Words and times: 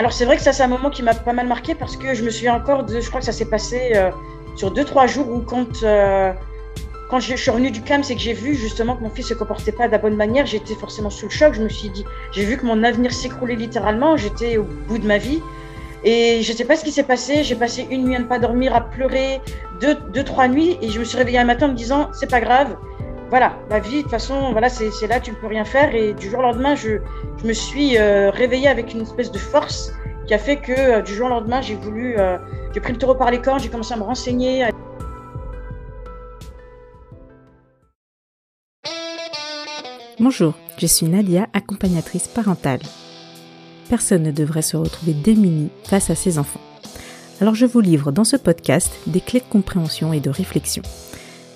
Alors 0.00 0.14
c'est 0.14 0.24
vrai 0.24 0.36
que 0.36 0.42
ça 0.42 0.54
c'est 0.54 0.62
un 0.62 0.66
moment 0.66 0.88
qui 0.88 1.02
m'a 1.02 1.12
pas 1.12 1.34
mal 1.34 1.46
marqué 1.46 1.74
parce 1.74 1.98
que 1.98 2.14
je 2.14 2.24
me 2.24 2.30
souviens 2.30 2.54
encore 2.54 2.84
de, 2.84 3.02
je 3.02 3.08
crois 3.08 3.20
que 3.20 3.26
ça 3.26 3.32
s'est 3.32 3.50
passé 3.50 3.92
euh, 3.94 4.10
sur 4.56 4.70
deux 4.70 4.86
trois 4.86 5.06
jours 5.06 5.28
où 5.28 5.40
quand 5.40 5.82
euh, 5.82 6.32
quand 7.10 7.20
je, 7.20 7.36
suis 7.36 7.50
revenue 7.50 7.70
du 7.70 7.82
camp, 7.82 8.02
c'est 8.02 8.14
que 8.14 8.20
j'ai 8.22 8.32
vu 8.32 8.54
justement 8.54 8.96
que 8.96 9.02
mon 9.02 9.10
fils 9.10 9.26
se 9.26 9.34
comportait 9.34 9.72
pas 9.72 9.88
de 9.88 9.92
la 9.92 9.98
bonne 9.98 10.16
manière. 10.16 10.46
J'étais 10.46 10.74
forcément 10.74 11.10
sous 11.10 11.26
le 11.26 11.30
choc. 11.30 11.52
Je 11.52 11.62
me 11.62 11.68
suis 11.68 11.90
dit, 11.90 12.06
j'ai 12.32 12.44
vu 12.46 12.56
que 12.56 12.64
mon 12.64 12.82
avenir 12.82 13.12
s'écroulait 13.12 13.56
littéralement. 13.56 14.16
J'étais 14.16 14.56
au 14.56 14.62
bout 14.62 14.96
de 14.96 15.06
ma 15.06 15.18
vie. 15.18 15.42
Et 16.02 16.40
je 16.42 16.52
sais 16.54 16.64
pas 16.64 16.76
ce 16.76 16.84
qui 16.84 16.92
s'est 16.92 17.02
passé. 17.02 17.44
J'ai 17.44 17.56
passé 17.56 17.86
une 17.90 18.04
nuit 18.04 18.16
à 18.16 18.20
ne 18.20 18.24
pas 18.24 18.38
dormir, 18.38 18.74
à 18.74 18.80
pleurer, 18.80 19.42
deux, 19.82 19.96
deux, 20.14 20.22
trois 20.24 20.48
nuits. 20.48 20.78
Et 20.80 20.88
je 20.88 21.00
me 21.00 21.04
suis 21.04 21.18
réveillée 21.18 21.40
un 21.40 21.44
matin 21.44 21.66
en 21.66 21.72
me 21.72 21.74
disant, 21.74 22.10
c'est 22.12 22.30
pas 22.30 22.40
grave. 22.40 22.76
Voilà, 23.30 23.54
la 23.70 23.78
vie, 23.78 23.98
de 23.98 24.02
toute 24.02 24.10
façon, 24.10 24.50
voilà, 24.50 24.68
c'est 24.68 25.06
là, 25.06 25.20
tu 25.20 25.30
ne 25.30 25.36
peux 25.36 25.46
rien 25.46 25.64
faire. 25.64 25.94
Et 25.94 26.14
du 26.14 26.28
jour 26.28 26.40
au 26.40 26.42
lendemain, 26.42 26.74
je, 26.74 26.98
je 27.40 27.46
me 27.46 27.52
suis 27.52 27.96
euh, 27.96 28.28
réveillée 28.30 28.66
avec 28.66 28.92
une 28.92 29.02
espèce 29.02 29.30
de 29.30 29.38
force 29.38 29.92
qui 30.26 30.34
a 30.34 30.38
fait 30.38 30.56
que 30.56 30.72
euh, 30.72 31.00
du 31.00 31.14
jour 31.14 31.26
au 31.26 31.30
lendemain, 31.30 31.60
j'ai 31.60 31.76
voulu, 31.76 32.18
euh, 32.18 32.38
j'ai 32.74 32.80
pris 32.80 32.92
le 32.92 32.98
taureau 32.98 33.14
par 33.14 33.30
les 33.30 33.40
cornes, 33.40 33.60
j'ai 33.60 33.68
commencé 33.68 33.94
à 33.94 33.98
me 33.98 34.02
renseigner. 34.02 34.66
Bonjour, 40.18 40.54
je 40.78 40.86
suis 40.88 41.06
Nadia, 41.06 41.46
accompagnatrice 41.52 42.26
parentale. 42.26 42.80
Personne 43.88 44.24
ne 44.24 44.32
devrait 44.32 44.62
se 44.62 44.76
retrouver 44.76 45.12
démuni 45.12 45.70
face 45.84 46.10
à 46.10 46.16
ses 46.16 46.40
enfants. 46.40 46.60
Alors 47.40 47.54
je 47.54 47.64
vous 47.64 47.80
livre 47.80 48.10
dans 48.10 48.24
ce 48.24 48.36
podcast 48.36 48.92
des 49.06 49.20
clés 49.20 49.40
de 49.40 49.44
compréhension 49.44 50.12
et 50.12 50.20
de 50.20 50.30
réflexion, 50.30 50.82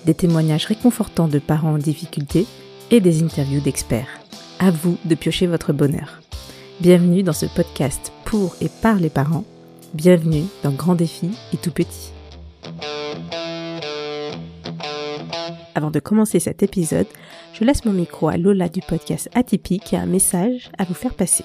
des 0.05 0.13
témoignages 0.13 0.65
réconfortants 0.65 1.27
de 1.27 1.39
parents 1.39 1.73
en 1.73 1.77
difficulté 1.77 2.45
et 2.91 2.99
des 2.99 3.23
interviews 3.23 3.61
d'experts. 3.61 4.19
À 4.59 4.71
vous 4.71 4.97
de 5.05 5.15
piocher 5.15 5.47
votre 5.47 5.73
bonheur. 5.73 6.21
Bienvenue 6.79 7.23
dans 7.23 7.33
ce 7.33 7.45
podcast 7.45 8.11
pour 8.23 8.55
et 8.61 8.69
par 8.69 8.95
les 8.95 9.09
parents. 9.09 9.45
Bienvenue 9.93 10.43
dans 10.63 10.71
Grand 10.71 10.95
Défi 10.95 11.31
et 11.53 11.57
Tout 11.57 11.71
Petit. 11.71 12.11
Avant 15.73 15.91
de 15.91 15.99
commencer 15.99 16.39
cet 16.39 16.63
épisode, 16.63 17.07
je 17.53 17.63
laisse 17.65 17.83
mon 17.85 17.91
micro 17.91 18.29
à 18.29 18.37
Lola 18.37 18.69
du 18.69 18.81
podcast 18.81 19.29
Atypique 19.33 19.93
a 19.93 19.99
un 19.99 20.05
message 20.05 20.69
à 20.77 20.85
vous 20.85 20.93
faire 20.93 21.13
passer. 21.13 21.43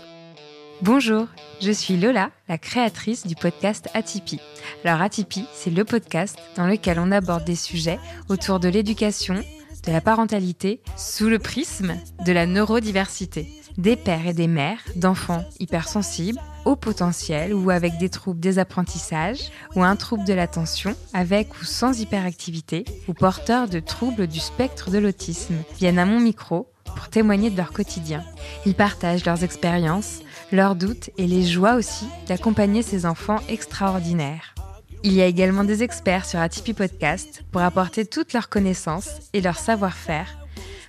Bonjour, 0.83 1.27
je 1.61 1.73
suis 1.73 1.99
Lola, 1.99 2.31
la 2.49 2.57
créatrice 2.57 3.27
du 3.27 3.35
podcast 3.35 3.91
Atypi. 3.93 4.41
Alors 4.83 5.03
Atypi, 5.03 5.45
c'est 5.53 5.69
le 5.69 5.85
podcast 5.85 6.39
dans 6.57 6.67
lequel 6.67 6.99
on 6.99 7.13
aborde 7.13 7.45
des 7.45 7.55
sujets 7.55 7.99
autour 8.31 8.61
de 8.61 8.69
l'éducation, 8.71 9.35
de 9.35 9.93
la 9.93 10.01
parentalité, 10.01 10.81
sous 10.97 11.29
le 11.29 11.39
prisme 11.39 11.95
de 12.25 12.33
la 12.33 12.47
neurodiversité. 12.47 13.47
Des 13.77 13.95
pères 13.95 14.27
et 14.27 14.33
des 14.33 14.47
mères 14.47 14.81
d'enfants 14.97 15.45
hypersensibles, 15.59 16.41
au 16.65 16.77
potentiel 16.77 17.53
ou 17.53 17.69
avec 17.69 17.99
des 17.99 18.09
troubles 18.09 18.41
des 18.41 18.59
apprentissages 18.59 19.51
ou 19.77 19.83
un 19.83 19.97
trouble 19.97 20.25
de 20.25 20.35
l'attention 20.35 20.95
avec 21.13 21.61
ou 21.61 21.65
sans 21.65 22.01
hyperactivité 22.01 22.85
ou 23.07 23.13
porteurs 23.13 23.69
de 23.69 23.81
troubles 23.81 24.27
du 24.27 24.41
spectre 24.41 24.91
de 24.91 24.99
l'autisme 24.99 25.57
viennent 25.79 25.99
à 25.99 26.07
mon 26.07 26.21
micro 26.21 26.71
pour 26.85 27.09
témoigner 27.09 27.51
de 27.51 27.57
leur 27.57 27.73
quotidien. 27.73 28.25
Ils 28.67 28.75
partagent 28.75 29.25
leurs 29.25 29.45
expériences, 29.45 30.21
leurs 30.53 30.77
doutes 30.77 31.11
et 31.19 31.27
les 31.27 31.45
joies 31.47 31.75
aussi 31.75 32.07
d'accompagner 32.27 32.83
ces 32.83 33.07
enfants 33.07 33.41
extraordinaires. 33.49 34.55
Il 35.03 35.15
y 35.15 35.23
a 35.23 35.27
également 35.27 35.65
des 35.65 35.83
experts 35.83 36.27
sur 36.27 36.41
Atypi 36.41 36.75
Podcast 36.75 37.43
pour 37.53 37.63
apporter 37.63 38.05
toutes 38.05 38.33
leurs 38.33 38.49
connaissances 38.49 39.31
et 39.33 39.41
leur 39.41 39.59
savoir-faire 39.59 40.37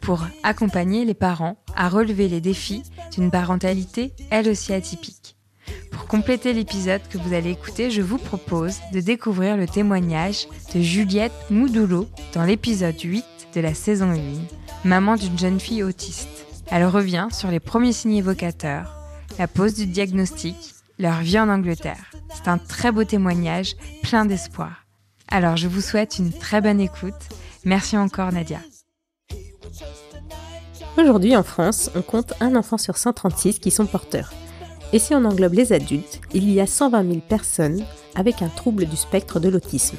pour 0.02 0.26
accompagner 0.44 1.06
les 1.06 1.14
parents 1.14 1.58
à 1.76 1.88
relever 1.88 2.28
les 2.28 2.42
défis 2.42 2.84
d'une 3.12 3.32
parentalité 3.32 4.14
elle 4.30 4.50
aussi 4.50 4.74
atypique. 4.74 5.38
Pour 5.92 6.08
compléter 6.08 6.54
l'épisode 6.54 7.02
que 7.10 7.18
vous 7.18 7.34
allez 7.34 7.52
écouter, 7.52 7.92
je 7.92 8.02
vous 8.02 8.18
propose 8.18 8.80
de 8.94 9.00
découvrir 9.00 9.56
le 9.56 9.68
témoignage 9.68 10.48
de 10.74 10.82
Juliette 10.82 11.32
Moudoulot 11.50 12.10
dans 12.34 12.44
l'épisode 12.44 13.00
8 13.00 13.24
de 13.56 13.62
la 13.62 13.74
saison 13.74 14.12
1, 14.12 14.88
maman 14.88 15.16
d'une 15.16 15.38
jeune 15.38 15.60
fille 15.60 15.84
autiste. 15.84 16.48
Elle 16.70 16.86
revient 16.86 17.28
sur 17.32 17.52
les 17.52 17.60
premiers 17.60 17.94
signes 17.94 18.18
évocateurs, 18.18 19.01
la 19.38 19.48
pose 19.48 19.76
du 19.76 19.86
diagnostic, 19.86 20.56
leur 21.00 21.20
vie 21.22 21.40
en 21.40 21.50
Angleterre. 21.50 22.12
C'est 22.34 22.48
un 22.48 22.58
très 22.58 22.92
beau 22.92 23.04
témoignage, 23.04 23.76
plein 24.04 24.26
d'espoir. 24.26 24.86
Alors 25.28 25.58
je 25.58 25.68
vous 25.68 25.82
souhaite 25.82 26.20
une 26.20 26.32
très 26.32 26.62
bonne 26.62 26.80
écoute. 26.80 27.14
Merci 27.64 27.98
encore 27.98 28.32
Nadia. 28.32 28.60
Aujourd'hui 30.98 31.36
en 31.36 31.44
France, 31.44 31.90
on 31.96 32.02
compte 32.02 32.34
un 32.42 32.56
enfant 32.56 32.78
sur 32.78 32.98
136 32.98 33.60
qui 33.60 33.72
sont 33.72 33.86
porteurs. 33.86 34.34
Et 34.94 35.00
si 35.00 35.16
on 35.16 35.24
englobe 35.24 35.54
les 35.54 35.72
adultes, 35.72 36.20
il 36.34 36.52
y 36.52 36.60
a 36.60 36.68
120 36.68 37.08
000 37.08 37.20
personnes 37.22 37.84
avec 38.16 38.42
un 38.42 38.50
trouble 38.50 38.86
du 38.86 38.98
spectre 38.98 39.40
de 39.40 39.48
l'autisme. 39.48 39.98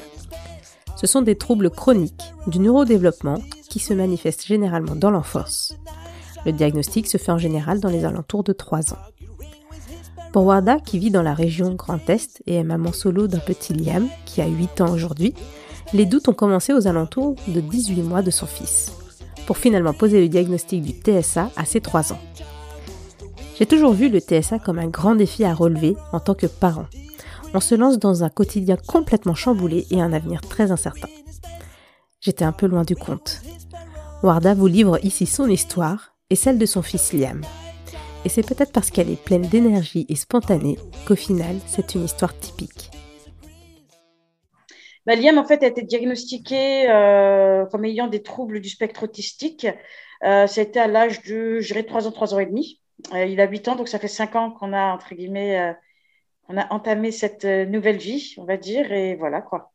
Ce 0.95 1.07
sont 1.07 1.23
des 1.23 1.35
troubles 1.35 1.71
chroniques 1.71 2.33
du 2.45 2.59
neurodéveloppement 2.59 3.39
qui 3.69 3.79
se 3.79 3.93
manifestent 3.93 4.45
généralement 4.45 4.95
dans 4.95 5.09
l'enfance. 5.09 5.75
Le 6.45 6.51
diagnostic 6.51 7.07
se 7.07 7.17
fait 7.17 7.31
en 7.31 7.37
général 7.37 7.79
dans 7.79 7.89
les 7.89 8.05
alentours 8.05 8.43
de 8.43 8.53
3 8.53 8.93
ans. 8.93 8.99
Pour 10.33 10.45
Warda, 10.45 10.79
qui 10.79 10.97
vit 10.97 11.11
dans 11.11 11.21
la 11.21 11.35
région 11.35 11.75
Grand 11.75 12.09
Est 12.09 12.41
et 12.47 12.55
est 12.55 12.63
maman 12.63 12.91
solo 12.91 13.27
d'un 13.27 13.37
petit 13.37 13.71
Liam, 13.71 14.07
qui 14.25 14.41
a 14.41 14.47
8 14.47 14.81
ans 14.81 14.91
aujourd'hui, 14.91 15.35
les 15.93 16.07
doutes 16.07 16.27
ont 16.27 16.33
commencé 16.33 16.73
aux 16.73 16.87
alentours 16.87 17.35
de 17.47 17.61
18 17.61 18.01
mois 18.01 18.23
de 18.23 18.31
son 18.31 18.47
fils, 18.47 18.93
pour 19.45 19.57
finalement 19.57 19.93
poser 19.93 20.21
le 20.21 20.29
diagnostic 20.29 20.81
du 20.81 20.91
TSA 20.91 21.51
à 21.55 21.65
ses 21.65 21.81
3 21.81 22.13
ans. 22.13 22.19
J'ai 23.59 23.67
toujours 23.67 23.93
vu 23.93 24.09
le 24.09 24.19
TSA 24.19 24.57
comme 24.57 24.79
un 24.79 24.87
grand 24.87 25.13
défi 25.13 25.45
à 25.45 25.53
relever 25.53 25.95
en 26.11 26.19
tant 26.19 26.33
que 26.33 26.47
parent. 26.47 26.87
On 27.53 27.59
se 27.59 27.75
lance 27.75 27.99
dans 27.99 28.23
un 28.23 28.29
quotidien 28.29 28.77
complètement 28.87 29.35
chamboulé 29.35 29.85
et 29.91 30.01
un 30.01 30.13
avenir 30.13 30.41
très 30.41 30.71
incertain. 30.71 31.09
J'étais 32.21 32.43
un 32.43 32.53
peu 32.53 32.65
loin 32.65 32.81
du 32.81 32.95
compte. 32.95 33.43
Warda 34.23 34.55
vous 34.55 34.65
livre 34.65 34.97
ici 35.05 35.27
son 35.27 35.47
histoire 35.47 36.15
et 36.31 36.35
celle 36.35 36.57
de 36.57 36.65
son 36.65 36.81
fils 36.81 37.13
Liam. 37.13 37.41
Et 38.25 38.29
c'est 38.29 38.47
peut-être 38.47 38.71
parce 38.71 38.89
qu'elle 38.89 39.09
est 39.09 39.21
pleine 39.21 39.41
d'énergie 39.41 40.05
et 40.09 40.15
spontanée 40.15 40.77
qu'au 41.05 41.15
final, 41.15 41.57
c'est 41.67 41.95
une 41.95 42.05
histoire 42.05 42.37
typique. 42.37 42.89
Bah, 45.05 45.15
Liam, 45.15 45.37
en 45.37 45.43
fait, 45.43 45.61
a 45.63 45.67
été 45.67 45.81
diagnostiqué 45.81 46.89
euh, 46.89 47.65
comme 47.65 47.83
ayant 47.83 48.07
des 48.07 48.23
troubles 48.23 48.61
du 48.61 48.69
spectre 48.69 49.03
autistique. 49.03 49.67
Euh, 50.23 50.47
été 50.47 50.79
à 50.79 50.87
l'âge 50.87 51.21
de, 51.23 51.59
je 51.59 51.67
dirais, 51.67 51.83
3 51.83 52.07
ans, 52.07 52.11
3 52.11 52.33
ans 52.33 52.39
et 52.39 52.45
demi. 52.45 52.79
Euh, 53.13 53.25
il 53.25 53.41
a 53.41 53.47
8 53.47 53.67
ans, 53.67 53.75
donc 53.75 53.89
ça 53.89 53.99
fait 53.99 54.07
5 54.07 54.35
ans 54.37 54.51
qu'on 54.51 54.71
a, 54.71 54.93
entre 54.93 55.13
guillemets, 55.15 55.59
euh, 55.59 55.73
on 56.49 56.57
a 56.57 56.71
entamé 56.73 57.11
cette 57.11 57.45
nouvelle 57.45 57.97
vie, 57.97 58.35
on 58.37 58.45
va 58.45 58.57
dire, 58.57 58.91
et 58.93 59.15
voilà 59.15 59.41
quoi. 59.41 59.72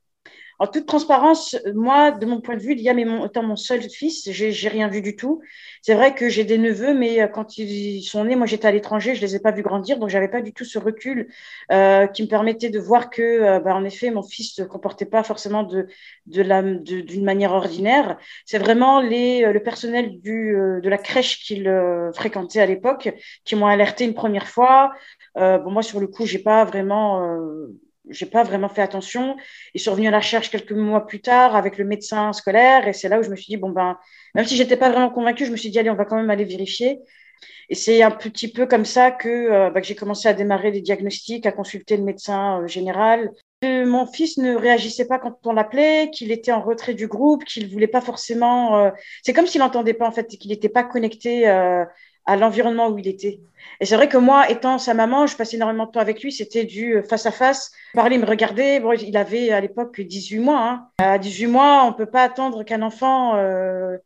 En 0.59 0.67
toute 0.67 0.87
transparence, 0.87 1.57
moi, 1.75 2.11
de 2.11 2.27
mon 2.27 2.41
point 2.41 2.57
de 2.57 2.61
vue, 2.61 2.75
Liam 2.75 2.99
étant 2.99 3.43
mon 3.45 3.57
seul 3.57 3.83
fils, 3.83 4.29
j'ai 4.31 4.69
rien 4.69 4.89
vu 4.89 5.03
du 5.03 5.15
tout. 5.15 5.41
C'est 5.83 5.95
vrai 5.95 6.15
que 6.15 6.29
j'ai 6.29 6.45
des 6.45 6.59
neveux, 6.59 6.95
mais 6.95 7.23
euh, 7.23 7.29
quand 7.29 7.59
ils 7.59 8.03
sont 8.03 8.25
nés, 8.25 8.35
moi 8.37 8.47
j'étais 8.47 8.67
à 8.67 8.73
l'étranger, 8.73 9.15
je 9.15 9.21
les 9.21 9.37
ai 9.37 9.41
pas 9.41 9.53
vus 9.53 9.63
grandir, 9.63 9.99
donc 9.99 10.09
j'avais 10.09 10.29
pas 10.29 10.41
du 10.41 10.53
tout 10.53 10.65
ce 10.65 10.79
recul 10.79 11.29
euh, 11.71 12.07
qui 12.09 12.23
me 12.23 12.29
permettait 12.29 12.71
de 12.71 12.79
voir 12.81 13.11
que, 13.11 13.23
euh, 13.23 13.61
bah, 13.61 13.75
en 13.75 13.85
effet, 13.85 14.11
mon 14.11 14.23
fils 14.23 14.55
se 14.55 14.63
comportait 14.63 15.07
pas 15.07 15.23
forcément 15.23 15.63
de 15.63 15.87
de 16.27 16.43
la 16.43 16.63
d'une 16.63 17.25
manière 17.25 17.53
ordinaire. 17.53 18.19
C'est 18.45 18.59
vraiment 18.59 19.01
les 19.01 19.53
le 19.53 19.63
personnel 19.63 20.21
du 20.21 20.53
de 20.83 20.89
la 20.89 20.99
crèche 20.99 21.45
qu'il 21.45 21.71
fréquentait 22.15 22.61
à 22.61 22.67
l'époque 22.67 23.11
qui 23.45 23.57
m'ont 23.57 23.67
alerté 23.67 24.05
une 24.05 24.15
première 24.15 24.49
fois. 24.49 24.93
bon, 25.37 25.71
moi 25.71 25.83
sur 25.83 26.01
le 26.01 26.07
coup, 26.09 26.27
j'ai 26.27 26.39
pas 26.39 26.65
vraiment 26.65 27.39
j'ai 28.11 28.27
pas 28.27 28.43
vraiment 28.43 28.69
fait 28.69 28.83
attention. 28.83 29.37
Ils 29.75 29.81
sont 29.81 29.93
revenus 29.93 30.09
à 30.09 30.13
la 30.13 30.19
recherche 30.19 30.51
quelques 30.51 30.73
mois 30.73 31.07
plus 31.07 31.21
tard 31.21 31.57
avec 31.57 31.79
le 31.79 31.85
médecin 31.85 32.33
scolaire 32.33 32.89
et 32.89 32.93
c'est 32.93 33.09
là 33.09 33.19
où 33.21 33.23
je 33.23 33.31
me 33.31 33.37
suis 33.37 33.47
dit 33.47 33.57
bon 33.57 33.71
ben 33.71 33.99
même 34.35 34.45
si 34.45 34.57
j'étais 34.57 34.77
pas 34.77 34.91
vraiment 34.91 35.11
convaincue, 35.11 35.47
je 35.47 35.53
me 35.53 35.57
suis 35.57 35.71
dit 35.71 35.79
allez 35.79 35.91
on 35.91 35.95
va 35.95 36.05
quand 36.05 36.17
même 36.17 36.31
aller 36.31 36.45
vérifier. 36.45 37.01
Et 37.71 37.75
c'est 37.75 38.03
un 38.03 38.11
petit 38.11 38.51
peu 38.51 38.67
comme 38.67 38.85
ça 38.85 39.11
que, 39.11 39.29
euh, 39.29 39.71
que 39.71 39.83
j'ai 39.83 39.95
commencé 39.95 40.29
à 40.29 40.33
démarrer 40.33 40.71
les 40.71 40.81
diagnostics, 40.81 41.45
à 41.47 41.53
consulter 41.53 41.97
le 41.97 42.03
médecin 42.03 42.63
euh, 42.63 42.67
général. 42.67 43.31
Euh, 43.65 43.85
mon 43.87 44.07
fils 44.07 44.39
ne 44.39 44.55
réagissait 44.55 45.07
pas 45.07 45.19
quand 45.19 45.39
on 45.45 45.53
l'appelait, 45.53 46.11
qu'il 46.11 46.33
était 46.33 46.53
en 46.53 46.63
retrait 46.63 46.95
du 46.95 47.09
groupe, 47.09 47.45
qu'il 47.45 47.71
voulait 47.71 47.87
pas 47.89 48.01
forcément. 48.01 48.91
C'est 49.25 49.33
comme 49.33 49.47
s'il 49.47 49.61
n'entendait 49.61 49.95
pas 49.95 50.07
en 50.07 50.13
fait, 50.13 50.27
qu'il 50.29 50.51
n'était 50.51 50.69
pas 50.69 50.85
connecté 50.85 51.47
à 52.29 52.37
l'environnement 52.37 52.89
où 52.91 52.99
il 52.99 53.09
était. 53.09 53.41
Et 53.81 53.87
c'est 53.87 53.97
vrai 53.97 54.09
que 54.09 54.19
moi, 54.19 54.51
étant 54.51 54.79
sa 54.79 54.93
maman, 54.93 55.27
je 55.27 55.35
passais 55.35 55.57
énormément 55.57 55.87
de 55.87 55.93
temps 55.93 56.01
avec 56.01 56.23
lui. 56.23 56.31
C'était 56.31 56.65
du 56.65 57.03
face 57.09 57.25
à 57.25 57.31
face. 57.33 57.73
Parler, 57.95 58.19
me 58.19 58.27
regardait. 58.27 58.81
Bon, 58.81 58.93
il 58.93 59.17
avait 59.17 59.51
à 59.51 59.61
l'époque 59.61 59.99
18 59.99 60.39
mois. 60.39 60.61
Hein. 60.61 60.89
À 60.99 61.19
18 61.19 61.47
mois, 61.47 61.85
on 61.87 61.95
peut 61.95 62.07
pas 62.07 62.23
attendre 62.23 62.65
qu'un 62.65 62.83
enfant 62.83 63.37
euh, 63.37 63.97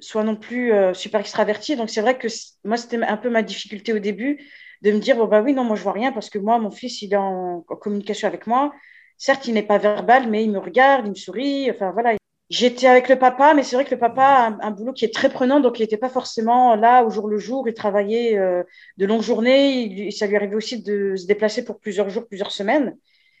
soit 0.00 0.24
non 0.24 0.36
plus 0.36 0.74
euh, 0.74 0.92
super 0.92 1.20
extraverti. 1.20 1.74
Donc 1.74 1.88
c'est 1.88 2.02
vrai 2.02 2.18
que 2.18 2.28
moi, 2.64 2.76
c'était 2.76 3.02
un 3.02 3.16
peu 3.16 3.30
ma 3.30 3.42
difficulté 3.42 3.94
au 3.94 3.98
début 3.98 4.44
de 4.82 4.92
me 4.92 4.98
dire 4.98 5.16
bon 5.16 5.24
bah 5.24 5.40
oui 5.40 5.54
non 5.54 5.64
moi 5.64 5.76
je 5.76 5.82
vois 5.82 5.92
rien 5.92 6.12
parce 6.12 6.28
que 6.28 6.38
moi 6.38 6.58
mon 6.58 6.70
fils 6.70 7.00
il 7.00 7.14
est 7.14 7.16
en, 7.16 7.64
en 7.66 7.76
communication 7.76 8.28
avec 8.28 8.46
moi. 8.46 8.74
Certes, 9.16 9.46
il 9.46 9.54
n'est 9.54 9.62
pas 9.62 9.78
verbal, 9.78 10.28
mais 10.28 10.44
il 10.44 10.50
me 10.50 10.58
regarde, 10.58 11.06
il 11.06 11.10
me 11.10 11.14
sourit. 11.14 11.70
Enfin 11.70 11.92
voilà. 11.92 12.14
J'étais 12.50 12.86
avec 12.86 13.08
le 13.08 13.18
papa, 13.18 13.54
mais 13.54 13.62
c'est 13.62 13.74
vrai 13.74 13.86
que 13.86 13.90
le 13.90 13.98
papa 13.98 14.22
a 14.60 14.66
un, 14.66 14.70
boulot 14.70 14.92
qui 14.92 15.06
est 15.06 15.14
très 15.14 15.30
prenant, 15.30 15.60
donc 15.60 15.78
il 15.78 15.82
n'était 15.82 15.96
pas 15.96 16.10
forcément 16.10 16.76
là 16.76 17.02
au 17.02 17.10
jour 17.10 17.26
le 17.26 17.38
jour. 17.38 17.66
Il 17.66 17.74
travaillait 17.74 18.36
euh, 18.38 18.62
de 18.98 19.06
longues 19.06 19.22
journées. 19.22 20.10
ça 20.10 20.26
lui 20.26 20.36
arrivait 20.36 20.54
aussi 20.54 20.82
de 20.82 21.16
se 21.16 21.26
déplacer 21.26 21.64
pour 21.64 21.80
plusieurs 21.80 22.10
jours, 22.10 22.26
plusieurs 22.26 22.52
semaines. 22.52 22.96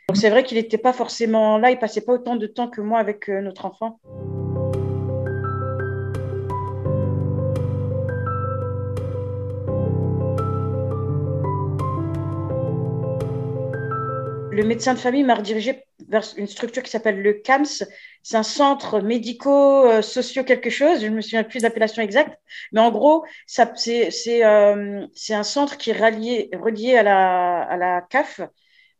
Donc 0.08 0.16
c'est 0.16 0.30
vrai 0.30 0.42
qu'il 0.42 0.56
n'était 0.56 0.78
pas 0.78 0.94
forcément 0.94 1.58
là. 1.58 1.70
Il 1.70 1.78
passait 1.78 2.00
pas 2.00 2.14
autant 2.14 2.36
de 2.36 2.46
temps 2.46 2.68
que 2.68 2.80
moi 2.80 2.98
avec 2.98 3.28
euh, 3.28 3.42
notre 3.42 3.66
enfant. 3.66 4.00
le 14.54 14.62
médecin 14.62 14.94
de 14.94 14.98
famille 14.98 15.24
m'a 15.24 15.34
redirigé 15.34 15.82
une 16.36 16.46
structure 16.46 16.82
qui 16.82 16.90
s'appelle 16.90 17.22
le 17.22 17.34
CAMS. 17.34 17.84
C'est 18.22 18.36
un 18.36 18.42
centre 18.42 19.00
médico-socio 19.00 20.44
quelque 20.44 20.70
chose. 20.70 21.00
Je 21.00 21.06
ne 21.06 21.16
me 21.16 21.20
souviens 21.20 21.44
plus 21.44 21.58
de 21.58 21.64
l'appellation 21.64 22.02
exacte. 22.02 22.38
Mais 22.72 22.80
en 22.80 22.90
gros, 22.90 23.24
c'est 23.46 24.44
euh, 24.44 25.06
un 25.30 25.42
centre 25.42 25.76
qui 25.76 25.90
est 25.90 25.98
relié, 25.98 26.50
relié 26.54 26.96
à, 26.96 27.02
la, 27.02 27.62
à 27.62 27.76
la 27.76 28.00
CAF, 28.02 28.40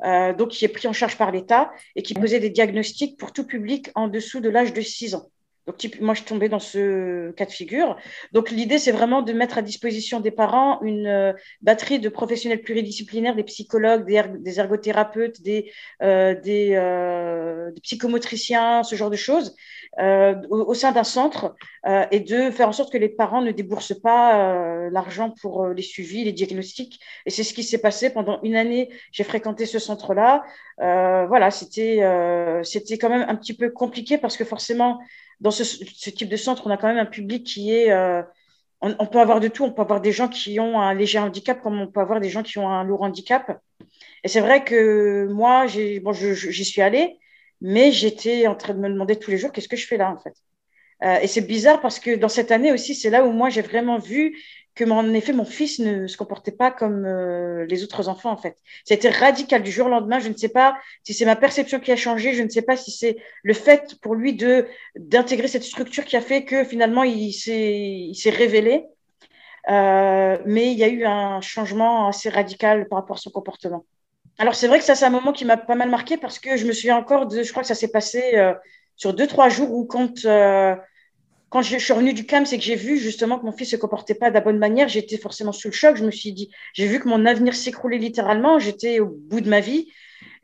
euh, 0.05 0.32
donc 0.34 0.50
qui 0.50 0.64
est 0.64 0.69
pris 0.69 0.88
en 0.88 0.93
charge 0.93 1.16
par 1.16 1.31
l'État 1.31 1.72
et 1.96 2.02
qui 2.02 2.14
posait 2.14 2.40
des 2.40 2.50
diagnostics 2.50 3.19
pour 3.19 3.32
tout 3.32 3.46
public 3.46 3.90
en 3.94 4.08
dessous 4.08 4.40
de 4.40 4.49
l'âge 4.49 4.72
de 4.72 4.81
6 4.81 5.14
ans. 5.14 5.31
Donc, 5.66 5.88
moi, 6.00 6.12
je 6.12 6.25
tombais 6.25 6.50
dans 6.50 6.58
ce 6.58 7.31
cas 7.32 7.46
de 7.46 7.50
figure. 7.50 7.96
Donc, 8.32 8.50
l'idée, 8.50 8.78
c'est 8.78 8.93
vraiment 8.93 9.22
de 9.22 9.32
mettre 9.32 9.56
à 9.56 9.62
disposition 9.62 10.20
des 10.20 10.31
parents 10.31 10.81
une 10.82 11.06
euh, 11.06 11.32
batterie 11.62 11.99
de 11.99 12.11
professionnels 12.11 12.61
pluridisciplinaires, 12.61 13.34
des 13.34 13.44
psychologues, 13.44 14.05
des, 14.05 14.61
ergothérapeutes, 14.61 15.40
des, 15.40 15.72
euh, 16.02 16.34
euh, 16.46 17.70
des, 17.70 17.81
psychomotriciens, 17.81 18.82
ce 18.82 18.94
genre 18.94 19.11
de 19.11 19.16
choses, 19.16 19.55
au, 20.50 20.75
sein 20.75 20.93
d'un 20.93 21.05
centre, 21.05 21.55
et 22.11 22.20
de 22.20 22.50
faire 22.50 22.69
en 22.69 22.72
sorte 22.72 22.93
que 22.93 22.99
les 22.99 23.08
parents 23.08 23.43
ne 23.43 23.52
déboursent 23.52 23.99
pas 23.99 24.90
l'argent 24.90 25.31
pour 25.40 25.69
les 25.69 25.82
suivis, 25.82 26.25
les 26.25 26.32
diagnostics. 26.32 26.99
Et 27.26 27.31
c'est 27.31 27.44
ce 27.44 27.55
qui 27.55 27.62
s'est 27.62 27.78
passé 27.78 28.11
pendant 28.11 28.40
une 28.43 28.56
année. 28.56 28.90
J'ai 29.12 29.25
fréquenté 29.25 29.66
ce 29.66 29.78
centre-là. 29.78 30.43
voilà, 30.78 31.50
c'était 31.50 32.00
c'était 32.64 32.99
quand 32.99 33.11
même 33.11 33.26
un 33.28 33.37
petit 33.37 33.56
peu 33.56 33.70
compliqué 33.70 34.19
parce 34.19 34.37
que 34.37 34.44
forcément, 34.44 34.99
dans 35.41 35.51
ce, 35.51 35.63
type 36.11 36.29
de 36.29 36.37
centre, 36.37 36.67
on 36.67 36.71
a 36.71 36.77
quand 36.77 36.89
même 36.89 36.99
un 36.99 37.07
public 37.07 37.45
qui 37.45 37.73
est. 37.73 37.91
Euh, 37.91 38.23
on, 38.81 39.07
peut 39.07 39.21
avoir 39.21 39.41
de 39.41 39.49
tout. 39.49 39.65
On 39.65 39.73
peut 39.73 39.83
avoir 39.83 40.01
des 40.01 40.13
gens 40.13 40.29
qui 40.29 40.61
ont 40.61 40.81
un 40.81 40.93
léger 40.95 41.19
handicap, 41.19 41.63
comme 41.63 41.81
on 41.81 41.87
peut 41.87 42.01
avoir 42.01 42.21
des 42.21 42.29
gens 42.29 42.43
qui 42.43 42.59
ont 42.59 42.69
un 42.69 42.85
lourd 42.85 43.03
handicap. 43.03 43.59
Et 44.23 44.29
c'est 44.29 44.41
vrai 44.41 44.65
que 44.65 45.27
moi, 45.31 45.67
j'y 45.67 46.65
suis 46.65 46.83
allée, 46.83 47.19
mais 47.61 47.93
j'étais 47.93 48.47
en 48.47 48.55
train 48.55 48.75
de 48.75 48.81
me 48.81 48.89
demander 48.89 49.17
tous 49.17 49.31
les 49.31 49.39
jours 49.39 49.53
qu'est-ce 49.53 49.69
que 49.69 49.77
je 49.77 49.87
fais 49.87 49.97
là, 49.97 50.11
en 50.11 50.19
fait? 50.19 50.35
Euh, 51.03 51.19
et 51.21 51.27
c'est 51.27 51.41
bizarre 51.41 51.81
parce 51.81 51.99
que 51.99 52.15
dans 52.15 52.29
cette 52.29 52.51
année 52.51 52.73
aussi, 52.73 52.95
c'est 52.95 53.11
là 53.11 53.25
où 53.25 53.33
moi, 53.33 53.51
j'ai 53.51 53.63
vraiment 53.63 53.99
vu 53.99 54.39
que, 54.75 54.85
en 54.91 55.15
effet, 55.15 55.32
mon 55.32 55.44
fils 55.44 55.79
ne 55.79 56.06
se 56.06 56.17
comportait 56.17 56.53
pas 56.53 56.71
comme 56.71 57.05
euh, 57.05 57.65
les 57.67 57.85
autres 57.85 58.09
enfants, 58.09 58.31
en 58.31 58.37
fait. 58.37 58.56
C'était 58.85 59.11
radical 59.11 59.62
du 59.62 59.71
jour 59.71 59.87
au 59.87 59.91
lendemain. 59.91 60.19
Je 60.19 60.29
ne 60.29 60.37
sais 60.37 60.49
pas 60.49 60.76
si 61.05 61.15
c'est 61.15 61.25
ma 61.25 61.37
perception 61.37 61.81
qui 61.81 61.93
a 61.93 61.97
changé. 61.97 62.35
Je 62.35 62.43
ne 62.43 62.49
sais 62.49 62.62
pas 62.62 62.76
si 62.76 62.91
c'est 62.91 63.17
le 63.43 63.55
fait 63.55 63.94
pour 64.03 64.15
lui 64.15 64.35
de 64.35 64.67
d'intégrer 64.97 65.49
cette 65.49 65.62
structure 65.62 66.05
qui 66.05 66.17
a 66.17 66.21
fait 66.21 66.44
que 66.44 66.65
finalement 66.65 67.05
il 67.05 67.32
s'est 67.32 67.79
il 67.79 68.15
s'est 68.15 68.31
révélé. 68.31 68.87
Euh, 69.71 70.38
mais 70.44 70.73
il 70.73 70.79
y 70.79 70.85
a 70.85 70.88
eu 70.88 71.05
un 71.06 71.41
changement 71.41 72.09
assez 72.09 72.29
radical 72.29 72.87
par 72.88 72.99
rapport 72.99 73.17
à 73.17 73.21
son 73.21 73.31
comportement. 73.31 73.85
Alors 74.38 74.55
c'est 74.55 74.69
vrai 74.69 74.79
que 74.79 74.85
ça 74.85 74.94
c'est 74.94 75.06
un 75.06 75.11
moment 75.11 75.32
qui 75.32 75.44
m'a 75.44 75.56
pas 75.56 75.75
mal 75.76 75.88
marqué 75.88 76.17
parce 76.17 76.38
que 76.38 76.56
je 76.56 76.67
me 76.67 76.73
souviens 76.73 76.97
encore 76.97 77.26
de, 77.26 77.43
je 77.43 77.50
crois 77.50 77.62
que 77.62 77.69
ça 77.69 77.75
s'est 77.75 77.91
passé 77.91 78.32
euh, 78.35 78.53
sur 78.97 79.15
deux 79.15 79.26
trois 79.26 79.49
jours 79.49 79.73
où 79.73 79.87
quand 79.87 80.26
quand 81.49 81.62
je, 81.62 81.79
suis 81.79 81.93
revenue 81.93 82.14
du 82.14 82.26
CAM, 82.26 82.46
c'est 82.46 82.58
que 82.58 82.64
j'ai 82.64 82.75
vu 82.75 82.99
justement 82.99 83.38
que 83.38 83.44
mon 83.44 83.52
fils 83.52 83.70
se 83.70 83.76
comportait 83.76 84.14
pas 84.14 84.29
de 84.31 84.35
la 84.35 84.41
bonne 84.41 84.58
manière. 84.58 84.88
J'étais 84.88 85.19
forcément 85.19 85.52
sous 85.52 85.69
le 85.69 85.73
choc. 85.73 85.96
Je 85.96 86.05
me 86.05 86.11
suis 86.11 86.32
dit, 86.32 86.50
j'ai 86.73 86.87
vu 86.87 86.99
que 87.00 87.08
mon 87.08 87.26
avenir 87.26 87.55
s'écroulait 87.55 87.99
littéralement. 87.99 88.58
J'étais 88.58 89.00
au 89.00 89.06
bout 89.06 89.41
de 89.41 89.49
ma 89.49 89.61
vie. 89.61 89.88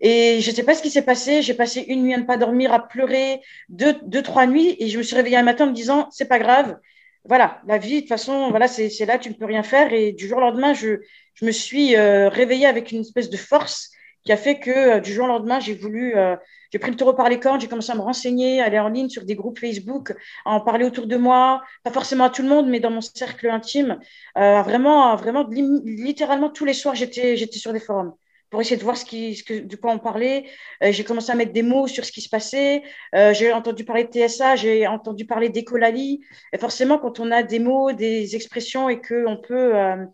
Et 0.01 0.41
je 0.41 0.51
ne 0.51 0.55
sais 0.55 0.63
pas 0.63 0.75
ce 0.75 0.83
qui 0.83 0.91
s'est 0.91 1.03
passé. 1.03 1.43
J'ai 1.43 1.55
passé 1.55 1.85
une 1.89 2.03
nuit 2.03 2.15
à 2.15 2.19
ne 2.19 2.25
pas 2.25 2.37
dormir, 2.37 2.73
à 2.73 2.87
pleurer, 2.87 3.41
deux, 3.69 3.97
deux, 4.03 4.23
trois 4.23 4.47
nuits. 4.47 4.77
Et 4.79 4.89
je 4.89 4.99
me 4.99 5.03
suis 5.03 5.17
réveillée 5.17 5.37
un 5.37 5.43
matin 5.43 5.65
en 5.65 5.71
me 5.71 5.75
disant, 5.75 6.09
c'est 6.11 6.29
pas 6.29 6.39
grave. 6.39 6.79
Voilà, 7.25 7.61
la 7.67 7.77
vie, 7.77 7.97
de 7.97 8.01
toute 8.01 8.09
façon, 8.09 8.49
voilà, 8.51 8.67
c'est 8.67 9.05
là, 9.05 9.19
tu 9.19 9.29
ne 9.29 9.35
peux 9.35 9.45
rien 9.45 9.63
faire. 9.63 9.93
Et 9.93 10.13
du 10.13 10.27
jour 10.27 10.39
au 10.39 10.41
lendemain, 10.41 10.73
je, 10.73 11.01
je 11.35 11.45
me 11.45 11.51
suis 11.53 11.97
euh, 11.97 12.29
réveillée 12.29 12.67
avec 12.67 12.93
une 12.93 13.01
espèce 13.01 13.31
de 13.31 13.37
force 13.37 13.91
qui 14.25 14.33
a 14.33 14.37
fait 14.37 14.59
que 14.59 14.71
euh, 14.71 15.01
du 15.01 15.13
jour 15.13 15.25
au 15.25 15.29
lendemain, 15.29 15.61
j'ai 15.61 15.75
voulu 15.75 16.17
euh, 16.17 16.37
j'ai 16.71 16.79
pris 16.79 16.91
le 16.91 16.97
taureau 16.97 17.15
par 17.15 17.29
les 17.29 17.41
cornes, 17.41 17.61
j'ai 17.61 17.69
commencé 17.69 17.93
à 17.93 17.95
me 17.95 18.01
renseigner, 18.01 18.61
à 18.61 18.67
aller 18.67 18.79
en 18.79 18.89
ligne 18.89 19.09
sur 19.09 19.25
des 19.25 19.35
groupes 19.35 19.59
Facebook, 19.59 20.15
à 20.45 20.51
en 20.53 20.61
parler 20.61 20.85
autour 20.85 21.07
de 21.07 21.17
moi, 21.17 21.63
pas 21.85 21.91
forcément 21.91 22.25
à 22.25 22.31
tout 22.31 22.43
le 22.43 22.49
monde, 22.49 22.69
mais 22.69 22.81
dans 22.81 22.91
mon 22.91 23.01
cercle 23.01 23.49
intime. 23.51 23.99
Euh, 24.39 24.63
vraiment, 24.63 25.15
vraiment, 25.17 25.47
littéralement 25.49 26.51
tous 26.51 26.65
les 26.65 26.75
soirs, 26.75 26.95
j'étais, 26.95 27.37
sur 27.37 27.73
des 27.73 27.81
forums 27.81 28.15
pour 28.51 28.61
essayer 28.61 28.77
de 28.77 28.83
voir 28.83 28.97
ce 28.97 29.05
qui, 29.05 29.37
ce 29.37 29.45
que, 29.45 29.61
de 29.61 29.77
quoi 29.77 29.93
on 29.93 29.99
parlait. 29.99 30.47
Euh, 30.83 30.93
j'ai 30.93 31.05
commencé 31.05 31.31
à 31.31 31.35
mettre 31.37 31.53
des 31.53 31.63
mots 31.63 31.87
sur 31.87 32.05
ce 32.05 32.13
qui 32.13 32.21
se 32.21 32.29
passait. 32.29 32.83
Euh, 33.15 33.33
j'ai 33.33 33.53
entendu 33.53 33.85
parler 33.85 34.05
de 34.05 34.11
TSA, 34.11 34.57
j'ai 34.57 34.87
entendu 34.87 35.25
parler 35.25 35.49
d'écolalie. 35.49 36.21
Et 36.53 36.59
forcément, 36.59 36.99
quand 36.99 37.21
on 37.21 37.31
a 37.31 37.43
des 37.43 37.61
mots, 37.61 37.93
des 37.93 38.35
expressions 38.35 38.89
et 38.89 39.01
qu'on 39.01 39.37
peut, 39.37 39.77
euh, 39.77 40.05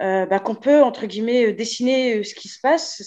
euh, 0.00 0.26
bah, 0.26 0.38
qu'on 0.38 0.54
peut, 0.54 0.82
entre 0.82 1.06
guillemets, 1.06 1.52
dessiner 1.52 2.22
ce 2.22 2.34
qui 2.34 2.48
se 2.48 2.60
passe, 2.60 3.02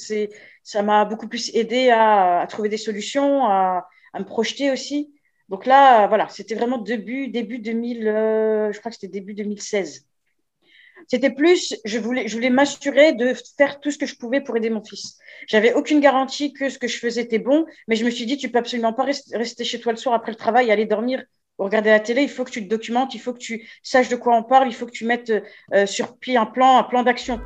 ça 0.63 0.81
m'a 0.81 1.05
beaucoup 1.05 1.27
plus 1.27 1.53
aidé 1.55 1.89
à, 1.89 2.45
trouver 2.49 2.69
des 2.69 2.77
solutions, 2.77 3.45
à, 3.45 3.87
me 4.17 4.25
projeter 4.25 4.71
aussi. 4.71 5.13
Donc 5.47 5.65
là, 5.65 6.07
voilà, 6.07 6.27
c'était 6.29 6.55
vraiment 6.55 6.77
début, 6.77 7.27
début 7.27 7.59
2000, 7.59 8.07
euh, 8.07 8.71
je 8.71 8.79
crois 8.79 8.89
que 8.91 8.95
c'était 8.95 9.11
début 9.11 9.33
2016. 9.33 10.05
C'était 11.07 11.31
plus, 11.31 11.75
je 11.83 11.97
voulais, 11.97 12.27
je 12.27 12.35
voulais 12.35 12.49
m'assurer 12.49 13.13
de 13.13 13.33
faire 13.57 13.79
tout 13.79 13.91
ce 13.91 13.97
que 13.97 14.05
je 14.05 14.15
pouvais 14.15 14.41
pour 14.41 14.55
aider 14.55 14.69
mon 14.69 14.83
fils. 14.83 15.17
J'avais 15.47 15.73
aucune 15.73 15.99
garantie 15.99 16.53
que 16.53 16.69
ce 16.69 16.77
que 16.77 16.87
je 16.87 16.97
faisais 16.97 17.21
était 17.21 17.39
bon, 17.39 17.65
mais 17.87 17.95
je 17.95 18.05
me 18.05 18.09
suis 18.09 18.25
dit, 18.25 18.37
tu 18.37 18.49
peux 18.49 18.59
absolument 18.59 18.93
pas 18.93 19.03
rester 19.03 19.63
chez 19.63 19.79
toi 19.79 19.91
le 19.91 19.97
soir 19.97 20.15
après 20.15 20.31
le 20.31 20.37
travail, 20.37 20.71
aller 20.71 20.85
dormir 20.85 21.23
ou 21.57 21.63
regarder 21.63 21.89
la 21.89 21.99
télé. 21.99 22.23
Il 22.23 22.29
faut 22.29 22.43
que 22.43 22.51
tu 22.51 22.63
te 22.63 22.69
documentes, 22.69 23.15
il 23.15 23.19
faut 23.19 23.33
que 23.33 23.39
tu 23.39 23.67
saches 23.83 24.09
de 24.09 24.15
quoi 24.15 24.35
on 24.35 24.43
parle, 24.43 24.67
il 24.67 24.73
faut 24.73 24.85
que 24.85 24.91
tu 24.91 25.05
mettes 25.05 25.31
euh, 25.73 25.85
sur 25.85 26.17
pied 26.17 26.37
un 26.37 26.45
plan, 26.45 26.77
un 26.77 26.83
plan 26.83 27.03
d'action. 27.03 27.39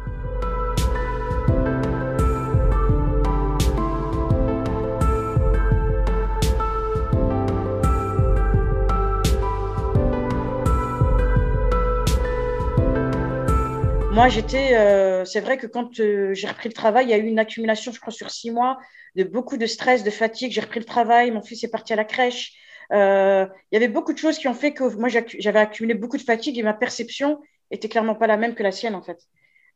Moi, 14.16 14.30
j'étais, 14.30 14.78
euh, 14.78 15.26
c'est 15.26 15.42
vrai 15.42 15.58
que 15.58 15.68
quand 15.68 16.00
euh, 16.00 16.34
j'ai 16.34 16.48
repris 16.48 16.70
le 16.70 16.74
travail, 16.74 17.08
il 17.08 17.10
y 17.10 17.14
a 17.14 17.18
eu 17.18 17.26
une 17.26 17.38
accumulation, 17.38 17.92
je 17.92 18.00
crois, 18.00 18.14
sur 18.14 18.32
six 18.32 18.50
mois, 18.50 18.78
de 19.18 19.26
beaucoup 19.26 19.58
de 19.58 19.66
stress, 19.66 20.06
de 20.06 20.10
fatigue. 20.10 20.54
J'ai 20.54 20.62
repris 20.62 20.80
le 20.80 20.86
travail, 20.86 21.32
mon 21.32 21.42
fils 21.42 21.66
est 21.66 21.70
parti 21.70 21.92
à 21.92 21.98
la 21.98 22.06
crèche. 22.06 22.54
Euh, 22.94 23.48
il 23.72 23.76
y 23.76 23.78
avait 23.78 23.88
beaucoup 23.88 24.14
de 24.14 24.18
choses 24.18 24.38
qui 24.38 24.48
ont 24.48 24.54
fait 24.54 24.74
que 24.74 24.84
moi, 24.96 25.10
j'avais 25.10 25.60
accumulé 25.60 25.94
beaucoup 25.94 26.18
de 26.18 26.22
fatigue 26.24 26.58
et 26.58 26.64
ma 26.64 26.74
perception 26.74 27.42
était 27.72 27.90
clairement 27.90 28.16
pas 28.16 28.28
la 28.28 28.38
même 28.38 28.56
que 28.56 28.64
la 28.64 28.72
sienne, 28.72 28.96
en 28.96 29.02
fait. 29.02 29.20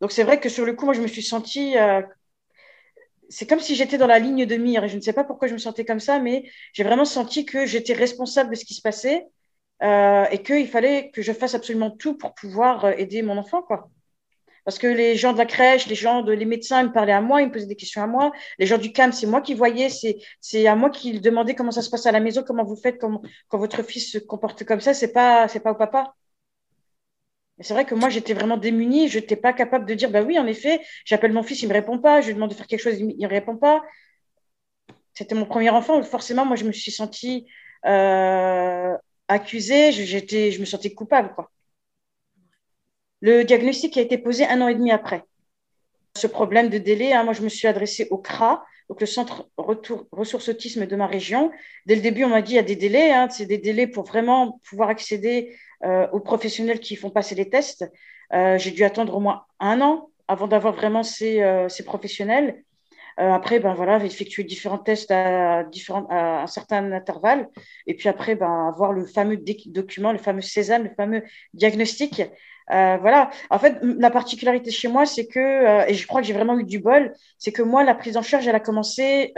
Donc, 0.01 0.11
c'est 0.11 0.23
vrai 0.23 0.39
que 0.39 0.49
sur 0.49 0.65
le 0.65 0.73
coup, 0.73 0.85
moi, 0.85 0.93
je 0.93 1.01
me 1.01 1.07
suis 1.07 1.23
sentie. 1.23 1.75
c'est 3.29 3.47
comme 3.47 3.59
si 3.59 3.75
j'étais 3.75 3.97
dans 3.97 4.07
la 4.07 4.19
ligne 4.19 4.45
de 4.45 4.55
mire 4.55 4.83
et 4.83 4.89
je 4.89 4.95
ne 4.95 5.01
sais 5.01 5.13
pas 5.13 5.23
pourquoi 5.23 5.47
je 5.47 5.53
me 5.53 5.57
sentais 5.59 5.85
comme 5.85 5.99
ça, 5.99 6.19
mais 6.19 6.49
j'ai 6.73 6.83
vraiment 6.83 7.05
senti 7.05 7.45
que 7.45 7.65
j'étais 7.65 7.93
responsable 7.93 8.51
de 8.51 8.55
ce 8.55 8.65
qui 8.65 8.73
se 8.73 8.81
passait 8.81 9.27
et 9.81 10.43
qu'il 10.43 10.67
fallait 10.67 11.11
que 11.11 11.21
je 11.21 11.31
fasse 11.33 11.55
absolument 11.55 11.91
tout 11.91 12.17
pour 12.17 12.33
pouvoir 12.35 12.87
aider 12.99 13.21
mon 13.21 13.37
enfant, 13.37 13.61
quoi. 13.61 13.89
Parce 14.69 14.77
que 14.77 14.85
les 14.85 15.15
gens 15.15 15.33
de 15.33 15.39
la 15.39 15.47
crèche, 15.47 15.88
les 15.88 15.95
gens 15.95 16.21
de 16.21 16.31
les 16.31 16.45
médecins 16.45 16.83
me 16.83 16.91
parlaient 16.91 17.11
à 17.11 17.21
moi, 17.21 17.41
ils 17.41 17.47
me 17.47 17.51
posaient 17.51 17.65
des 17.65 17.75
questions 17.75 18.03
à 18.03 18.07
moi. 18.07 18.31
Les 18.59 18.67
gens 18.67 18.77
du 18.77 18.91
CAM, 18.91 19.11
c'est 19.11 19.25
moi 19.25 19.41
qui 19.41 19.55
voyais, 19.55 19.89
c'est 19.89 20.67
à 20.67 20.75
moi 20.75 20.91
qui 20.91 21.19
demandais 21.19 21.55
comment 21.55 21.71
ça 21.71 21.81
se 21.81 21.89
passe 21.89 22.05
à 22.05 22.11
la 22.11 22.19
maison, 22.19 22.43
comment 22.45 22.63
vous 22.63 22.75
faites 22.75 22.99
quand, 23.01 23.19
votre 23.51 23.81
fils 23.81 24.11
se 24.11 24.19
comporte 24.19 24.63
comme 24.65 24.79
ça, 24.79 24.93
c'est 24.93 25.11
pas 25.11 25.47
c'est 25.47 25.59
pas 25.61 25.71
au 25.71 25.75
papa. 25.75 26.13
C'est 27.61 27.73
vrai 27.73 27.85
que 27.85 27.95
moi, 27.95 28.09
j'étais 28.09 28.33
vraiment 28.33 28.57
démunie. 28.57 29.07
Je 29.09 29.19
n'étais 29.19 29.35
pas 29.35 29.53
capable 29.53 29.85
de 29.85 29.93
dire, 29.95 30.11
bah 30.11 30.21
oui, 30.21 30.38
en 30.38 30.45
effet, 30.47 30.81
j'appelle 31.05 31.33
mon 31.33 31.43
fils, 31.43 31.61
il 31.63 31.67
me 31.67 31.73
répond 31.73 31.97
pas. 31.99 32.21
Je 32.21 32.27
lui 32.27 32.35
demande 32.35 32.51
de 32.51 32.55
faire 32.55 32.67
quelque 32.67 32.81
chose, 32.81 32.99
il 32.99 33.17
ne 33.17 33.27
répond 33.27 33.57
pas. 33.57 33.81
C'était 35.13 35.35
mon 35.35 35.45
premier 35.45 35.69
enfant. 35.71 36.01
Forcément, 36.03 36.45
moi, 36.45 36.55
je 36.55 36.65
me 36.65 36.71
suis 36.71 36.91
sentie 36.91 37.47
euh, 37.85 38.95
accusée. 39.27 39.91
Je 39.91 40.59
me 40.59 40.65
sentais 40.65 40.93
coupable, 40.93 41.33
quoi. 41.35 41.49
Le 43.21 43.43
diagnostic 43.43 43.97
a 43.97 44.01
été 44.01 44.17
posé 44.17 44.45
un 44.45 44.61
an 44.61 44.67
et 44.67 44.75
demi 44.75 44.91
après. 44.91 45.23
Ce 46.15 46.27
problème 46.27 46.69
de 46.69 46.77
délai, 46.77 47.13
hein, 47.13 47.23
moi, 47.23 47.33
je 47.33 47.41
me 47.41 47.49
suis 47.49 47.67
adressée 47.67 48.07
au 48.11 48.17
CRA, 48.17 48.65
donc 48.89 49.01
le 49.01 49.07
Centre 49.07 49.47
Ressources 49.57 50.49
Autisme 50.49 50.85
de 50.85 50.95
ma 50.95 51.05
région. 51.05 51.51
Dès 51.85 51.95
le 51.95 52.01
début, 52.01 52.23
on 52.23 52.29
m'a 52.29 52.41
dit 52.41 52.53
il 52.53 52.55
y 52.55 52.59
a 52.59 52.63
des 52.63 52.75
délais, 52.75 53.11
hein, 53.11 53.29
c'est 53.29 53.45
des 53.45 53.59
délais 53.59 53.88
pour 53.88 54.05
vraiment 54.05 54.59
pouvoir 54.67 54.89
accéder 54.89 55.55
euh, 55.85 56.07
aux 56.11 56.19
professionnels 56.19 56.79
qui 56.79 56.95
font 56.95 57.09
passer 57.09 57.35
les 57.35 57.49
tests. 57.49 57.85
Euh, 58.33 58.57
j'ai 58.57 58.71
dû 58.71 58.83
attendre 58.83 59.15
au 59.15 59.19
moins 59.19 59.45
un 59.59 59.79
an 59.81 60.09
avant 60.27 60.47
d'avoir 60.47 60.73
vraiment 60.73 61.03
ces, 61.03 61.41
euh, 61.41 61.67
professionnels. 61.85 62.63
après, 63.17 63.59
ben 63.59 63.73
voilà, 63.73 64.03
effectuer 64.03 64.43
différents 64.43 64.77
tests 64.77 65.11
à, 65.11 65.63
différents, 65.65 66.07
un 66.09 66.47
certain 66.47 66.91
intervalle. 66.93 67.49
Et 67.85 67.93
puis 67.93 68.07
après, 68.09 68.35
ben, 68.35 68.67
avoir 68.69 68.93
le 68.93 69.05
fameux 69.05 69.38
document, 69.67 70.13
le 70.13 70.19
fameux 70.19 70.41
César, 70.41 70.79
le 70.79 70.89
fameux 70.95 71.23
diagnostic. 71.53 72.23
Voilà. 72.69 73.29
En 73.49 73.59
fait, 73.59 73.77
la 73.81 74.11
particularité 74.11 74.71
chez 74.71 74.88
moi, 74.88 75.05
c'est 75.05 75.27
que, 75.27 75.89
et 75.89 75.93
je 75.93 76.07
crois 76.07 76.21
que 76.21 76.27
j'ai 76.27 76.33
vraiment 76.33 76.57
eu 76.59 76.63
du 76.63 76.79
bol, 76.79 77.13
c'est 77.38 77.51
que 77.51 77.61
moi, 77.61 77.83
la 77.83 77.95
prise 77.95 78.17
en 78.17 78.21
charge, 78.21 78.47
elle 78.47 78.55
a 78.55 78.59
commencé 78.59 79.33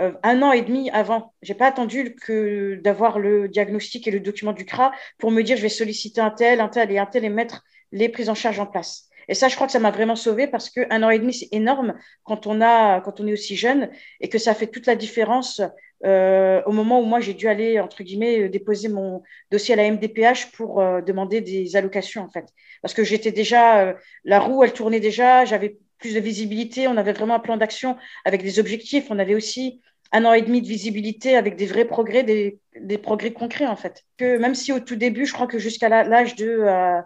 euh, 0.00 0.12
un 0.22 0.40
an 0.42 0.52
et 0.52 0.62
demi 0.62 0.90
avant. 0.90 1.34
J'ai 1.42 1.54
pas 1.54 1.66
attendu 1.66 2.14
que 2.14 2.76
d'avoir 2.82 3.18
le 3.18 3.48
diagnostic 3.48 4.08
et 4.08 4.10
le 4.10 4.20
document 4.20 4.52
du 4.52 4.64
CRA 4.64 4.92
pour 5.18 5.30
me 5.30 5.42
dire 5.42 5.56
je 5.56 5.62
vais 5.62 5.68
solliciter 5.68 6.20
un 6.20 6.30
tel, 6.30 6.60
un 6.60 6.68
tel 6.68 6.90
et 6.90 6.98
un 6.98 7.06
tel 7.06 7.24
et 7.24 7.28
mettre 7.28 7.62
les 7.92 8.08
prises 8.08 8.30
en 8.30 8.34
charge 8.34 8.58
en 8.58 8.66
place. 8.66 9.08
Et 9.28 9.34
ça, 9.34 9.48
je 9.48 9.54
crois 9.54 9.66
que 9.66 9.72
ça 9.72 9.78
m'a 9.78 9.90
vraiment 9.90 10.16
sauvé 10.16 10.46
parce 10.46 10.70
que 10.70 10.80
un 10.90 11.02
an 11.02 11.10
et 11.10 11.18
demi, 11.18 11.34
c'est 11.34 11.48
énorme 11.52 11.94
quand 12.24 12.46
on 12.46 12.60
a, 12.62 13.00
quand 13.02 13.20
on 13.20 13.26
est 13.26 13.32
aussi 13.34 13.54
jeune 13.54 13.90
et 14.20 14.28
que 14.28 14.38
ça 14.38 14.54
fait 14.54 14.66
toute 14.66 14.86
la 14.86 14.96
différence 14.96 15.60
euh, 16.04 16.62
au 16.66 16.72
moment 16.72 17.00
où 17.00 17.04
moi 17.04 17.20
j'ai 17.20 17.34
dû 17.34 17.48
aller 17.48 17.78
entre 17.80 18.02
guillemets 18.02 18.48
déposer 18.48 18.88
mon 18.88 19.22
dossier 19.50 19.74
à 19.74 19.76
la 19.76 19.90
MDPH 19.90 20.52
pour 20.52 20.80
euh, 20.80 21.00
demander 21.00 21.40
des 21.40 21.76
allocations 21.76 22.22
en 22.22 22.30
fait, 22.30 22.46
parce 22.80 22.94
que 22.94 23.04
j'étais 23.04 23.32
déjà 23.32 23.94
la 24.24 24.40
roue, 24.40 24.64
elle 24.64 24.72
tournait 24.72 25.00
déjà, 25.00 25.44
j'avais 25.44 25.78
plus 26.02 26.14
de 26.14 26.20
visibilité. 26.20 26.88
On 26.88 26.98
avait 26.98 27.14
vraiment 27.14 27.36
un 27.36 27.40
plan 27.40 27.56
d'action 27.56 27.96
avec 28.26 28.42
des 28.42 28.58
objectifs. 28.58 29.06
On 29.08 29.18
avait 29.18 29.36
aussi 29.36 29.80
un 30.10 30.26
an 30.26 30.34
et 30.34 30.42
demi 30.42 30.60
de 30.60 30.66
visibilité 30.66 31.36
avec 31.36 31.56
des 31.56 31.64
vrais 31.64 31.86
progrès, 31.86 32.22
des, 32.22 32.98
progrès 32.98 33.32
concrets 33.32 33.66
en 33.66 33.76
fait. 33.76 34.02
Que 34.18 34.36
même 34.36 34.54
si 34.54 34.72
au 34.72 34.80
tout 34.80 34.96
début, 34.96 35.24
je 35.24 35.32
crois 35.32 35.46
que 35.46 35.58
jusqu'à 35.58 35.88
l'âge 35.88 36.36
de 36.36 36.48
euh, 36.48 37.00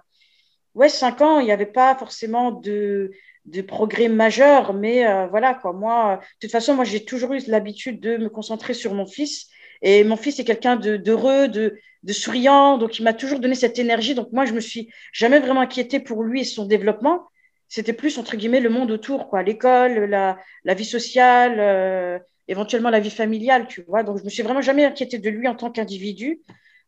ouais, 0.74 0.88
5 0.88 1.20
ans, 1.20 1.38
il 1.38 1.44
n'y 1.44 1.52
avait 1.52 1.66
pas 1.66 1.94
forcément 1.94 2.50
de, 2.50 3.12
de 3.46 3.62
progrès 3.62 4.08
majeurs, 4.08 4.74
mais 4.74 5.06
euh, 5.06 5.26
voilà 5.28 5.54
quoi. 5.54 5.72
Moi, 5.72 6.20
de 6.20 6.46
toute 6.46 6.52
façon, 6.52 6.74
moi 6.74 6.84
j'ai 6.84 7.04
toujours 7.04 7.32
eu 7.32 7.40
l'habitude 7.46 8.00
de 8.00 8.16
me 8.16 8.28
concentrer 8.28 8.74
sur 8.74 8.94
mon 8.94 9.06
fils. 9.06 9.48
Et 9.82 10.04
mon 10.04 10.16
fils 10.16 10.38
est 10.38 10.44
quelqu'un 10.44 10.76
d'heureux, 10.76 11.48
de, 11.48 11.78
de, 12.02 12.12
souriant, 12.12 12.78
donc 12.78 12.98
il 12.98 13.02
m'a 13.02 13.12
toujours 13.12 13.40
donné 13.40 13.54
cette 13.54 13.78
énergie. 13.78 14.14
Donc 14.14 14.32
moi, 14.32 14.46
je 14.46 14.54
me 14.54 14.60
suis 14.60 14.90
jamais 15.12 15.38
vraiment 15.38 15.60
inquiétée 15.60 16.00
pour 16.00 16.22
lui 16.22 16.40
et 16.40 16.44
son 16.44 16.64
développement 16.64 17.28
c'était 17.68 17.92
plus 17.92 18.18
entre 18.18 18.36
guillemets 18.36 18.60
le 18.60 18.70
monde 18.70 18.90
autour, 18.90 19.28
quoi, 19.28 19.42
l'école, 19.42 20.04
la, 20.04 20.38
la, 20.64 20.74
vie 20.74 20.84
sociale, 20.84 21.56
euh, 21.58 22.18
éventuellement 22.48 22.90
la 22.90 23.00
vie 23.00 23.10
familiale, 23.10 23.66
tu 23.66 23.82
vois. 23.82 24.02
Donc 24.02 24.18
je 24.18 24.24
me 24.24 24.28
suis 24.28 24.42
vraiment 24.42 24.60
jamais 24.60 24.84
inquiétée 24.84 25.18
de 25.18 25.30
lui 25.30 25.48
en 25.48 25.54
tant 25.54 25.70
qu'individu. 25.70 26.40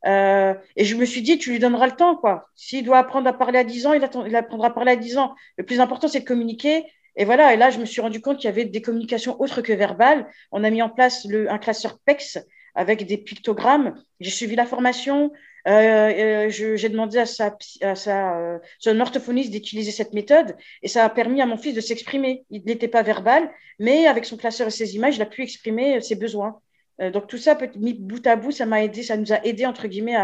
Euh, 0.07 0.55
et 0.77 0.85
je 0.85 0.97
me 0.97 1.05
suis 1.05 1.23
dit, 1.23 1.39
tu 1.39 1.51
lui 1.51 1.59
donneras 1.59 1.87
le 1.87 1.97
temps, 1.97 2.17
quoi. 2.17 2.49
S'il 2.55 2.85
doit 2.85 2.99
apprendre 2.99 3.29
à 3.29 3.33
parler 3.33 3.59
à 3.59 3.65
10 3.65 3.87
ans, 3.87 3.93
il, 3.93 4.09
il 4.27 4.37
apprendra 4.37 4.69
à 4.69 4.71
parler 4.71 4.93
à 4.93 4.97
10 4.97 5.19
ans. 5.19 5.35
Le 5.57 5.65
plus 5.65 5.81
important, 5.81 6.09
c'est 6.09 6.21
de 6.21 6.25
communiquer. 6.25 6.85
Et 7.17 7.25
voilà, 7.25 7.53
et 7.53 7.57
là, 7.57 7.71
je 7.71 7.79
me 7.79 7.85
suis 7.85 8.01
rendu 8.01 8.21
compte 8.21 8.37
qu'il 8.37 8.47
y 8.47 8.53
avait 8.53 8.65
des 8.65 8.81
communications 8.81 9.41
autres 9.41 9.61
que 9.61 9.73
verbales. 9.73 10.27
On 10.53 10.63
a 10.63 10.71
mis 10.71 10.83
en 10.83 10.89
place 10.89 11.25
le, 11.25 11.51
un 11.51 11.59
classeur 11.59 11.99
PEX 11.99 12.39
avec 12.77 13.07
des 13.07 13.19
pictogrammes. 13.19 14.01
J'ai 14.21 14.31
suivi 14.31 14.55
la 14.55 14.67
formation. 14.67 15.33
Euh, 15.67 16.47
euh 16.47 16.49
j'ai 16.49 16.89
demandé 16.89 17.19
à 17.19 17.27
sa, 17.27 17.57
à 17.83 17.95
sa 17.97 18.39
euh, 18.39 18.59
son 18.79 19.01
orthophoniste 19.01 19.51
d'utiliser 19.51 19.91
cette 19.91 20.15
méthode 20.15 20.57
et 20.83 20.89
ça 20.89 21.05
a 21.05 21.11
permis 21.11 21.43
à 21.43 21.47
mon 21.47 21.57
fils 21.57 21.75
de 21.75 21.81
s'exprimer. 21.81 22.45
Il 22.51 22.63
n'était 22.65 22.89
pas 22.89 23.03
verbal, 23.03 23.51
mais 23.81 24.07
avec 24.07 24.25
son 24.25 24.37
classeur 24.37 24.69
et 24.69 24.71
ses 24.71 24.95
images, 24.95 25.17
il 25.17 25.23
a 25.23 25.27
pu 25.27 25.43
exprimer 25.43 26.01
ses 26.01 26.15
besoins. 26.15 26.61
Euh, 27.01 27.11
donc 27.11 27.27
tout 27.27 27.39
ça, 27.39 27.57
mis 27.77 27.95
bout 27.95 28.27
à 28.27 28.37
bout, 28.37 28.51
ça 28.51 28.67
m'a 28.67 28.83
aidé, 28.83 29.03
ça 29.03 29.17
nous 29.17 29.33
a 29.33 29.45
aidé 29.45 29.67
entre 29.67 29.87
guillemets 29.87 30.17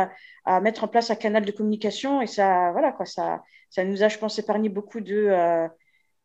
à, 0.45 0.61
mettre 0.61 0.85
en 0.85 0.89
place 0.89 1.11
un 1.11 1.15
canal 1.15 1.45
de 1.45 1.53
communication 1.53 2.21
et 2.21 2.27
ça, 2.27 2.71
voilà 2.73 2.93
quoi, 2.93 3.07
ça, 3.07 3.43
ça 3.71 3.85
nous 3.85 4.03
a, 4.03 4.09
je 4.09 4.19
pense, 4.19 4.39
épargné 4.39 4.69
beaucoup 4.69 5.01
de, 5.01 5.69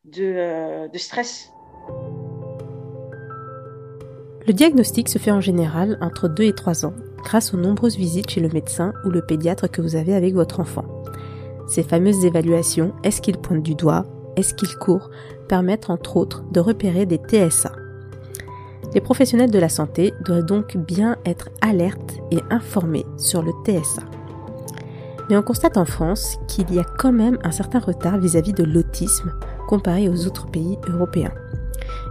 de, 0.04 0.90
de 0.92 0.98
stress. 0.98 1.52
Le 4.46 4.54
diagnostic 4.54 5.08
se 5.08 5.20
fait 5.20 5.32
en 5.32 5.42
général 5.42 5.98
entre 6.02 6.28
2 6.28 6.44
et 6.44 6.54
3 6.54 6.86
ans, 6.86 6.94
grâce 7.24 7.54
aux 7.54 7.58
nombreuses 7.58 7.98
visites 7.98 8.32
chez 8.32 8.42
le 8.42 8.50
médecin 8.50 8.94
ou 9.06 9.10
le 9.10 9.26
pédiatre 9.26 9.70
que 9.70 9.82
vous 9.82 9.96
avez 9.96 10.16
avec 10.16 10.34
votre 10.34 10.60
enfant. 10.60 10.86
Ces 11.68 11.84
fameuses 11.84 12.26
évaluations, 12.26 12.94
est-ce 13.04 13.22
qu'il 13.22 13.38
pointe 13.38 13.62
du 13.62 13.76
doigt, 13.76 14.06
est-ce 14.36 14.56
qu'il 14.56 14.76
court, 14.76 15.12
permettent 15.48 15.92
entre 15.92 16.18
autres 16.18 16.44
de 16.52 16.60
repérer 16.60 17.06
des 17.06 17.18
TSA. 17.18 17.72
Les 18.94 19.02
professionnels 19.02 19.52
de 19.52 19.60
la 19.60 19.70
santé 19.70 20.14
doivent 20.26 20.46
donc 20.46 20.78
bien 20.78 21.18
être 21.26 21.50
alertes 21.62 22.18
et 22.32 22.40
informés 22.50 23.06
sur 23.18 23.42
le 23.44 23.52
TSA. 23.64 24.02
Mais 25.30 25.38
on 25.38 25.44
constate 25.44 25.78
en 25.78 25.86
France 25.86 26.38
qu'il 26.48 26.74
y 26.74 26.80
a 26.80 26.84
quand 26.84 27.12
même 27.12 27.38
un 27.44 27.52
certain 27.52 27.80
retard 27.80 28.18
vis-à-vis 28.18 28.54
de 28.54 28.64
l'autisme 28.64 29.32
comparé 29.68 30.10
aux 30.10 30.26
autres 30.26 30.48
pays 30.48 30.80
européens 30.88 31.34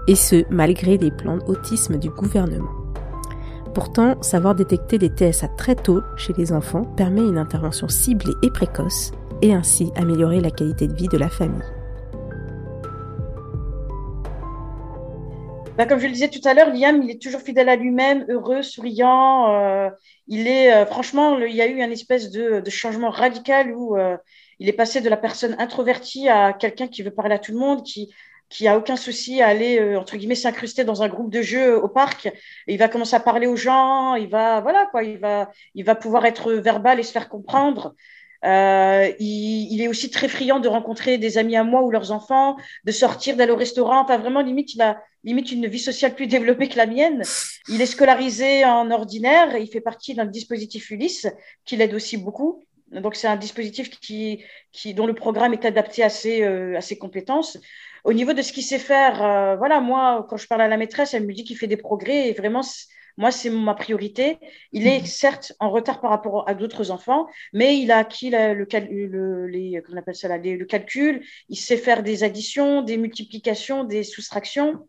et 0.06 0.14
ce, 0.14 0.44
malgré 0.50 0.96
les 0.96 1.10
plans 1.10 1.36
d'autisme 1.36 1.98
du 1.98 2.10
gouvernement. 2.10 2.70
Pourtant, 3.74 4.20
savoir 4.22 4.54
détecter 4.54 4.98
les 4.98 5.08
TSA 5.08 5.48
très 5.48 5.76
tôt 5.76 6.00
chez 6.16 6.32
les 6.32 6.52
enfants 6.52 6.84
permet 6.96 7.20
une 7.20 7.38
intervention 7.38 7.88
ciblée 7.88 8.34
et 8.42 8.50
précoce, 8.50 9.12
et 9.42 9.54
ainsi 9.54 9.92
améliorer 9.94 10.40
la 10.40 10.50
qualité 10.50 10.88
de 10.88 10.94
vie 10.94 11.08
de 11.08 11.18
la 11.18 11.28
famille. 11.28 11.62
Bah, 15.78 15.86
comme 15.86 16.00
je 16.00 16.06
le 16.06 16.12
disais 16.12 16.28
tout 16.28 16.40
à 16.44 16.54
l'heure, 16.54 16.70
Liam, 16.74 17.04
il 17.04 17.10
est 17.12 17.22
toujours 17.22 17.40
fidèle 17.40 17.68
à 17.68 17.76
lui-même, 17.76 18.26
heureux, 18.28 18.62
souriant. 18.62 19.54
Euh, 19.54 19.90
il 20.26 20.48
est, 20.48 20.72
euh, 20.74 20.84
franchement, 20.86 21.38
il 21.38 21.54
y 21.54 21.62
a 21.62 21.68
eu 21.68 21.80
un 21.82 21.90
espèce 21.92 22.32
de, 22.32 22.68
changement 22.68 23.10
radical 23.10 23.70
où 23.72 23.96
euh, 23.96 24.16
il 24.58 24.68
est 24.68 24.72
passé 24.72 25.00
de 25.00 25.08
la 25.08 25.16
personne 25.16 25.54
introvertie 25.60 26.28
à 26.28 26.52
quelqu'un 26.52 26.88
qui 26.88 27.04
veut 27.04 27.12
parler 27.12 27.36
à 27.36 27.38
tout 27.38 27.52
le 27.52 27.58
monde, 27.58 27.84
qui 27.84 28.12
qui 28.48 28.66
a 28.66 28.78
aucun 28.78 28.96
souci 28.96 29.42
à 29.42 29.48
aller 29.48 29.78
euh, 29.78 29.98
entre 30.00 30.16
guillemets 30.16 30.34
s'incruster 30.34 30.84
dans 30.84 31.02
un 31.02 31.08
groupe 31.08 31.30
de 31.30 31.42
jeux 31.42 31.76
au 31.80 31.88
parc. 31.88 32.26
Et 32.26 32.74
il 32.74 32.78
va 32.78 32.88
commencer 32.88 33.14
à 33.14 33.20
parler 33.20 33.46
aux 33.46 33.56
gens. 33.56 34.14
Il 34.14 34.28
va 34.28 34.60
voilà 34.60 34.86
quoi. 34.86 35.02
Il 35.04 35.18
va 35.18 35.50
il 35.74 35.84
va 35.84 35.94
pouvoir 35.94 36.24
être 36.26 36.52
verbal 36.54 36.98
et 36.98 37.02
se 37.02 37.12
faire 37.12 37.28
comprendre. 37.28 37.94
Euh, 38.44 39.10
il, 39.18 39.72
il, 39.72 39.82
est 39.82 39.88
aussi 39.88 40.10
très 40.10 40.28
friand 40.28 40.60
de 40.60 40.68
rencontrer 40.68 41.18
des 41.18 41.38
amis 41.38 41.56
à 41.56 41.64
moi 41.64 41.82
ou 41.82 41.90
leurs 41.90 42.12
enfants, 42.12 42.56
de 42.84 42.92
sortir, 42.92 43.36
d'aller 43.36 43.52
au 43.52 43.56
restaurant. 43.56 44.02
Enfin, 44.02 44.18
vraiment, 44.18 44.40
limite, 44.40 44.74
il 44.74 44.82
a 44.82 45.02
limite 45.24 45.50
une 45.50 45.66
vie 45.66 45.78
sociale 45.78 46.14
plus 46.14 46.26
développée 46.36 46.68
que 46.68 46.76
la 46.76 46.86
mienne. 46.86 47.22
Il 47.68 47.80
est 47.80 47.86
scolarisé 47.86 48.64
en 48.64 48.90
ordinaire 48.90 49.54
et 49.54 49.62
il 49.62 49.68
fait 49.68 49.80
partie 49.80 50.14
d'un 50.14 50.26
dispositif 50.26 50.90
Ulysse 50.90 51.26
qui 51.64 51.76
l'aide 51.76 51.94
aussi 51.94 52.16
beaucoup. 52.16 52.64
Donc, 52.92 53.16
c'est 53.16 53.28
un 53.28 53.36
dispositif 53.36 53.90
qui, 53.90 54.42
qui, 54.72 54.94
dont 54.94 55.06
le 55.06 55.14
programme 55.14 55.52
est 55.52 55.64
adapté 55.66 56.02
à 56.02 56.08
ses, 56.08 56.42
euh, 56.42 56.76
à 56.76 56.80
ses 56.80 56.96
compétences. 56.96 57.58
Au 58.04 58.14
niveau 58.14 58.32
de 58.32 58.40
ce 58.40 58.52
qu'il 58.52 58.62
sait 58.62 58.78
faire, 58.78 59.22
euh, 59.22 59.56
voilà, 59.56 59.80
moi, 59.80 60.26
quand 60.30 60.38
je 60.38 60.46
parle 60.46 60.62
à 60.62 60.68
la 60.68 60.78
maîtresse, 60.78 61.12
elle 61.12 61.26
me 61.26 61.34
dit 61.34 61.44
qu'il 61.44 61.58
fait 61.58 61.66
des 61.66 61.76
progrès 61.76 62.28
et 62.28 62.32
vraiment, 62.32 62.62
moi, 63.18 63.32
c'est 63.32 63.50
ma 63.50 63.74
priorité. 63.74 64.38
Il 64.72 64.86
est 64.86 65.00
mhm. 65.00 65.06
certes 65.06 65.52
en 65.58 65.70
retard 65.70 66.00
par 66.00 66.10
rapport 66.10 66.48
à 66.48 66.54
d'autres 66.54 66.90
enfants, 66.92 67.26
mais 67.52 67.78
il 67.78 67.90
a 67.90 67.98
acquis 67.98 68.30
le, 68.30 68.54
le, 68.54 69.46
les, 69.46 69.82
on 69.92 69.96
appelle 69.96 70.14
ça, 70.14 70.38
le 70.38 70.64
calcul. 70.64 71.22
Il 71.48 71.56
sait 71.56 71.76
faire 71.76 72.02
des 72.02 72.22
additions, 72.24 72.82
des 72.82 72.96
multiplications, 72.96 73.84
des 73.84 74.04
soustractions. 74.04 74.86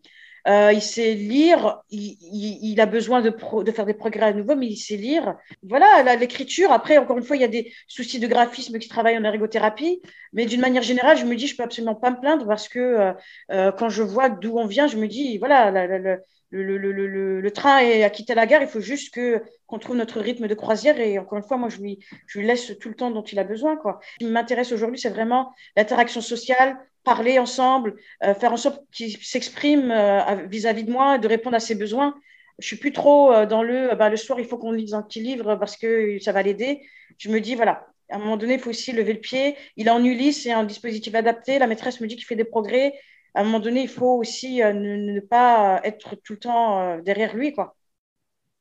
Euh, 0.48 0.71
il 0.71 0.81
sait 0.81 1.15
lire, 1.15 1.81
il, 1.89 2.17
il, 2.21 2.79
a 2.79 2.86
besoin 2.86 3.21
de, 3.21 3.29
de, 3.29 3.71
faire 3.71 3.86
des 3.86 3.93
progrès 3.93 4.27
à 4.27 4.33
nouveau, 4.33 4.55
mais 4.55 4.67
il 4.67 4.77
sait 4.77 4.95
lire. 4.95 5.36
Voilà, 5.63 6.15
l'écriture. 6.15 6.71
Après, 6.71 6.98
encore 6.98 7.17
une 7.17 7.24
fois, 7.24 7.36
il 7.36 7.41
y 7.41 7.45
a 7.45 7.50
des 7.50 7.74
soucis 7.88 8.19
de 8.19 8.27
graphisme 8.27 8.79
qui 8.79 8.88
travaillent 8.88 9.17
en 9.17 9.24
ergothérapie, 9.24 10.01
mais 10.33 10.45
d'une 10.45 10.62
manière 10.62 10.83
générale, 10.83 11.17
je 11.17 11.25
me 11.25 11.36
dis, 11.36 11.48
je 11.48 11.57
peux 11.57 11.63
absolument 11.63 11.95
pas 11.95 12.12
me 12.12 12.19
plaindre 12.19 12.48
parce 12.48 12.69
que 12.69 12.79
euh, 12.79 13.13
euh 13.51 13.71
quand 13.71 13.89
je 13.89 14.03
vois 14.03 14.29
d'où 14.29 14.57
on 14.57 14.65
vient, 14.65 14.88
je 14.88 14.98
me 14.98 15.07
dis, 15.07 15.38
voilà, 15.39 15.71
la, 15.71 15.88
la, 15.88 16.17
le, 16.51 16.77
le, 16.77 16.91
le, 16.91 17.41
le, 17.41 17.51
train 17.51 17.77
a 17.77 18.10
quitté 18.10 18.34
la 18.34 18.46
gare, 18.46 18.62
il 18.62 18.68
faut 18.68 18.79
juste 18.79 19.13
que 19.13 19.44
qu'on 19.68 19.77
trouve 19.77 19.96
notre 19.96 20.20
rythme 20.20 20.48
de 20.48 20.56
croisière 20.56 21.00
et 21.00 21.20
encore 21.20 21.38
une 21.38 21.44
fois, 21.44 21.58
moi 21.58 21.70
je 21.70 21.77
lui, 21.77 22.00
je 22.25 22.39
lui 22.39 22.48
laisse 22.48 22.74
tout 22.79 22.89
le 22.89 22.96
temps 22.96 23.12
dont 23.12 23.22
il 23.22 23.38
a 23.38 23.44
besoin. 23.44 23.77
Quoi. 23.77 24.00
Ce 24.13 24.25
qui 24.25 24.32
m'intéresse 24.32 24.72
aujourd'hui, 24.72 25.00
c'est 25.00 25.12
vraiment 25.12 25.53
l'interaction 25.75 26.22
sociale, 26.22 26.77
parler 27.03 27.38
ensemble, 27.38 27.96
euh, 28.24 28.34
faire 28.34 28.51
en 28.51 28.58
sorte 28.58 28.84
qu'il 28.91 29.15
s'exprime 29.18 29.91
euh, 29.91 30.48
vis-à-vis 30.48 30.86
de 30.86 30.91
moi, 30.91 31.20
de 31.20 31.27
répondre 31.27 31.56
à 31.56 31.60
ses 31.60 31.75
besoins. 31.75 32.15
Je 32.58 32.65
suis 32.65 32.77
plus 32.77 32.91
trop 32.91 33.32
euh, 33.32 33.46
dans 33.46 33.62
le 33.62 33.96
bah, 33.96 34.10
le 34.10 34.18
soir, 34.18 34.39
il 34.39 34.46
faut 34.46 34.58
qu'on 34.58 34.72
lise 34.72 34.94
un 34.96 35.03
petit 35.03 35.22
livre 35.22 35.56
parce 35.56 35.77
que 35.77 36.18
ça 36.20 36.32
va 36.32 36.41
l'aider. 36.41 36.82
Je 37.20 37.29
me 37.29 37.39
dis, 37.39 37.53
voilà, 37.53 37.86
à 38.10 38.15
un 38.15 38.20
moment 38.20 38.38
donné, 38.38 38.56
il 38.56 38.60
faut 38.60 38.72
aussi 38.72 38.91
lever 38.91 39.13
le 39.13 39.20
pied. 39.20 39.56
Il 39.77 39.88
est 39.88 39.91
en 39.91 40.03
Ulysse, 40.03 40.44
c'est 40.44 40.51
un 40.51 40.63
dispositif 40.63 41.13
adapté. 41.13 41.60
La 41.60 41.68
maîtresse 41.68 42.01
me 42.01 42.08
dit 42.08 42.15
qu'il 42.15 42.25
fait 42.25 42.36
des 42.36 42.44
progrès 42.44 43.00
à 43.36 43.41
un 43.41 43.43
moment 43.43 43.59
donné, 43.59 43.81
il 43.81 43.89
faut 43.89 44.17
aussi 44.17 44.63
euh, 44.63 44.74
ne, 44.74 45.19
pas 45.19 45.81
être 45.83 46.15
tout 46.24 46.33
le 46.33 46.39
temps 46.39 46.81
euh, 46.81 47.01
derrière 47.01 47.36
lui, 47.36 47.53
quoi. 47.53 47.75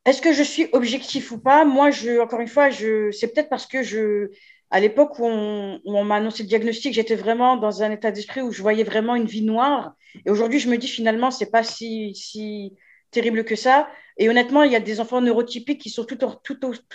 Est-ce 0.05 0.23
que 0.23 0.33
je 0.33 0.43
suis 0.43 0.69
objectif 0.73 1.33
ou 1.33 1.39
pas? 1.39 1.65
Moi, 1.65 1.91
je, 1.91 2.21
encore 2.21 2.41
une 2.41 2.49
fois, 2.49 2.71
je, 2.71 3.11
c'est 3.11 3.33
peut-être 3.33 3.51
parce 3.51 3.67
que 3.67 3.83
je, 3.83 4.31
à 4.71 4.81
l'époque 4.81 5.19
où 5.19 5.25
on, 5.27 6.05
m'a 6.05 6.17
annoncé 6.17 6.43
le 6.43 6.49
diagnostic, 6.49 6.95
j'étais 6.95 7.15
vraiment 7.15 7.57
dans 7.57 7.83
un 7.83 7.91
état 7.91 8.11
d'esprit 8.11 8.41
où 8.43 8.53
je 8.53 8.63
voyais 8.63 8.85
vraiment 8.85 9.15
une 9.17 9.27
vie 9.27 9.43
noire. 9.43 9.95
Et 10.25 10.31
aujourd'hui, 10.31 10.61
je 10.61 10.71
me 10.71 10.79
dis 10.79 10.89
finalement, 10.89 11.31
c'est 11.31 11.51
pas 11.51 11.63
si, 11.63 12.15
si 12.15 12.75
terrible 13.11 13.45
que 13.45 13.57
ça. 13.57 13.89
Et 14.17 14.29
honnêtement, 14.29 14.63
il 14.63 14.73
y 14.73 14.77
a 14.77 14.81
des 14.81 15.01
enfants 15.01 15.21
neurotypiques 15.21 15.81
qui 15.81 15.91
sont 15.91 16.05
tout, 16.05 16.19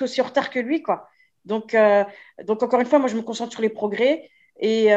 aussi 0.01 0.22
en 0.22 0.25
retard 0.25 0.50
que 0.50 0.60
lui, 0.60 0.82
quoi. 0.82 1.08
Donc, 1.46 1.74
euh, 1.75 2.03
donc 2.46 2.63
encore 2.63 2.80
une 2.80 2.86
fois, 2.88 3.00
moi, 3.00 3.10
je 3.10 3.15
me 3.15 3.22
concentre 3.22 3.51
sur 3.51 3.62
les 3.62 3.70
progrès 3.70 4.30
et 4.60 4.88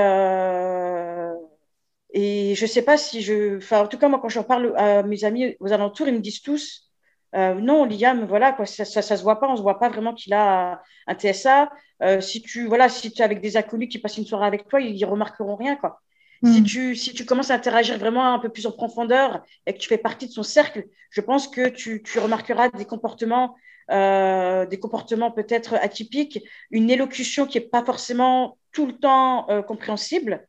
et 2.11 2.55
je 2.55 2.65
ne 2.65 2.69
sais 2.69 2.83
pas 2.83 2.97
si 2.97 3.23
je. 3.23 3.57
Enfin, 3.59 3.83
en 3.83 3.87
tout 3.89 3.99
cas, 3.99 4.09
moi, 4.09 4.19
quand 4.21 4.29
j'en 4.29 4.45
parle 4.45 4.75
à 4.77 5.03
mes 5.03 5.25
amis 5.25 5.57
aux 5.61 5.73
alentours, 5.73 6.09
ils 6.09 6.15
me 6.15 6.21
disent 6.21 6.43
tous 6.43 6.87
euh, 7.35 7.55
non, 7.55 7.85
Liam, 7.85 8.25
voilà, 8.25 8.53
quoi, 8.53 8.67
ça, 8.67 8.85
ça, 8.85 9.03
se 9.03 9.23
voit 9.23 9.39
pas, 9.39 9.49
on 9.49 9.53
ne 9.53 9.57
se 9.57 9.63
voit 9.63 9.79
pas 9.79 9.89
vraiment 9.89 10.15
qu'il 10.15 10.33
a 10.33 10.81
un 11.07 11.15
TSA. 11.15 11.71
Euh, 12.03 12.21
si 12.21 12.41
tu 12.41 12.67
voilà, 12.67 12.89
si 12.89 13.13
tu 13.13 13.21
es 13.21 13.25
avec 13.25 13.41
des 13.41 13.57
inconnus 13.57 13.89
qui 13.91 13.99
passent 13.99 14.17
une 14.17 14.25
soirée 14.25 14.47
avec 14.47 14.69
toi, 14.69 14.81
ils, 14.81 14.99
ne 14.99 15.07
remarqueront 15.07 15.57
rien, 15.57 15.77
quoi. 15.77 16.01
Si, 16.45 16.61
hmm. 16.61 16.65
tu, 16.65 16.97
si 16.97 17.15
tu 17.15 17.25
commences 17.25 17.51
à 17.51 17.55
interagir 17.55 17.99
vraiment 17.99 18.35
un 18.35 18.39
peu 18.39 18.51
plus 18.51 18.67
en 18.67 18.73
profondeur 18.73 19.43
et 19.67 19.73
que 19.73 19.79
tu 19.79 19.89
fais 19.89 19.97
partie 19.97 20.27
de 20.27 20.33
son 20.33 20.43
cercle, 20.43 20.85
je 21.11 21.23
pense 21.23 21.49
que 21.49 21.69
tu, 21.69 22.03
tu 22.03 22.19
remarqueras 22.19 22.69
des 22.69 22.85
comportements, 22.85 23.57
euh, 23.91 24.67
des 24.67 24.79
comportements 24.79 25.31
peut-être 25.31 25.75
atypiques, 25.75 26.41
une 26.71 26.91
élocution 26.91 27.47
qui 27.47 27.59
n'est 27.59 27.65
pas 27.65 27.83
forcément 27.83 28.59
tout 28.71 28.87
le 28.87 28.93
temps 28.93 29.47
compréhensible. 29.67 30.47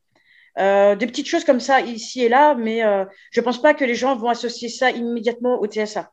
Des 0.57 1.07
petites 1.07 1.27
choses 1.27 1.43
comme 1.45 1.59
ça 1.59 1.81
ici 1.81 2.23
et 2.23 2.29
là, 2.29 2.55
mais 2.55 2.81
je 3.31 3.39
ne 3.39 3.45
pense 3.45 3.61
pas 3.61 3.73
que 3.73 3.85
les 3.85 3.95
gens 3.95 4.15
vont 4.15 4.29
associer 4.29 4.69
ça 4.69 4.89
immédiatement 4.91 5.59
au 5.61 5.67
TSA. 5.67 6.11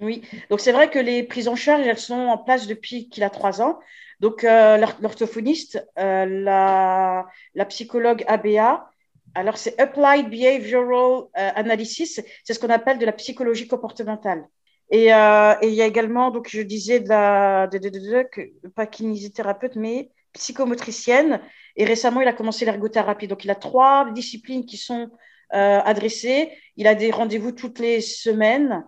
Oui, 0.00 0.22
donc 0.48 0.60
c'est 0.60 0.72
vrai 0.72 0.90
que 0.90 0.98
les 0.98 1.24
prises 1.24 1.48
en 1.48 1.56
charge, 1.56 1.86
elles 1.86 1.98
sont 1.98 2.14
en 2.14 2.38
place 2.38 2.66
depuis 2.66 3.08
qu'il 3.08 3.24
a 3.24 3.30
trois 3.30 3.60
ans. 3.60 3.78
Donc 4.20 4.44
euh, 4.44 4.76
l'orthophoniste, 5.00 5.84
euh, 5.98 6.24
la, 6.26 7.64
psychologue 7.66 8.24
ABA, 8.28 8.90
alors 9.34 9.58
c'est 9.58 9.78
Applied 9.80 10.28
Behavioral 10.28 11.24
euh, 11.36 11.50
Analysis, 11.54 12.20
c'est 12.44 12.54
ce 12.54 12.58
qu'on 12.60 12.70
appelle 12.70 12.98
de 12.98 13.06
la 13.06 13.12
psychologie 13.12 13.68
comportementale. 13.68 14.46
Et, 14.90 15.08
et, 15.08 15.68
il 15.68 15.74
y 15.74 15.82
a 15.82 15.86
également, 15.86 16.30
donc 16.30 16.48
je 16.48 16.62
disais, 16.62 17.00
de 17.00 17.08
la, 17.10 17.66
de, 17.66 17.76
de, 17.76 17.90
de, 17.90 18.68
pas 18.68 18.86
kinésithérapeute, 18.86 19.76
mais 19.76 20.10
psychomotricienne. 20.32 21.40
Et 21.78 21.86
récemment, 21.86 22.20
il 22.20 22.28
a 22.28 22.34
commencé 22.34 22.66
l'ergothérapie. 22.66 23.28
Donc 23.28 23.44
il 23.44 23.50
a 23.50 23.54
trois 23.54 24.10
disciplines 24.12 24.66
qui 24.66 24.76
sont 24.76 25.10
adressées. 25.50 26.52
Il 26.76 26.86
a 26.86 26.94
des 26.94 27.10
rendez-vous 27.10 27.52
toutes 27.52 27.78
les 27.78 28.02
semaines. 28.02 28.84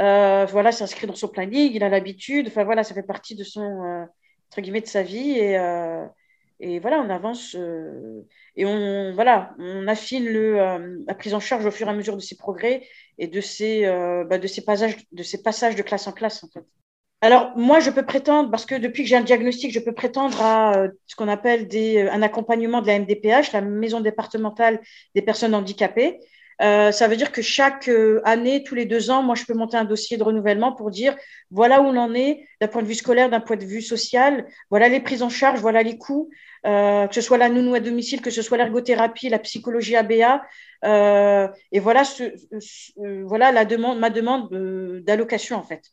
Euh, 0.00 0.44
voilà, 0.46 0.72
c'est 0.72 1.06
dans 1.06 1.14
son 1.14 1.28
planning, 1.28 1.72
il 1.72 1.84
a 1.84 1.88
l'habitude. 1.88 2.48
Enfin 2.48 2.64
voilà, 2.64 2.84
ça 2.84 2.94
fait 2.94 3.02
partie 3.02 3.34
de 3.34 3.44
son 3.44 3.84
euh, 3.84 4.04
entre 4.50 4.60
guillemets 4.60 4.80
de 4.80 4.86
sa 4.86 5.02
vie 5.02 5.38
et, 5.38 5.58
euh, 5.58 6.06
voilà, 6.80 7.00
on 7.00 7.10
avance 7.10 7.56
et 8.56 8.64
on 8.64 9.12
voilà, 9.14 9.54
on 9.58 9.86
affine 9.86 10.26
la 11.06 11.14
prise 11.14 11.34
en 11.34 11.40
charge 11.40 11.66
au 11.66 11.70
fur 11.70 11.88
et 11.88 11.90
à 11.90 11.92
mesure 11.92 12.16
de 12.16 12.22
ses 12.22 12.36
progrès 12.36 12.86
et 13.18 13.26
de 13.26 13.40
ses 13.40 13.84
bah, 14.28 14.38
de 14.38 14.46
ses 14.46 14.64
passages 14.64 14.96
de 15.12 15.22
ses 15.22 15.42
passages 15.42 15.76
de 15.76 15.82
classe 15.82 16.06
en 16.06 16.12
classe 16.12 16.42
en 16.42 16.48
fait. 16.48 16.64
Alors 17.24 17.52
moi, 17.56 17.80
je 17.80 17.88
peux 17.88 18.04
prétendre 18.04 18.50
parce 18.50 18.66
que 18.66 18.74
depuis 18.74 19.02
que 19.02 19.08
j'ai 19.08 19.16
un 19.16 19.22
diagnostic, 19.22 19.72
je 19.72 19.80
peux 19.80 19.94
prétendre 19.94 20.42
à 20.42 20.88
ce 21.06 21.16
qu'on 21.16 21.28
appelle 21.28 21.68
des, 21.68 22.02
un 22.02 22.20
accompagnement 22.20 22.82
de 22.82 22.86
la 22.86 22.98
MDPH, 22.98 23.52
la 23.54 23.62
maison 23.62 24.02
départementale 24.02 24.78
des 25.14 25.22
personnes 25.22 25.54
handicapées. 25.54 26.20
Euh, 26.60 26.92
ça 26.92 27.08
veut 27.08 27.16
dire 27.16 27.32
que 27.32 27.40
chaque 27.40 27.88
euh, 27.88 28.20
année, 28.24 28.62
tous 28.62 28.74
les 28.74 28.84
deux 28.84 29.10
ans, 29.10 29.22
moi, 29.22 29.36
je 29.36 29.44
peux 29.46 29.54
monter 29.54 29.78
un 29.78 29.86
dossier 29.86 30.18
de 30.18 30.22
renouvellement 30.22 30.72
pour 30.72 30.90
dire 30.90 31.16
voilà 31.50 31.80
où 31.80 31.86
on 31.86 31.96
en 31.96 32.12
est 32.14 32.46
d'un 32.60 32.68
point 32.68 32.82
de 32.82 32.88
vue 32.88 32.94
scolaire, 32.94 33.30
d'un 33.30 33.40
point 33.40 33.56
de 33.56 33.64
vue 33.64 33.80
social, 33.80 34.46
voilà 34.68 34.90
les 34.90 35.00
prises 35.00 35.22
en 35.22 35.30
charge, 35.30 35.60
voilà 35.60 35.82
les 35.82 35.96
coûts, 35.96 36.28
euh, 36.66 37.06
que 37.06 37.14
ce 37.14 37.22
soit 37.22 37.38
la 37.38 37.48
nounou 37.48 37.74
à 37.74 37.80
domicile, 37.80 38.20
que 38.20 38.30
ce 38.30 38.42
soit 38.42 38.58
l'ergothérapie, 38.58 39.30
la 39.30 39.38
psychologie 39.38 39.96
ABA. 39.96 40.42
et 41.72 41.80
voilà, 41.80 42.02
ma 43.52 44.10
demande 44.10 45.02
d'allocation, 45.06 45.56
en 45.56 45.62
fait. 45.62 45.84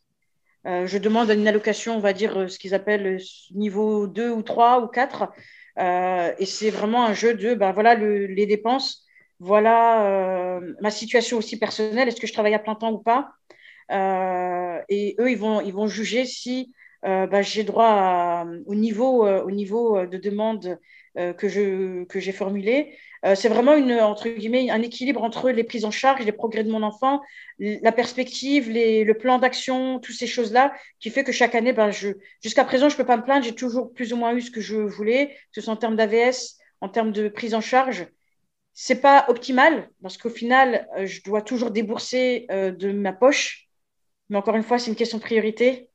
Je 0.64 0.98
demande 0.98 1.30
une 1.30 1.48
allocation, 1.48 1.96
on 1.96 2.00
va 2.00 2.12
dire, 2.12 2.50
ce 2.50 2.58
qu'ils 2.58 2.74
appellent 2.74 3.18
niveau 3.54 4.06
2 4.06 4.30
ou 4.30 4.42
3 4.42 4.80
ou 4.82 4.86
4. 4.88 5.32
et 5.78 6.46
c'est 6.46 6.70
vraiment 6.70 7.04
un 7.04 7.14
jeu 7.14 7.34
de, 7.34 7.54
ben 7.54 7.72
voilà, 7.72 7.94
le, 7.94 8.26
les 8.26 8.46
dépenses. 8.46 9.04
Voilà 9.40 10.06
euh, 10.58 10.74
ma 10.80 10.90
situation 10.92 11.36
aussi 11.38 11.58
personnelle, 11.58 12.06
est-ce 12.06 12.20
que 12.20 12.28
je 12.28 12.32
travaille 12.32 12.54
à 12.54 12.60
plein 12.60 12.76
temps 12.76 12.92
ou 12.92 12.98
pas? 12.98 13.32
Euh, 13.90 14.80
Et 14.88 15.16
eux, 15.18 15.30
ils 15.30 15.38
vont, 15.38 15.60
ils 15.60 15.72
vont 15.72 15.88
juger 15.88 16.24
si 16.24 16.72
euh, 17.04 17.26
bah, 17.26 17.42
j'ai 17.42 17.64
droit 17.64 18.46
au, 18.66 18.74
niveau, 18.76 19.26
au 19.26 19.50
niveau 19.50 20.06
de 20.06 20.16
demande 20.16 20.78
que, 21.14 21.48
je, 21.48 22.04
que 22.04 22.20
j'ai 22.20 22.32
formulé. 22.32 22.96
c'est 23.34 23.48
vraiment 23.48 23.74
une, 23.74 23.92
entre 23.92 24.28
guillemets, 24.28 24.70
un 24.70 24.82
équilibre 24.82 25.22
entre 25.22 25.50
les 25.50 25.64
prises 25.64 25.84
en 25.84 25.90
charge, 25.90 26.24
les 26.24 26.32
progrès 26.32 26.64
de 26.64 26.70
mon 26.70 26.82
enfant, 26.82 27.20
la 27.58 27.92
perspective, 27.92 28.70
les, 28.70 29.04
le 29.04 29.14
plan 29.14 29.38
d'action, 29.38 29.98
toutes 30.00 30.14
ces 30.16 30.26
choses-là, 30.26 30.72
qui 31.00 31.10
fait 31.10 31.24
que 31.24 31.32
chaque 31.32 31.54
année, 31.54 31.72
ben, 31.72 31.90
je, 31.90 32.10
jusqu'à 32.42 32.64
présent, 32.64 32.88
je 32.88 32.96
peux 32.96 33.04
pas 33.04 33.16
me 33.18 33.22
plaindre, 33.22 33.44
j'ai 33.44 33.54
toujours 33.54 33.92
plus 33.92 34.12
ou 34.12 34.16
moins 34.16 34.34
eu 34.34 34.40
ce 34.40 34.50
que 34.50 34.60
je 34.60 34.76
voulais, 34.76 35.28
que 35.28 35.60
ce 35.60 35.60
soit 35.60 35.74
en 35.74 35.76
termes 35.76 35.96
d'AVS, 35.96 36.58
en 36.80 36.88
termes 36.88 37.12
de 37.12 37.28
prise 37.28 37.54
en 37.54 37.60
charge 37.60 38.06
c'est 38.74 39.00
pas 39.00 39.26
optimal 39.28 39.90
parce 40.02 40.16
qu'au 40.16 40.30
final, 40.30 40.88
euh, 40.96 41.06
je 41.06 41.22
dois 41.22 41.42
toujours 41.42 41.70
débourser 41.70 42.46
euh, 42.50 42.72
de 42.72 42.92
ma 42.92 43.12
poche. 43.12 43.68
Mais 44.28 44.38
encore 44.38 44.56
une 44.56 44.62
fois, 44.62 44.78
c'est 44.78 44.90
une 44.90 44.96
question 44.96 45.18
de 45.18 45.22
priorité. 45.22 45.90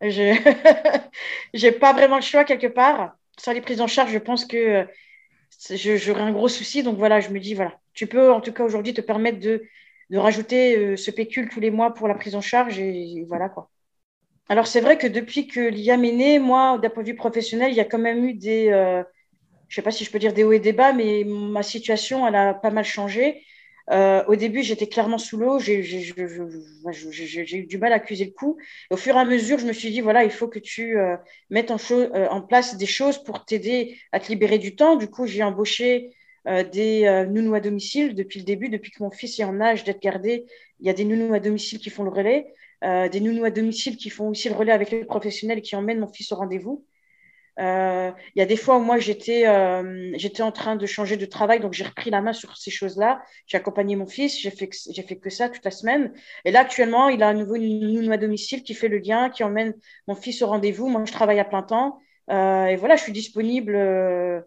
Je 0.00 0.34
n'ai 1.54 1.72
pas 1.72 1.92
vraiment 1.92 2.16
le 2.16 2.22
choix 2.22 2.44
quelque 2.44 2.68
part. 2.68 3.16
Sans 3.40 3.52
les 3.52 3.60
prises 3.60 3.80
en 3.80 3.86
charge, 3.86 4.12
je 4.12 4.18
pense 4.18 4.44
que 4.44 4.56
euh, 4.56 5.96
j'aurais 5.96 6.22
un 6.22 6.32
gros 6.32 6.48
souci. 6.48 6.82
Donc 6.82 6.98
voilà, 6.98 7.20
je 7.20 7.30
me 7.30 7.40
dis, 7.40 7.54
voilà, 7.54 7.78
tu 7.94 8.06
peux 8.06 8.32
en 8.32 8.40
tout 8.40 8.52
cas 8.52 8.64
aujourd'hui 8.64 8.94
te 8.94 9.00
permettre 9.00 9.38
de, 9.38 9.62
de 10.10 10.18
rajouter 10.18 10.96
ce 10.96 11.10
pécule 11.10 11.48
tous 11.48 11.60
les 11.60 11.70
mois 11.70 11.94
pour 11.94 12.08
la 12.08 12.14
prise 12.14 12.34
en 12.34 12.40
charge 12.40 12.78
et, 12.78 13.24
voilà 13.28 13.48
quoi. 13.48 13.70
Alors 14.48 14.66
c'est 14.66 14.80
vrai 14.80 14.98
que 14.98 15.06
depuis 15.06 15.46
que 15.46 15.60
l'IAM 15.60 16.04
est 16.04 16.12
né, 16.12 16.38
moi, 16.40 16.76
d'un 16.78 16.90
point 16.90 17.04
de 17.04 17.08
vue 17.08 17.14
professionnel, 17.14 17.70
il 17.70 17.76
y 17.76 17.80
a 17.80 17.84
quand 17.84 18.00
même 18.00 18.24
eu 18.24 18.34
des, 18.34 18.66
je 19.68 19.74
sais 19.76 19.82
pas 19.82 19.92
si 19.92 20.04
je 20.04 20.10
peux 20.10 20.18
dire 20.18 20.34
des 20.34 20.42
hauts 20.42 20.52
et 20.52 20.58
des 20.58 20.72
bas, 20.72 20.92
mais 20.92 21.22
ma 21.24 21.62
situation, 21.62 22.26
elle 22.26 22.34
a 22.34 22.54
pas 22.54 22.70
mal 22.70 22.84
changé. 22.84 23.44
Euh, 23.90 24.24
au 24.28 24.36
début, 24.36 24.62
j'étais 24.62 24.86
clairement 24.86 25.18
sous 25.18 25.36
l'eau, 25.36 25.58
j'ai 25.58 25.80
eu 25.80 27.66
du 27.66 27.78
mal 27.78 27.92
à 27.92 27.96
accuser 27.96 28.24
le 28.24 28.30
coup. 28.30 28.56
au 28.90 28.96
fur 28.96 29.16
et 29.16 29.18
à 29.18 29.24
mesure, 29.24 29.58
je 29.58 29.66
me 29.66 29.72
suis 29.72 29.90
dit, 29.90 30.00
voilà, 30.00 30.24
il 30.24 30.30
faut 30.30 30.48
que 30.48 30.60
tu 30.60 30.96
euh, 30.98 31.16
mettes 31.50 31.70
en, 31.70 31.76
euh, 31.90 32.28
en, 32.28 32.40
place 32.42 32.76
des 32.76 32.86
choses 32.86 33.22
pour 33.22 33.44
t'aider 33.44 33.98
à 34.12 34.20
te 34.20 34.28
libérer 34.28 34.58
du 34.58 34.76
temps. 34.76 34.96
Du 34.96 35.08
coup, 35.08 35.26
j'ai 35.26 35.42
embauché 35.42 36.14
des 36.72 37.26
nounous 37.28 37.54
à 37.54 37.60
domicile 37.60 38.14
depuis 38.14 38.38
le 38.38 38.46
début, 38.46 38.70
depuis 38.70 38.90
que 38.90 39.02
mon 39.02 39.10
fils 39.10 39.38
est 39.38 39.44
en 39.44 39.60
âge 39.60 39.84
d'être 39.84 40.00
gardé. 40.00 40.46
Il 40.80 40.86
y 40.86 40.90
a 40.90 40.94
des 40.94 41.04
nounous 41.04 41.34
à 41.34 41.38
domicile 41.38 41.78
qui 41.78 41.90
font 41.90 42.02
le 42.02 42.08
relais, 42.10 42.46
des 42.82 43.20
nounous 43.20 43.44
à 43.44 43.50
domicile 43.50 43.98
qui 43.98 44.08
font 44.08 44.28
aussi 44.30 44.48
le 44.48 44.54
relais 44.54 44.72
avec 44.72 44.90
les 44.90 45.04
professionnels 45.04 45.60
qui 45.60 45.76
emmènent 45.76 46.00
mon 46.00 46.08
fils 46.08 46.32
au 46.32 46.36
rendez-vous. 46.36 46.86
Euh, 47.58 48.10
il 48.34 48.38
y 48.38 48.42
a 48.42 48.46
des 48.46 48.56
fois 48.56 48.78
où 48.78 48.82
moi 48.82 48.98
j'étais 48.98 49.46
euh, 49.46 50.12
j'étais 50.16 50.42
en 50.42 50.52
train 50.52 50.76
de 50.76 50.86
changer 50.86 51.16
de 51.16 51.26
travail, 51.26 51.60
donc 51.60 51.72
j'ai 51.72 51.84
repris 51.84 52.10
la 52.10 52.22
main 52.22 52.32
sur 52.32 52.56
ces 52.56 52.70
choses-là. 52.70 53.22
J'ai 53.46 53.56
accompagné 53.56 53.96
mon 53.96 54.06
fils, 54.06 54.38
j'ai 54.40 54.50
fait 54.50 54.70
j'ai 54.90 55.02
fait 55.02 55.16
que 55.16 55.30
ça 55.30 55.48
toute 55.48 55.64
la 55.64 55.70
semaine. 55.70 56.12
Et 56.44 56.52
là 56.52 56.60
actuellement, 56.60 57.08
il 57.08 57.22
a 57.22 57.28
un 57.28 57.34
nouveau 57.34 57.56
nounou 57.58 58.12
à 58.12 58.16
domicile 58.16 58.62
qui 58.62 58.74
fait 58.74 58.88
le 58.88 58.98
lien, 58.98 59.30
qui 59.30 59.44
emmène 59.44 59.74
mon 60.06 60.14
fils 60.14 60.42
au 60.42 60.46
rendez-vous. 60.46 60.88
Moi, 60.88 61.02
je 61.04 61.12
travaille 61.12 61.40
à 61.40 61.44
plein 61.44 61.62
temps. 61.62 61.98
Euh, 62.30 62.66
et 62.66 62.76
voilà, 62.76 62.96
je 62.96 63.02
suis 63.02 63.12
disponible 63.12 63.74
euh, 63.74 64.40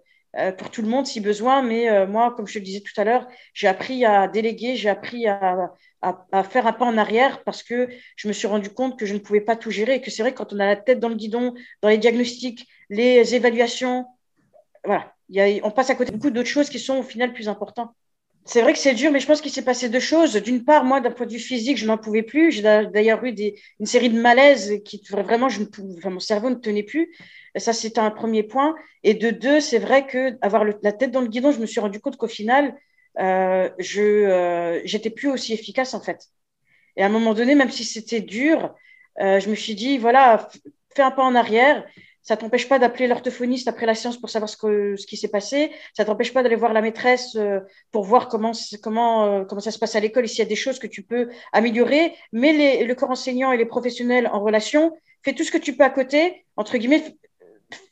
pour 0.57 0.71
tout 0.71 0.81
le 0.81 0.87
monde 0.87 1.05
si 1.05 1.19
besoin. 1.19 1.61
Mais 1.61 1.89
euh, 1.89 2.07
moi, 2.07 2.33
comme 2.35 2.47
je 2.47 2.59
le 2.59 2.65
disais 2.65 2.81
tout 2.81 2.99
à 2.99 3.03
l'heure, 3.03 3.27
j'ai 3.53 3.67
appris 3.67 4.05
à 4.05 4.27
déléguer, 4.27 4.75
j'ai 4.75 4.89
appris 4.89 5.27
à, 5.27 5.73
faire 6.49 6.67
un 6.67 6.73
pas 6.73 6.85
en 6.85 6.97
arrière 6.97 7.43
parce 7.43 7.63
que 7.63 7.87
je 8.17 8.27
me 8.27 8.33
suis 8.33 8.47
rendu 8.47 8.69
compte 8.69 8.99
que 8.99 9.05
je 9.05 9.13
ne 9.13 9.19
pouvais 9.19 9.41
pas 9.41 9.55
tout 9.55 9.71
gérer 9.71 9.95
et 9.95 10.01
que 10.01 10.11
c'est 10.11 10.21
vrai 10.21 10.33
quand 10.33 10.51
on 10.51 10.59
a 10.59 10.65
la 10.65 10.75
tête 10.75 10.99
dans 10.99 11.09
le 11.09 11.15
guidon, 11.15 11.53
dans 11.81 11.89
les 11.89 11.97
diagnostics, 11.97 12.67
les 12.89 13.35
évaluations, 13.35 14.05
voilà, 14.83 15.13
y 15.29 15.39
a, 15.39 15.65
on 15.65 15.71
passe 15.71 15.89
à 15.89 15.95
côté 15.95 16.11
beaucoup 16.11 16.29
d'autres 16.29 16.49
choses 16.49 16.69
qui 16.69 16.79
sont 16.79 16.97
au 16.97 17.03
final 17.03 17.31
plus 17.31 17.47
importantes. 17.47 17.93
C'est 18.45 18.61
vrai 18.61 18.73
que 18.73 18.79
c'est 18.79 18.93
dur, 18.93 19.11
mais 19.11 19.21
je 19.21 19.27
pense 19.27 19.39
qu'il 19.39 19.51
s'est 19.51 19.63
passé 19.63 19.87
deux 19.87 20.01
choses. 20.01 20.33
D'une 20.35 20.65
part, 20.65 20.83
moi, 20.83 20.99
d'un 20.99 21.11
point 21.11 21.25
de 21.25 21.31
vue 21.31 21.39
physique, 21.39 21.77
je 21.77 21.85
n'en 21.85 21.97
pouvais 21.97 22.23
plus. 22.23 22.51
J'ai 22.51 22.61
d'ailleurs 22.61 23.23
eu 23.23 23.33
une 23.79 23.85
série 23.85 24.09
de 24.09 24.19
malaises 24.19 24.81
qui 24.83 25.01
vraiment, 25.09 25.47
je 25.47 25.61
ne 25.61 26.09
mon 26.09 26.19
cerveau 26.19 26.49
ne 26.49 26.55
tenait 26.55 26.83
plus. 26.83 27.15
Ça, 27.55 27.71
c'était 27.71 27.99
un 27.99 28.11
premier 28.11 28.43
point. 28.43 28.75
Et 29.03 29.13
de 29.13 29.29
deux, 29.29 29.61
c'est 29.61 29.79
vrai 29.79 30.05
que 30.07 30.37
avoir 30.41 30.65
la 30.65 30.91
tête 30.91 31.11
dans 31.11 31.21
le 31.21 31.27
guidon, 31.27 31.51
je 31.51 31.59
me 31.59 31.65
suis 31.65 31.79
rendu 31.79 32.01
compte 32.01 32.17
qu'au 32.17 32.27
final, 32.27 32.75
euh, 33.19 33.69
je 33.79 34.01
euh, 34.01 34.81
j'étais 34.83 35.09
plus 35.09 35.29
aussi 35.29 35.53
efficace 35.53 35.93
en 35.93 36.01
fait. 36.01 36.27
Et 36.97 37.03
à 37.03 37.07
un 37.07 37.09
moment 37.09 37.33
donné, 37.33 37.55
même 37.55 37.71
si 37.71 37.83
c'était 37.83 38.21
dur, 38.21 38.73
euh, 39.21 39.39
je 39.39 39.49
me 39.49 39.55
suis 39.55 39.75
dit 39.75 39.97
voilà, 39.97 40.49
fais 40.95 41.01
un 41.03 41.11
pas 41.11 41.23
en 41.23 41.35
arrière. 41.35 41.85
Ça 42.23 42.37
t'empêche 42.37 42.69
pas 42.69 42.79
d'appeler 42.79 43.07
l'orthophoniste 43.07 43.67
après 43.67 43.85
la 43.85 43.95
séance 43.95 44.17
pour 44.17 44.29
savoir 44.29 44.49
ce, 44.49 44.55
que, 44.55 44.95
ce 44.95 45.05
qui 45.05 45.17
s'est 45.17 45.27
passé. 45.27 45.71
Ça 45.93 46.05
t'empêche 46.05 46.33
pas 46.33 46.41
d'aller 46.41 46.55
voir 46.55 46.71
la 46.71 46.81
maîtresse 46.81 47.35
euh, 47.35 47.59
pour 47.91 48.03
voir 48.05 48.29
comment 48.29 48.53
comment 48.81 49.25
euh, 49.25 49.43
comment 49.43 49.61
ça 49.61 49.71
se 49.71 49.79
passe 49.79 49.95
à 49.95 49.99
l'école. 49.99 50.27
S'il 50.27 50.39
y 50.39 50.41
a 50.41 50.45
des 50.45 50.55
choses 50.55 50.79
que 50.79 50.87
tu 50.87 51.03
peux 51.03 51.29
améliorer, 51.51 52.15
mais 52.31 52.83
le 52.85 52.95
corps 52.95 53.11
enseignant 53.11 53.51
et 53.51 53.57
les 53.57 53.65
professionnels 53.65 54.29
en 54.31 54.39
relation, 54.39 54.93
fais 55.23 55.33
tout 55.33 55.43
ce 55.43 55.51
que 55.51 55.57
tu 55.57 55.75
peux 55.75 55.83
à 55.83 55.89
côté. 55.89 56.45
Entre 56.55 56.77
guillemets, 56.77 57.03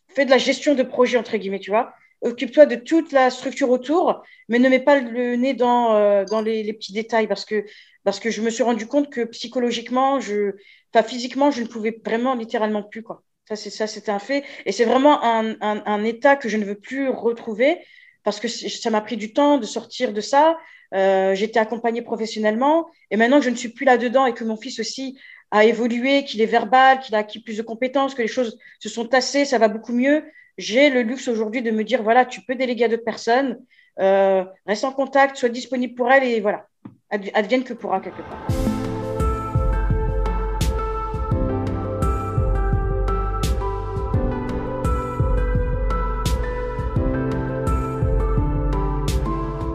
fais 0.07 0.25
de 0.25 0.29
la 0.29 0.37
gestion 0.37 0.75
de 0.75 0.83
projet 0.83 1.17
entre 1.17 1.35
guillemets, 1.37 1.59
tu 1.59 1.71
vois 1.71 1.93
occupe-toi 2.21 2.67
de 2.67 2.75
toute 2.75 3.11
la 3.11 3.29
structure 3.29 3.69
autour, 3.69 4.23
mais 4.47 4.59
ne 4.59 4.69
mets 4.69 4.79
pas 4.79 4.99
le 4.99 5.35
nez 5.35 5.53
dans, 5.53 5.95
euh, 5.95 6.23
dans 6.23 6.41
les, 6.41 6.63
les, 6.63 6.73
petits 6.73 6.93
détails 6.93 7.27
parce 7.27 7.45
que, 7.45 7.65
parce 8.03 8.19
que 8.19 8.29
je 8.29 8.41
me 8.41 8.49
suis 8.49 8.63
rendu 8.63 8.87
compte 8.87 9.09
que 9.11 9.21
psychologiquement, 9.25 10.19
je, 10.19 10.53
enfin, 10.93 11.03
physiquement, 11.03 11.51
je 11.51 11.63
ne 11.63 11.67
pouvais 11.67 11.99
vraiment 12.05 12.35
littéralement 12.35 12.83
plus. 12.83 13.01
Quoi. 13.01 13.23
Ça, 13.55 13.87
c'est 13.87 14.09
un 14.09 14.19
fait. 14.19 14.43
Et 14.65 14.71
c'est 14.71 14.85
vraiment 14.85 15.21
un, 15.23 16.03
état 16.03 16.35
que 16.35 16.49
je 16.49 16.57
ne 16.57 16.65
veux 16.65 16.75
plus 16.75 17.09
retrouver. 17.09 17.79
parce 18.23 18.39
que 18.39 18.47
ça 18.47 18.89
m'a 18.89 19.01
pris 19.01 19.17
du 19.17 19.33
temps 19.33 19.57
de 19.57 19.65
sortir 19.65 20.13
de 20.13 20.21
ça. 20.21 20.57
Euh, 20.93 21.35
J'étais 21.35 21.59
accompagnée 21.59 22.01
professionnellement. 22.01 22.87
Et 23.09 23.17
maintenant 23.17 23.39
que 23.39 23.45
je 23.45 23.49
ne 23.49 23.55
suis 23.55 23.69
plus 23.69 23.85
là-dedans 23.85 24.25
et 24.25 24.33
que 24.33 24.43
mon 24.43 24.57
fils 24.57 24.79
aussi 24.79 25.17
a 25.51 25.65
évolué, 25.65 26.23
qu'il 26.23 26.41
est 26.41 26.45
verbal, 26.45 26.99
qu'il 26.99 27.13
a 27.15 27.19
acquis 27.19 27.41
plus 27.41 27.57
de 27.57 27.61
compétences, 27.61 28.15
que 28.15 28.21
les 28.21 28.27
choses 28.27 28.57
se 28.79 28.89
sont 28.89 29.05
tassées, 29.05 29.45
ça 29.45 29.57
va 29.57 29.67
beaucoup 29.67 29.93
mieux, 29.93 30.23
j'ai 30.57 30.89
le 30.89 31.01
luxe 31.01 31.27
aujourd'hui 31.27 31.61
de 31.61 31.71
me 31.71 31.83
dire, 31.83 32.03
voilà, 32.03 32.25
tu 32.25 32.41
peux 32.41 32.55
déléguer 32.55 32.85
à 32.85 32.87
d'autres 32.87 33.03
personnes, 33.03 33.59
euh, 33.99 34.45
reste 34.65 34.85
en 34.85 34.93
contact, 34.93 35.35
sois 35.35 35.49
disponible 35.49 35.95
pour 35.95 36.09
elle 36.11 36.23
et 36.23 36.39
voilà, 36.39 36.67
advienne 37.09 37.63
que 37.63 37.73
pourra 37.73 37.99
quelque 37.99 38.21
part. 38.21 38.60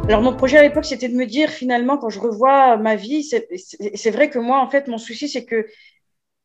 Alors 0.08 0.22
mon 0.22 0.36
projet 0.36 0.58
à 0.58 0.62
l'époque, 0.62 0.84
c'était 0.84 1.08
de 1.08 1.16
me 1.16 1.26
dire 1.26 1.50
finalement, 1.50 1.98
quand 1.98 2.10
je 2.10 2.20
revois 2.20 2.76
ma 2.76 2.94
vie, 2.94 3.24
c'est 3.24 4.10
vrai 4.10 4.30
que 4.30 4.38
moi, 4.38 4.60
en 4.60 4.70
fait, 4.70 4.86
mon 4.86 4.98
souci, 4.98 5.28
c'est 5.28 5.44
que 5.44 5.66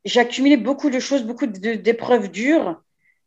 j'ai 0.03 0.19
accumulé 0.19 0.57
beaucoup 0.57 0.89
de 0.89 0.99
choses, 0.99 1.23
beaucoup 1.23 1.45
d'épreuves 1.45 2.31
dures, 2.31 2.81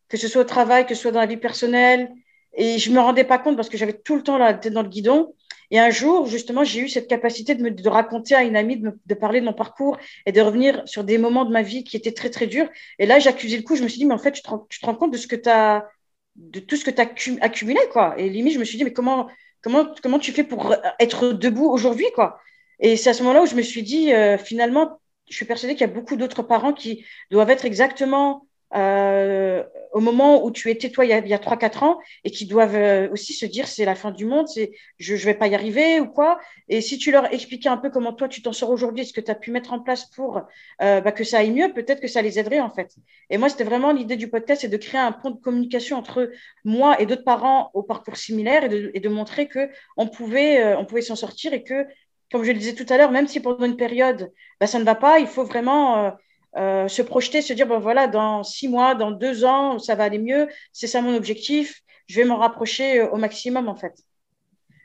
que 0.09 0.17
ce 0.17 0.27
soit 0.27 0.43
au 0.43 0.45
travail, 0.45 0.87
que 0.87 0.95
ce 0.95 1.03
soit 1.03 1.13
dans 1.13 1.21
la 1.21 1.27
vie 1.27 1.37
personnelle, 1.37 2.13
et 2.57 2.79
je 2.79 2.91
me 2.91 3.01
rendais 3.01 3.25
pas 3.25 3.39
compte 3.39 3.57
parce 3.57 3.69
que 3.69 3.77
j'avais 3.77 3.93
tout 3.93 4.17
le 4.17 4.23
temps 4.23 4.39
la 4.39 4.55
tête 4.55 4.73
dans 4.73 4.83
le 4.83 4.89
guidon. 4.89 5.35
Et 5.71 5.79
un 5.79 5.91
jour, 5.91 6.27
justement, 6.27 6.63
j'ai 6.63 6.81
eu 6.81 6.89
cette 6.89 7.09
capacité 7.09 7.55
de 7.55 7.63
me 7.63 7.71
de 7.71 7.89
raconter 7.89 8.35
à 8.35 8.43
une 8.45 8.57
amie, 8.57 8.77
de, 8.81 9.15
parler 9.15 9.41
de 9.41 9.47
mon 9.47 9.53
parcours 9.53 9.99
et 10.27 10.33
de 10.33 10.41
revenir 10.41 10.83
sur 10.87 11.05
des 11.05 11.19
moments 11.19 11.45
de 11.45 11.53
ma 11.53 11.63
vie 11.63 11.85
qui 11.85 11.97
étaient 11.97 12.13
très, 12.13 12.31
très 12.31 12.47
durs. 12.47 12.69
Et 12.99 13.07
là, 13.07 13.17
accusé 13.27 13.57
le 13.57 13.63
coup. 13.63 13.75
Je 13.77 13.83
me 13.83 13.89
suis 13.89 13.99
dit, 13.99 14.05
mais 14.05 14.15
en 14.15 14.19
fait, 14.19 14.33
tu 14.33 14.43
te 14.43 14.49
rends, 14.49 14.67
tu 14.69 14.79
te 14.79 14.87
rends 14.87 14.95
compte 14.95 15.13
de 15.13 15.17
ce 15.17 15.27
que 15.27 15.37
tu 15.37 15.49
as, 15.49 15.89
de 16.37 16.61
tout 16.61 16.77
ce 16.77 16.85
que 16.85 16.91
tu 16.91 17.01
as 17.01 17.11
accumulé, 17.41 17.81
quoi. 17.93 18.15
Et 18.19 18.29
limite, 18.29 18.55
je 18.55 18.59
me 18.59 18.65
suis 18.65 18.79
dit, 18.79 18.85
mais 18.85 18.93
comment, 18.93 19.29
Comment, 19.65 19.87
comment 20.03 20.19
tu 20.19 20.31
fais 20.33 20.45
pour 20.45 20.75
être 21.01 21.33
debout 21.33 21.67
aujourd'hui, 21.71 22.07
quoi? 22.15 22.39
Et 22.81 22.97
c'est 22.99 23.11
à 23.11 23.15
ce 23.15 23.23
moment-là 23.23 23.43
où 23.43 23.47
je 23.47 23.55
me 23.55 23.63
suis 23.63 23.83
dit, 23.83 24.13
euh, 24.13 24.37
finalement, 24.37 25.01
je 25.31 25.35
suis 25.35 25.47
persuadée 25.47 25.75
qu'il 25.75 25.87
y 25.87 25.91
a 25.91 25.95
beaucoup 25.95 26.17
d'autres 26.17 26.43
parents 26.43 26.75
qui 26.75 27.05
doivent 27.31 27.49
être 27.51 27.65
exactement 27.65 28.47
euh, 28.75 29.63
au 29.93 30.01
moment 30.01 30.45
où 30.45 30.51
tu 30.51 30.69
étais 30.69 30.91
toi 30.91 31.05
il 31.05 31.11
y 31.11 31.13
a, 31.13 31.19
a 31.19 31.39
3-4 31.39 31.85
ans 31.85 32.01
et 32.25 32.31
qui 32.31 32.47
doivent 32.47 32.75
euh, 32.75 33.09
aussi 33.13 33.33
se 33.33 33.47
dire 33.47 33.69
c'est 33.69 33.85
la 33.85 33.95
fin 33.95 34.11
du 34.11 34.27
monde, 34.27 34.49
c'est 34.49 34.73
je 34.99 35.15
ne 35.15 35.19
vais 35.21 35.35
pas 35.35 35.47
y 35.47 35.55
arriver 35.55 36.01
ou 36.01 36.07
quoi. 36.09 36.41
Et 36.69 36.81
si 36.81 36.99
tu 36.99 37.13
leur 37.13 37.33
expliquais 37.33 37.69
un 37.69 37.77
peu 37.77 37.91
comment 37.91 38.13
toi 38.13 38.29
tu 38.29 38.43
t'en 38.43 38.53
sors 38.53 38.71
aujourd'hui, 38.71 39.07
ce 39.07 39.13
que 39.13 39.21
tu 39.21 39.31
as 39.31 39.37
pu 39.37 39.53
mettre 39.53 39.73
en 39.73 39.81
place 39.81 40.07
pour 40.07 40.43
euh, 40.83 41.01
bah, 41.01 41.13
que 41.13 41.23
ça 41.23 41.39
aille 41.39 41.53
mieux, 41.53 41.73
peut-être 41.73 42.01
que 42.01 42.09
ça 42.09 42.21
les 42.21 42.39
aiderait 42.39 42.61
en 42.61 42.71
fait. 42.71 42.97
Et 43.31 43.39
moi, 43.39 43.49
c'était 43.49 43.65
vraiment 43.65 43.93
l'idée 43.93 44.17
du 44.17 44.29
podcast, 44.29 44.63
c'est 44.63 44.69
de 44.69 44.77
créer 44.77 45.01
un 45.01 45.13
pont 45.13 45.31
de 45.31 45.41
communication 45.41 45.97
entre 45.97 46.33
moi 46.65 47.01
et 47.01 47.07
d'autres 47.07 47.25
parents 47.25 47.71
au 47.75 47.83
parcours 47.83 48.17
similaire 48.17 48.65
et 48.65 48.69
de, 48.69 48.91
et 48.95 49.01
de 49.01 49.09
montrer 49.09 49.47
que 49.47 49.71
on 49.97 50.09
pouvait, 50.09 50.75
on 50.75 50.85
pouvait 50.85 51.03
s'en 51.03 51.17
sortir 51.17 51.53
et 51.53 51.63
que, 51.63 51.87
comme 52.33 52.43
je 52.43 52.51
le 52.51 52.59
disais 52.59 52.75
tout 52.75 52.87
à 52.89 52.97
l'heure, 52.97 53.13
même 53.13 53.29
si 53.29 53.41
pendant 53.41 53.65
une 53.65 53.77
période, 53.77 54.33
bah, 54.61 54.67
ça 54.67 54.79
ne 54.81 54.85
va 54.85 54.97
pas, 54.97 55.21
il 55.21 55.27
faut 55.29 55.45
vraiment 55.45 56.13
euh, 56.57 56.89
se 56.89 57.03
projeter, 57.03 57.43
se 57.43 57.53
dire, 57.53 57.67
bon 57.67 57.79
voilà, 57.79 58.07
dans 58.07 58.45
six 58.45 58.69
mois, 58.69 58.95
dans 58.95 59.11
deux 59.11 59.45
ans, 59.45 59.79
ça 59.79 59.95
va 59.95 60.05
aller 60.05 60.19
mieux, 60.19 60.49
c'est 60.73 60.87
ça 60.87 61.01
mon 61.01 61.15
objectif, 61.17 61.83
je 62.07 62.17
vais 62.17 62.25
m'en 62.25 62.37
rapprocher 62.37 63.01
euh, 63.01 63.09
au 63.11 63.17
maximum 63.17 63.69
en 63.69 63.75
fait. 63.75 63.95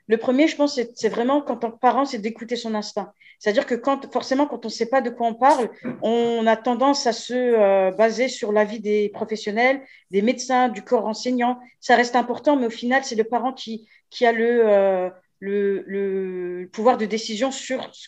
Le 0.07 0.17
premier, 0.17 0.47
je 0.47 0.55
pense, 0.55 0.79
c'est 0.95 1.09
vraiment 1.09 1.41
quand 1.41 1.63
on 1.63 1.71
parent, 1.71 2.05
c'est 2.05 2.17
d'écouter 2.17 2.55
son 2.55 2.73
instinct. 2.73 3.13
C'est-à-dire 3.37 3.67
que 3.67 3.75
quand, 3.75 4.11
forcément, 4.11 4.47
quand 4.47 4.65
on 4.65 4.67
ne 4.67 4.73
sait 4.73 4.87
pas 4.89 5.01
de 5.01 5.11
quoi 5.11 5.27
on 5.27 5.35
parle, 5.35 5.69
on 6.01 6.47
a 6.47 6.57
tendance 6.57 7.05
à 7.05 7.13
se 7.13 7.33
euh, 7.35 7.91
baser 7.91 8.27
sur 8.27 8.51
l'avis 8.51 8.79
des 8.79 9.09
professionnels, 9.09 9.81
des 10.09 10.23
médecins, 10.23 10.67
du 10.69 10.81
corps 10.81 11.05
enseignant. 11.05 11.59
Ça 11.79 11.95
reste 11.95 12.15
important, 12.15 12.55
mais 12.55 12.65
au 12.65 12.71
final, 12.71 13.03
c'est 13.03 13.15
le 13.15 13.23
parent 13.23 13.53
qui, 13.53 13.87
qui 14.09 14.25
a 14.25 14.31
le, 14.31 15.11
le, 15.39 15.83
le, 15.85 16.69
pouvoir 16.73 16.97
de 16.97 17.05
décision 17.05 17.51
sur 17.51 17.87
ce, 17.93 18.07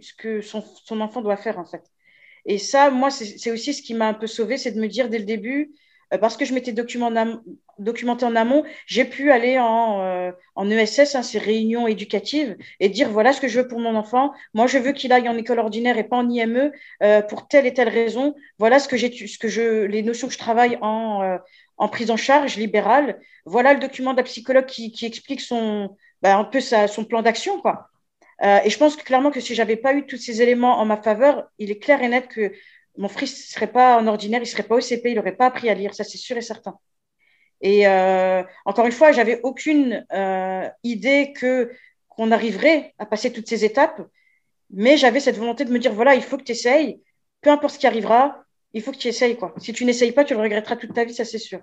ce 0.00 0.14
que 0.16 0.40
son 0.40 1.00
enfant 1.02 1.20
doit 1.20 1.36
faire, 1.36 1.58
en 1.58 1.66
fait. 1.66 1.91
Et 2.46 2.58
ça, 2.58 2.90
moi, 2.90 3.10
c'est 3.10 3.50
aussi 3.50 3.74
ce 3.74 3.82
qui 3.82 3.94
m'a 3.94 4.08
un 4.08 4.14
peu 4.14 4.26
sauvé, 4.26 4.58
c'est 4.58 4.72
de 4.72 4.80
me 4.80 4.88
dire 4.88 5.08
dès 5.08 5.18
le 5.18 5.24
début, 5.24 5.72
euh, 6.12 6.18
parce 6.18 6.36
que 6.36 6.44
je 6.44 6.54
m'étais 6.54 6.72
documenté 6.72 8.24
en 8.24 8.36
amont, 8.36 8.64
j'ai 8.86 9.04
pu 9.04 9.30
aller 9.30 9.58
en, 9.58 10.02
euh, 10.02 10.32
en 10.54 10.68
ESS, 10.68 11.14
hein, 11.14 11.22
ces 11.22 11.38
réunions 11.38 11.86
éducatives, 11.86 12.56
et 12.80 12.88
dire 12.88 13.10
voilà 13.10 13.32
ce 13.32 13.40
que 13.40 13.48
je 13.48 13.60
veux 13.60 13.68
pour 13.68 13.80
mon 13.80 13.94
enfant. 13.94 14.32
Moi, 14.54 14.66
je 14.66 14.78
veux 14.78 14.92
qu'il 14.92 15.12
aille 15.12 15.28
en 15.28 15.36
école 15.36 15.58
ordinaire 15.60 15.98
et 15.98 16.04
pas 16.04 16.16
en 16.16 16.28
IME 16.28 16.72
euh, 17.02 17.22
pour 17.22 17.48
telle 17.48 17.66
et 17.66 17.74
telle 17.74 17.88
raison. 17.88 18.34
Voilà 18.58 18.78
ce 18.78 18.88
que 18.88 18.96
j'ai, 18.96 19.10
ce 19.26 19.38
que 19.38 19.48
je, 19.48 19.84
les 19.84 20.02
notions 20.02 20.26
que 20.28 20.34
je 20.34 20.38
travaille 20.38 20.78
en, 20.82 21.38
en 21.78 21.88
prise 21.88 22.10
en 22.10 22.16
charge 22.16 22.56
libérale. 22.56 23.20
Voilà 23.46 23.74
le 23.74 23.80
document 23.80 24.14
d'un 24.14 24.22
psychologue 24.22 24.66
qui, 24.66 24.92
qui 24.92 25.06
explique 25.06 25.40
son, 25.40 25.96
ben, 26.22 26.38
un 26.38 26.44
peu 26.44 26.60
sa, 26.60 26.88
son 26.88 27.04
plan 27.04 27.22
d'action, 27.22 27.60
quoi. 27.60 27.91
Euh, 28.44 28.58
et 28.64 28.70
je 28.70 28.78
pense 28.78 28.96
clairement 28.96 29.30
que 29.30 29.40
si 29.40 29.54
j'avais 29.54 29.76
pas 29.76 29.94
eu 29.94 30.04
tous 30.06 30.16
ces 30.16 30.42
éléments 30.42 30.78
en 30.78 30.84
ma 30.84 31.00
faveur, 31.00 31.48
il 31.58 31.70
est 31.70 31.78
clair 31.78 32.02
et 32.02 32.08
net 32.08 32.28
que 32.28 32.52
mon 32.96 33.08
fils 33.08 33.32
ne 33.48 33.52
serait 33.54 33.72
pas 33.72 33.98
en 33.98 34.06
ordinaire, 34.06 34.42
il 34.42 34.46
serait 34.46 34.64
pas 34.64 34.74
au 34.76 34.80
CP, 34.80 35.10
il 35.10 35.16
n'aurait 35.16 35.36
pas 35.36 35.46
appris 35.46 35.68
à 35.68 35.74
lire, 35.74 35.94
ça 35.94 36.04
c'est 36.04 36.18
sûr 36.18 36.36
et 36.36 36.42
certain. 36.42 36.78
Et 37.60 37.86
euh, 37.86 38.42
encore 38.64 38.86
une 38.86 38.92
fois, 38.92 39.12
j'avais 39.12 39.40
aucune 39.44 40.04
euh, 40.12 40.68
idée 40.82 41.32
qu'on 41.38 42.32
arriverait 42.32 42.94
à 42.98 43.06
passer 43.06 43.32
toutes 43.32 43.48
ces 43.48 43.64
étapes, 43.64 44.02
mais 44.70 44.96
j'avais 44.96 45.20
cette 45.20 45.36
volonté 45.38 45.64
de 45.64 45.72
me 45.72 45.78
dire 45.78 45.92
voilà, 45.92 46.14
il 46.16 46.22
faut 46.22 46.36
que 46.36 46.42
tu 46.44 46.52
essayes, 46.52 47.00
peu 47.42 47.50
importe 47.50 47.74
ce 47.74 47.78
qui 47.78 47.86
arrivera, 47.86 48.44
il 48.72 48.82
faut 48.82 48.92
que 48.92 48.98
tu 48.98 49.08
essayes 49.08 49.36
quoi. 49.36 49.54
Si 49.58 49.72
tu 49.72 49.84
n'essayes 49.84 50.12
pas, 50.12 50.24
tu 50.24 50.34
le 50.34 50.40
regretteras 50.40 50.76
toute 50.76 50.94
ta 50.94 51.04
vie, 51.04 51.14
ça 51.14 51.24
c'est 51.24 51.38
sûr. 51.38 51.60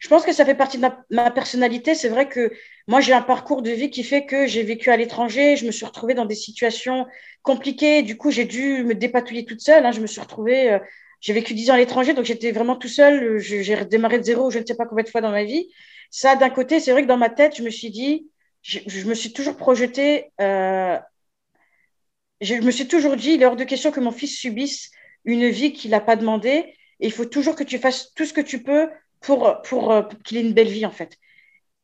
Je 0.00 0.08
pense 0.08 0.24
que 0.24 0.32
ça 0.32 0.44
fait 0.44 0.54
partie 0.54 0.78
de 0.78 0.86
ma, 1.10 1.30
personnalité. 1.30 1.94
C'est 1.94 2.08
vrai 2.08 2.28
que 2.28 2.52
moi, 2.86 3.00
j'ai 3.00 3.12
un 3.12 3.22
parcours 3.22 3.62
de 3.62 3.70
vie 3.70 3.90
qui 3.90 4.02
fait 4.02 4.24
que 4.26 4.46
j'ai 4.46 4.62
vécu 4.62 4.90
à 4.90 4.96
l'étranger. 4.96 5.56
Je 5.56 5.66
me 5.66 5.70
suis 5.70 5.84
retrouvée 5.84 6.14
dans 6.14 6.24
des 6.26 6.34
situations 6.34 7.06
compliquées. 7.42 8.02
Du 8.02 8.16
coup, 8.16 8.30
j'ai 8.30 8.44
dû 8.44 8.82
me 8.84 8.94
dépatouiller 8.94 9.44
toute 9.44 9.60
seule. 9.60 9.84
Hein. 9.84 9.92
Je 9.92 10.00
me 10.00 10.06
suis 10.06 10.20
retrouvée, 10.20 10.72
euh, 10.72 10.78
j'ai 11.20 11.32
vécu 11.32 11.54
dix 11.54 11.70
ans 11.70 11.74
à 11.74 11.78
l'étranger, 11.78 12.14
donc 12.14 12.24
j'étais 12.24 12.50
vraiment 12.52 12.76
tout 12.76 12.88
seul. 12.88 13.38
J'ai 13.38 13.74
redémarré 13.74 14.18
de 14.18 14.24
zéro, 14.24 14.50
je 14.50 14.58
ne 14.58 14.66
sais 14.66 14.74
pas 14.74 14.86
combien 14.86 15.04
de 15.04 15.10
fois 15.10 15.20
dans 15.20 15.30
ma 15.30 15.44
vie. 15.44 15.68
Ça, 16.10 16.34
d'un 16.36 16.50
côté, 16.50 16.80
c'est 16.80 16.92
vrai 16.92 17.02
que 17.02 17.08
dans 17.08 17.18
ma 17.18 17.30
tête, 17.30 17.56
je 17.56 17.62
me 17.62 17.70
suis 17.70 17.90
dit, 17.90 18.28
je, 18.62 19.06
me 19.06 19.14
suis 19.14 19.32
toujours 19.32 19.56
projetée, 19.56 20.32
euh, 20.40 20.98
je 22.40 22.54
me 22.54 22.70
suis 22.70 22.88
toujours 22.88 23.16
dit, 23.16 23.32
il 23.32 23.42
est 23.42 23.46
hors 23.46 23.56
de 23.56 23.64
question 23.64 23.90
que 23.90 24.00
mon 24.00 24.10
fils 24.10 24.38
subisse 24.38 24.90
une 25.24 25.48
vie 25.48 25.72
qu'il 25.72 25.90
n'a 25.90 26.00
pas 26.00 26.16
demandé. 26.16 26.74
Et 27.00 27.06
il 27.06 27.12
faut 27.12 27.24
toujours 27.24 27.56
que 27.56 27.64
tu 27.64 27.78
fasses 27.78 28.12
tout 28.14 28.24
ce 28.24 28.32
que 28.32 28.40
tu 28.40 28.62
peux 28.62 28.88
pour, 29.20 29.62
pour, 29.62 29.92
euh, 29.92 30.02
qu'il 30.24 30.38
ait 30.38 30.42
une 30.42 30.54
belle 30.54 30.68
vie, 30.68 30.86
en 30.86 30.90
fait. 30.90 31.16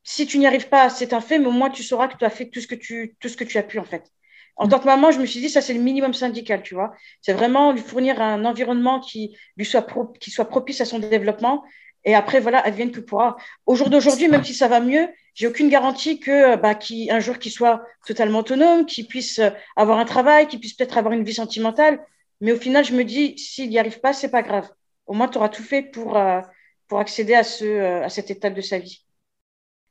Si 0.03 0.25
tu 0.25 0.39
n'y 0.39 0.47
arrives 0.47 0.69
pas, 0.69 0.89
c'est 0.89 1.13
un 1.13 1.21
fait, 1.21 1.39
mais 1.39 1.47
au 1.47 1.51
moins 1.51 1.69
tu 1.69 1.83
sauras 1.83 2.07
que 2.07 2.17
tu 2.17 2.25
as 2.25 2.29
fait 2.29 2.49
tout 2.49 2.61
ce 2.61 2.67
que 2.67 2.75
tu, 2.75 3.15
tout 3.19 3.29
ce 3.29 3.37
que 3.37 3.43
tu 3.43 3.57
as 3.57 3.63
pu, 3.63 3.79
en 3.79 3.83
fait. 3.83 4.11
En 4.55 4.65
mm. 4.65 4.69
tant 4.69 4.79
que 4.79 4.85
maman, 4.85 5.11
je 5.11 5.19
me 5.19 5.25
suis 5.25 5.39
dit, 5.39 5.49
ça, 5.49 5.61
c'est 5.61 5.73
le 5.73 5.81
minimum 5.81 6.13
syndical, 6.13 6.63
tu 6.63 6.75
vois. 6.75 6.93
C'est 7.21 7.33
vraiment 7.33 7.71
lui 7.71 7.81
fournir 7.81 8.21
un 8.21 8.43
environnement 8.45 8.99
qui 8.99 9.37
lui 9.55 9.65
soit, 9.65 9.85
qui 10.19 10.31
soit 10.31 10.49
propice 10.49 10.81
à 10.81 10.85
son 10.85 10.99
développement. 10.99 11.63
Et 12.05 12.15
après, 12.15 12.39
voilà, 12.39 12.59
advienne 12.59 12.91
que 12.91 12.99
pourra. 13.01 13.35
Au 13.65 13.75
jour 13.75 13.89
d'aujourd'hui, 13.89 14.27
même 14.27 14.43
si 14.43 14.53
ça 14.53 14.67
va 14.67 14.79
mieux, 14.79 15.09
j'ai 15.33 15.47
aucune 15.47 15.69
garantie 15.69 16.19
que, 16.19 16.55
bah, 16.55 16.73
qui, 16.73 17.11
un 17.11 17.19
jour 17.19 17.37
qu'il 17.37 17.51
soit 17.51 17.83
totalement 18.05 18.39
autonome, 18.39 18.85
qu'il 18.85 19.07
puisse 19.07 19.39
euh, 19.39 19.49
avoir 19.75 19.99
un 19.99 20.05
travail, 20.05 20.47
qu'il 20.47 20.59
puisse 20.59 20.73
peut-être 20.73 20.97
avoir 20.97 21.13
une 21.13 21.23
vie 21.23 21.33
sentimentale. 21.33 21.99
Mais 22.41 22.51
au 22.51 22.57
final, 22.57 22.85
je 22.85 22.93
me 22.93 23.03
dis, 23.03 23.37
s'il 23.37 23.69
n'y 23.69 23.77
arrive 23.77 23.99
pas, 23.99 24.13
c'est 24.13 24.31
pas 24.31 24.41
grave. 24.41 24.69
Au 25.05 25.13
moins, 25.13 25.27
tu 25.27 25.37
auras 25.37 25.49
tout 25.49 25.63
fait 25.63 25.81
pour, 25.81 26.17
euh, 26.17 26.41
pour 26.87 26.99
accéder 26.99 27.33
à, 27.33 27.43
ce, 27.43 27.65
euh, 27.65 28.03
à 28.03 28.09
cette 28.09 28.31
étape 28.31 28.53
de 28.53 28.61
sa 28.61 28.79
vie. 28.79 29.03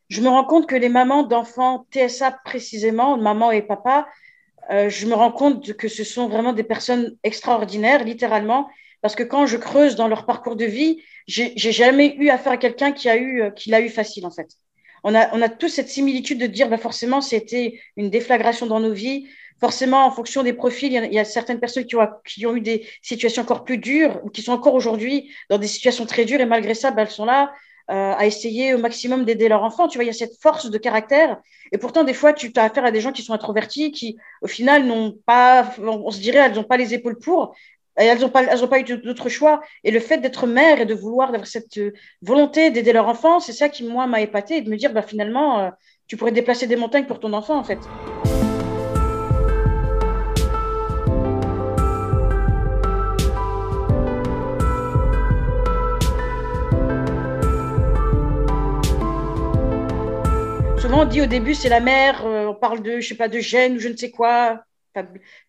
Je 0.09 0.21
me 0.21 0.29
rends 0.29 0.45
compte 0.45 0.69
que 0.69 0.77
les 0.77 0.89
mamans 0.89 1.25
d'enfants 1.25 1.87
TSA 1.91 2.31
précisément, 2.45 3.17
maman 3.17 3.51
et 3.51 3.63
papa, 3.63 4.07
euh, 4.71 4.89
je 4.89 5.07
me 5.07 5.15
rends 5.15 5.33
compte 5.33 5.75
que 5.75 5.89
ce 5.89 6.05
sont 6.05 6.29
vraiment 6.29 6.53
des 6.53 6.65
personnes 6.65 7.17
extraordinaires, 7.23 8.05
littéralement, 8.05 8.69
parce 9.01 9.15
que 9.15 9.23
quand 9.23 9.47
je 9.47 9.57
creuse 9.57 9.97
dans 9.97 10.09
leur 10.09 10.27
parcours 10.27 10.57
de 10.57 10.65
vie, 10.65 11.03
j'ai 11.27 11.57
jamais 11.57 12.15
eu 12.17 12.29
affaire 12.29 12.53
à 12.53 12.57
quelqu'un 12.57 12.93
qui 12.93 13.09
a 13.09 13.17
eu, 13.17 13.43
euh, 13.43 13.51
qui 13.51 13.71
l'a 13.71 13.81
eu 13.81 13.89
facile 13.89 14.27
en 14.27 14.31
fait. 14.31 14.49
On 15.05 15.15
a, 15.15 15.33
on 15.37 15.43
a 15.43 15.49
tous 15.49 15.69
cette 15.69 15.89
similitude 15.89 16.39
de 16.39 16.47
dire, 16.47 16.69
bah 16.69 16.79
forcément, 16.79 17.21
c'était 17.21 17.79
une 17.97 18.11
déflagration 18.11 18.67
dans 18.67 18.81
nos 18.81 18.93
vies 18.93 19.29
forcément, 19.61 20.07
en 20.07 20.11
fonction 20.11 20.43
des 20.43 20.53
profils, 20.53 20.93
il 20.93 21.13
y, 21.13 21.19
a, 21.19 21.25
certaines 21.25 21.61
personnes 21.61 21.87
qui 21.87 22.47
ont, 22.47 22.57
eu 22.57 22.61
des 22.61 22.87
situations 23.03 23.43
encore 23.43 23.65
plus 23.65 23.79
dures 23.79 24.21
ou 24.25 24.31
qui 24.31 24.43
sont 24.43 24.53
encore 24.53 24.75
aujourd'hui 24.75 25.33
dans 25.51 25.59
des 25.59 25.67
situations 25.67 26.07
très 26.07 26.25
dures 26.25 26.41
et 26.41 26.47
malgré 26.47 26.75
ça, 26.75 26.91
ben, 26.91 27.03
elles 27.03 27.11
sont 27.11 27.25
là 27.25 27.53
euh, 27.89 28.15
à 28.17 28.27
essayer 28.27 28.75
au 28.75 28.79
maximum 28.79 29.25
d'aider 29.25 29.49
leur 29.49 29.63
enfant. 29.63 29.89
Tu 29.89 29.97
vois, 29.97 30.05
il 30.05 30.09
y 30.09 30.11
a 30.11 30.13
cette 30.13 30.41
force 30.41 30.71
de 30.71 30.79
caractère. 30.79 31.41
Et 31.73 31.79
pourtant, 31.79 32.05
des 32.05 32.15
fois, 32.15 32.33
tu 32.33 32.53
as 32.57 32.65
affaire 32.65 32.85
à 32.85 32.91
des 32.91 33.01
gens 33.01 33.13
qui 33.13 33.23
sont 33.23 33.33
introvertis, 33.33 33.93
qui, 33.93 34.17
au 34.43 34.49
final, 34.49 34.85
n'ont 34.85 35.13
pas, 35.25 35.73
on 35.79 36.11
se 36.11 36.21
dirait, 36.21 36.39
elles 36.39 36.55
n'ont 36.55 36.65
pas 36.65 36.77
les 36.77 36.95
épaules 36.95 37.19
pour. 37.19 37.55
Et 37.99 38.05
elles 38.05 38.21
n'ont 38.21 38.29
pas, 38.29 38.43
elles 38.43 38.69
pas 38.69 38.81
eu 38.81 38.85
d'autre 38.85 39.29
choix. 39.29 39.63
Et 39.85 39.91
le 39.91 40.01
fait 40.01 40.19
d'être 40.19 40.47
mère 40.47 40.81
et 40.81 40.87
de 40.87 40.95
vouloir, 40.95 41.31
d'avoir 41.31 41.47
cette 41.47 41.81
volonté 42.23 42.71
d'aider 42.71 42.93
leur 42.93 43.09
enfant, 43.09 43.41
c'est 43.41 43.53
ça 43.53 43.69
qui, 43.69 43.85
moi, 43.85 44.07
m'a 44.07 44.21
épaté 44.21 44.57
et 44.57 44.63
de 44.63 44.71
me 44.71 44.77
dire, 44.77 44.93
bah, 44.93 45.03
finalement, 45.03 45.61
euh, 45.61 45.71
tu 46.09 46.17
pourrais 46.17 46.33
déplacer 46.33 46.67
des 46.67 46.77
montagnes 46.77 47.07
pour 47.07 47.21
ton 47.21 47.33
enfant, 47.33 47.57
en 47.57 47.65
fait. 47.65 47.79
Dit 61.07 61.23
au 61.23 61.27
début, 61.27 61.55
c'est 61.55 61.69
la 61.69 61.81
mère, 61.81 62.25
on 62.25 62.55
parle 62.55 62.83
de, 62.83 63.01
je 63.01 63.09
sais 63.09 63.15
pas, 63.15 63.29
de 63.29 63.39
gènes 63.39 63.77
ou 63.77 63.79
je 63.79 63.89
ne 63.89 63.97
sais 63.97 64.11
quoi, 64.11 64.63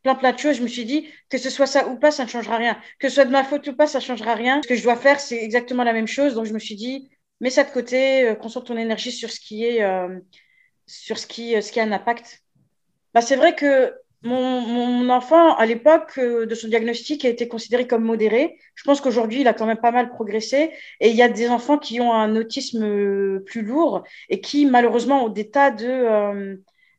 plein 0.04 0.16
plein 0.16 0.32
de 0.32 0.38
choses. 0.40 0.58
Je 0.58 0.64
me 0.64 0.68
suis 0.68 0.86
dit 0.86 1.10
que 1.30 1.38
ce 1.38 1.50
soit 1.50 1.68
ça 1.68 1.88
ou 1.88 1.98
pas, 1.98 2.12
ça 2.12 2.24
ne 2.24 2.30
changera 2.30 2.58
rien. 2.58 2.80
Que 3.00 3.10
ce 3.10 3.16
soit 3.16 3.26
de 3.26 3.32
ma 3.32 3.44
faute 3.44 3.68
ou 3.68 3.76
pas, 3.76 3.88
ça 3.88 4.00
ne 4.00 4.04
changera 4.04 4.36
rien. 4.36 4.62
Ce 4.64 4.68
que 4.68 4.76
je 4.76 4.84
dois 4.84 4.96
faire, 4.96 5.20
c'est 5.20 5.44
exactement 5.44 5.84
la 5.84 5.94
même 5.94 6.08
chose. 6.08 6.36
Donc 6.36 6.46
je 6.46 6.54
me 6.54 6.60
suis 6.60 6.76
dit, 6.76 7.10
mets 7.42 7.50
ça 7.50 7.64
de 7.64 7.72
côté, 7.72 8.36
concentre 8.42 8.68
ton 8.68 8.78
énergie 8.78 9.12
sur 9.12 9.32
ce 9.32 9.40
qui 9.40 9.66
est, 9.66 9.84
sur 10.86 11.18
ce 11.18 11.28
qui, 11.28 11.62
ce 11.62 11.72
qui 11.72 11.80
a 11.80 11.84
un 11.84 11.92
impact. 11.92 12.44
Bah, 13.14 13.22
c'est 13.22 13.36
vrai 13.36 13.56
que 13.56 13.94
mon, 14.24 15.10
enfant, 15.10 15.56
à 15.56 15.66
l'époque 15.66 16.14
euh, 16.18 16.46
de 16.46 16.56
son 16.56 16.68
diagnostic, 16.68 17.24
a 17.26 17.30
été 17.30 17.48
considéré 17.48 17.88
comme 17.88 18.04
modéré. 18.04 18.58
Je 18.76 18.84
pense 18.84 19.00
qu'aujourd'hui, 19.00 19.42
il 19.42 19.48
a 19.48 19.54
quand 19.54 19.66
même 19.68 19.78
pas 19.78 19.92
mal 19.92 20.10
progressé. 20.10 20.72
Et 21.00 21.10
il 21.10 21.16
y 21.16 21.22
a 21.22 21.30
des 21.30 21.50
enfants 21.50 21.78
qui 21.78 22.02
ont 22.02 22.14
un 22.14 22.36
autisme 22.36 22.84
euh, 22.84 23.44
plus 23.46 23.62
lourd 23.62 24.04
et 24.30 24.42
qui, 24.42 24.66
malheureusement, 24.66 25.26
ont 25.26 25.30
des 25.30 25.50
tas 25.50 25.72
de, 25.72 25.88
euh, 25.88 26.56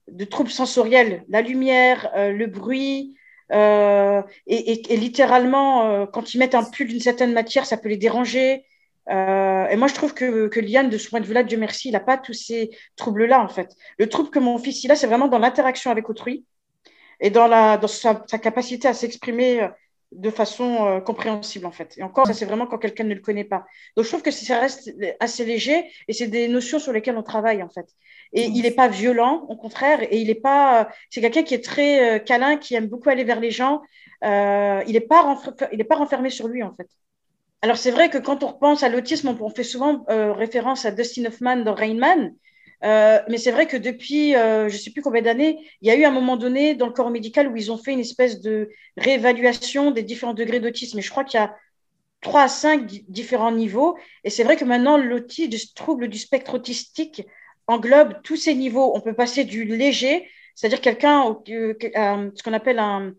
de 0.08 0.24
troubles 0.24 0.50
sensoriels. 0.50 1.24
La 1.28 1.42
lumière, 1.42 2.10
le 2.16 2.46
bruit. 2.46 3.16
Et, 3.50 4.96
littéralement, 4.96 6.06
quand 6.06 6.34
ils 6.34 6.38
mettent 6.38 6.54
un 6.54 6.64
pull 6.64 6.86
d'une 6.88 7.00
certaine 7.00 7.32
matière, 7.32 7.66
ça 7.66 7.76
peut 7.76 7.88
les 7.88 7.96
déranger. 7.96 8.64
et 9.08 9.76
moi, 9.76 9.88
je 9.88 9.94
trouve 9.94 10.14
que, 10.14 10.60
Liane, 10.60 10.90
de 10.90 10.98
ce 10.98 11.08
point 11.08 11.20
de 11.20 11.26
vue-là, 11.26 11.42
Dieu 11.42 11.58
merci, 11.58 11.88
il 11.88 11.92
n'a 11.92 12.00
pas 12.00 12.18
tous 12.18 12.34
ces 12.34 12.70
troubles-là, 12.96 13.42
en 13.42 13.48
fait. 13.48 13.74
Le 13.98 14.08
trouble 14.08 14.30
que 14.30 14.38
mon 14.38 14.58
fils 14.58 14.84
il 14.84 14.90
a, 14.92 14.96
c'est 14.96 15.06
vraiment 15.06 15.28
dans 15.28 15.38
l'interaction 15.38 15.90
avec 15.90 16.08
autrui 16.10 16.44
et 17.20 17.30
dans, 17.30 17.46
la, 17.46 17.76
dans 17.76 17.88
sa, 17.88 18.14
capacité 18.14 18.88
à 18.88 18.94
s'exprimer 18.94 19.62
euh, 19.62 19.68
de 20.12 20.30
façon 20.30 20.86
euh, 20.86 21.00
compréhensible 21.00 21.66
en 21.66 21.72
fait. 21.72 21.94
Et 21.98 22.02
encore, 22.02 22.26
ça 22.26 22.32
c'est 22.32 22.46
vraiment 22.46 22.66
quand 22.66 22.78
quelqu'un 22.78 23.04
ne 23.04 23.14
le 23.14 23.20
connaît 23.20 23.44
pas. 23.44 23.66
Donc 23.96 24.04
je 24.04 24.10
trouve 24.10 24.22
que 24.22 24.30
ça 24.30 24.58
reste 24.58 24.94
assez 25.20 25.44
léger 25.44 25.84
et 26.06 26.12
c'est 26.12 26.28
des 26.28 26.48
notions 26.48 26.78
sur 26.78 26.92
lesquelles 26.92 27.16
on 27.16 27.22
travaille 27.22 27.62
en 27.62 27.68
fait. 27.68 27.86
Et 28.32 28.44
il 28.44 28.62
n'est 28.62 28.70
pas 28.70 28.88
violent, 28.88 29.46
au 29.48 29.56
contraire, 29.56 30.02
et 30.02 30.18
il 30.18 30.28
n'est 30.28 30.34
pas. 30.34 30.90
C'est 31.10 31.20
quelqu'un 31.20 31.42
qui 31.42 31.54
est 31.54 31.64
très 31.64 32.16
euh, 32.16 32.18
câlin, 32.18 32.56
qui 32.56 32.74
aime 32.74 32.86
beaucoup 32.86 33.08
aller 33.08 33.24
vers 33.24 33.40
les 33.40 33.50
gens. 33.50 33.82
il 34.22 34.92
n'est 34.92 35.00
pas, 35.00 35.38
il 35.72 35.84
pas 35.86 35.96
renfermé 35.96 36.30
sur 36.30 36.48
lui 36.48 36.62
en 36.62 36.74
fait. 36.74 36.88
Alors 37.60 37.76
c'est 37.76 37.90
vrai 37.90 38.08
que 38.08 38.18
quand 38.18 38.44
on 38.44 38.48
repense 38.48 38.82
à 38.82 38.88
l'autisme, 38.88 39.36
on, 39.40 39.50
fait 39.50 39.64
souvent 39.64 40.04
référence 40.08 40.84
à 40.84 40.92
Dustin 40.92 41.24
Hoffman 41.24 41.56
dans 41.56 41.74
Rain 41.74 41.94
Man, 41.94 42.34
euh, 42.84 43.18
mais 43.28 43.38
c'est 43.38 43.50
vrai 43.50 43.66
que 43.66 43.76
depuis, 43.76 44.36
euh, 44.36 44.68
je 44.68 44.74
ne 44.74 44.78
sais 44.78 44.90
plus 44.90 45.02
combien 45.02 45.22
d'années, 45.22 45.58
il 45.80 45.88
y 45.88 45.90
a 45.90 45.96
eu 45.96 46.04
un 46.04 46.10
moment 46.10 46.36
donné 46.36 46.74
dans 46.74 46.86
le 46.86 46.92
corps 46.92 47.10
médical 47.10 47.48
où 47.48 47.56
ils 47.56 47.72
ont 47.72 47.78
fait 47.78 47.92
une 47.92 48.00
espèce 48.00 48.40
de 48.40 48.70
réévaluation 48.96 49.90
des 49.90 50.02
différents 50.02 50.34
degrés 50.34 50.60
d'autisme. 50.60 50.98
Et 50.98 51.02
je 51.02 51.10
crois 51.10 51.24
qu'il 51.24 51.40
y 51.40 51.42
a 51.42 51.56
trois 52.20 52.42
à 52.42 52.48
cinq 52.48 52.86
différents 53.08 53.52
niveaux. 53.52 53.96
Et 54.24 54.30
c'est 54.30 54.44
vrai 54.44 54.56
que 54.56 54.64
maintenant, 54.64 54.96
l'autisme, 54.96 55.50
le 55.50 55.74
trouble 55.74 56.08
du 56.08 56.18
spectre 56.18 56.54
autistique 56.54 57.26
englobe 57.66 58.22
tous 58.22 58.36
ces 58.36 58.54
niveaux. 58.54 58.92
On 58.94 59.00
peut 59.00 59.14
passer 59.14 59.44
du 59.44 59.64
léger, 59.64 60.28
c'est-à-dire 60.54 60.80
quelqu'un, 60.80 61.36
euh, 61.48 62.30
ce 62.34 62.42
qu'on 62.42 62.52
appelle 62.52 62.78
un, 62.78 63.12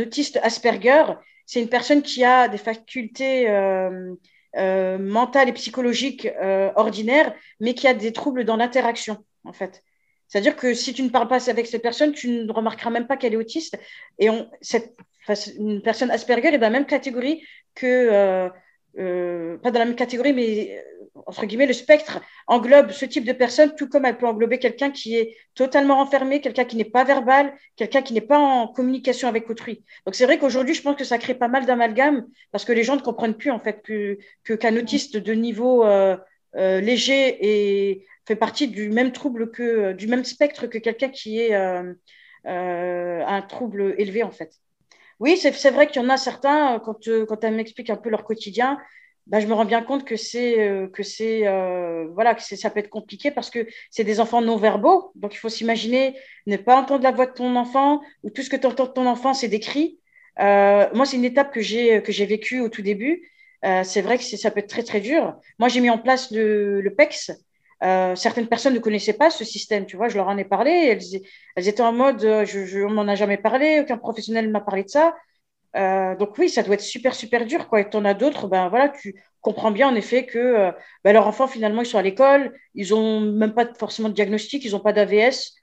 autiste 0.00 0.38
Asperger, 0.42 1.04
c'est 1.46 1.60
une 1.62 1.68
personne 1.68 2.02
qui 2.02 2.24
a 2.24 2.48
des 2.48 2.58
facultés 2.58 3.48
euh, 4.56 4.98
mentale 4.98 5.48
et 5.48 5.52
psychologique 5.52 6.26
euh, 6.26 6.70
ordinaire, 6.74 7.34
mais 7.60 7.74
qui 7.74 7.86
a 7.86 7.94
des 7.94 8.12
troubles 8.12 8.44
dans 8.44 8.56
l'interaction, 8.56 9.24
en 9.44 9.52
fait. 9.52 9.82
C'est-à-dire 10.28 10.56
que 10.56 10.74
si 10.74 10.92
tu 10.92 11.02
ne 11.02 11.08
parles 11.08 11.28
pas 11.28 11.48
avec 11.50 11.66
cette 11.66 11.82
personne, 11.82 12.12
tu 12.12 12.28
ne 12.28 12.52
remarqueras 12.52 12.90
même 12.90 13.06
pas 13.06 13.16
qu'elle 13.16 13.34
est 13.34 13.36
autiste. 13.36 13.78
Et 14.18 14.30
on, 14.30 14.48
cette, 14.60 14.96
une 15.58 15.82
personne 15.82 16.10
Asperger 16.10 16.48
est 16.48 16.58
dans 16.58 16.66
la 16.66 16.70
même 16.70 16.86
catégorie 16.86 17.42
que, 17.74 17.86
euh, 17.86 18.48
euh 18.98 19.58
pas 19.58 19.70
dans 19.70 19.80
la 19.80 19.86
même 19.86 19.96
catégorie, 19.96 20.32
mais 20.32 20.84
entre 21.14 21.46
guillemets, 21.46 21.66
le 21.66 21.72
spectre 21.72 22.20
englobe 22.46 22.90
ce 22.90 23.04
type 23.04 23.24
de 23.24 23.32
personne, 23.32 23.74
tout 23.76 23.88
comme 23.88 24.04
elle 24.04 24.16
peut 24.16 24.26
englober 24.26 24.58
quelqu'un 24.58 24.90
qui 24.90 25.16
est 25.16 25.36
totalement 25.54 26.00
enfermé, 26.00 26.40
quelqu'un 26.40 26.64
qui 26.64 26.76
n'est 26.76 26.84
pas 26.84 27.04
verbal, 27.04 27.52
quelqu'un 27.76 28.02
qui 28.02 28.12
n'est 28.14 28.20
pas 28.20 28.38
en 28.38 28.68
communication 28.68 29.28
avec 29.28 29.48
autrui. 29.50 29.84
Donc 30.06 30.14
c'est 30.14 30.24
vrai 30.24 30.38
qu'aujourd'hui, 30.38 30.74
je 30.74 30.82
pense 30.82 30.96
que 30.96 31.04
ça 31.04 31.18
crée 31.18 31.34
pas 31.34 31.48
mal 31.48 31.66
d'amalgames 31.66 32.26
parce 32.52 32.64
que 32.64 32.72
les 32.72 32.84
gens 32.84 32.96
ne 32.96 33.00
comprennent 33.00 33.36
plus 33.36 33.50
en 33.50 33.58
fait 33.58 33.82
que 33.82 34.18
qu'un 34.44 34.76
autiste 34.76 35.16
de 35.16 35.32
niveau 35.32 35.84
euh, 35.84 36.16
euh, 36.56 36.80
léger 36.80 38.04
fait 38.26 38.36
partie 38.36 38.68
du 38.68 38.90
même 38.90 39.12
trouble 39.12 39.50
que 39.50 39.92
du 39.92 40.06
même 40.06 40.24
spectre 40.24 40.66
que 40.66 40.78
quelqu'un 40.78 41.08
qui 41.08 41.40
est 41.40 41.54
euh, 41.54 41.92
un 42.44 43.42
trouble 43.42 43.94
élevé 43.98 44.22
en 44.22 44.30
fait. 44.30 44.52
Oui, 45.18 45.36
c'est 45.36 45.70
vrai 45.70 45.86
qu'il 45.86 46.00
y 46.00 46.04
en 46.04 46.08
a 46.08 46.16
certains, 46.16 46.78
quand, 46.78 47.06
quand 47.28 47.44
elle 47.44 47.54
m'explique 47.54 47.90
un 47.90 47.96
peu 47.96 48.08
leur 48.08 48.24
quotidien, 48.24 48.78
bah, 49.26 49.40
je 49.40 49.46
me 49.46 49.54
rends 49.54 49.64
bien 49.64 49.82
compte 49.82 50.04
que 50.04 50.16
c'est 50.16 50.60
euh, 50.60 50.88
que 50.88 51.02
c'est 51.02 51.46
euh, 51.46 52.06
voilà 52.14 52.34
que 52.34 52.42
ça 52.42 52.70
peut 52.70 52.80
être 52.80 52.90
compliqué 52.90 53.30
parce 53.30 53.50
que 53.50 53.66
c'est 53.90 54.04
des 54.04 54.20
enfants 54.20 54.40
non 54.42 54.56
verbaux. 54.56 55.12
Donc 55.14 55.34
il 55.34 55.38
faut 55.38 55.48
s'imaginer 55.48 56.16
ne 56.46 56.56
pas 56.56 56.76
entendre 56.76 57.04
la 57.04 57.12
voix 57.12 57.26
de 57.26 57.32
ton 57.32 57.54
enfant 57.56 58.00
ou 58.24 58.30
tout 58.30 58.42
ce 58.42 58.50
que 58.50 58.56
tu 58.56 58.66
entends 58.66 58.86
de 58.86 58.92
ton 58.92 59.06
enfant 59.06 59.34
c'est 59.34 59.48
des 59.48 59.60
cris. 59.60 59.98
Euh, 60.40 60.88
moi 60.94 61.06
c'est 61.06 61.16
une 61.16 61.24
étape 61.24 61.52
que 61.52 61.60
j'ai 61.60 62.02
que 62.02 62.12
j'ai 62.12 62.26
vécue 62.26 62.60
au 62.60 62.68
tout 62.68 62.82
début. 62.82 63.30
C'est 63.84 64.00
vrai 64.00 64.16
que 64.16 64.24
ça 64.24 64.50
peut 64.50 64.60
être 64.60 64.70
très 64.70 64.82
très 64.82 65.00
dur. 65.00 65.38
Moi 65.58 65.68
j'ai 65.68 65.80
mis 65.80 65.90
en 65.90 65.98
place 65.98 66.30
le, 66.30 66.80
le 66.80 66.94
PEX 66.94 67.30
certaines 68.14 68.46
personnes 68.48 68.74
ne 68.74 68.78
connaissaient 68.78 69.12
pas 69.14 69.30
ce 69.30 69.44
système 69.44 69.86
tu 69.86 69.96
vois 69.96 70.08
je 70.08 70.16
leur 70.16 70.28
en 70.28 70.38
ai 70.38 70.44
parlé. 70.44 70.70
Elles, 70.70 71.20
elles 71.56 71.68
étaient 71.68 71.82
en 71.82 71.92
mode 71.92 72.20
je, 72.20 72.64
je 72.64 72.80
on 72.80 72.90
m'en 72.90 73.06
a 73.06 73.14
jamais 73.14 73.36
parlé 73.36 73.80
aucun 73.80 73.98
professionnel 73.98 74.50
m'a 74.50 74.60
parlé 74.60 74.82
de 74.84 74.88
ça 74.88 75.14
euh, 75.76 76.16
donc 76.16 76.36
oui, 76.38 76.48
ça 76.48 76.62
doit 76.62 76.74
être 76.74 76.80
super, 76.80 77.14
super 77.14 77.46
dur. 77.46 77.68
Quoi. 77.68 77.80
Et 77.80 77.90
tu 77.90 77.96
en 77.96 78.04
as 78.04 78.14
d'autres, 78.14 78.48
ben 78.48 78.68
voilà, 78.68 78.88
tu 78.88 79.14
comprends 79.40 79.70
bien 79.70 79.88
en 79.88 79.94
effet 79.94 80.26
que 80.26 80.38
euh, 80.38 80.72
ben, 81.04 81.12
leurs 81.12 81.26
enfants, 81.26 81.46
finalement, 81.46 81.82
ils 81.82 81.86
sont 81.86 81.98
à 81.98 82.02
l'école, 82.02 82.52
ils 82.74 82.90
n'ont 82.90 83.20
même 83.20 83.54
pas 83.54 83.66
forcément 83.78 84.08
de 84.08 84.14
diagnostic, 84.14 84.64
ils 84.64 84.72
n'ont 84.72 84.80
pas 84.80 84.92
d'AVS. 84.92 85.54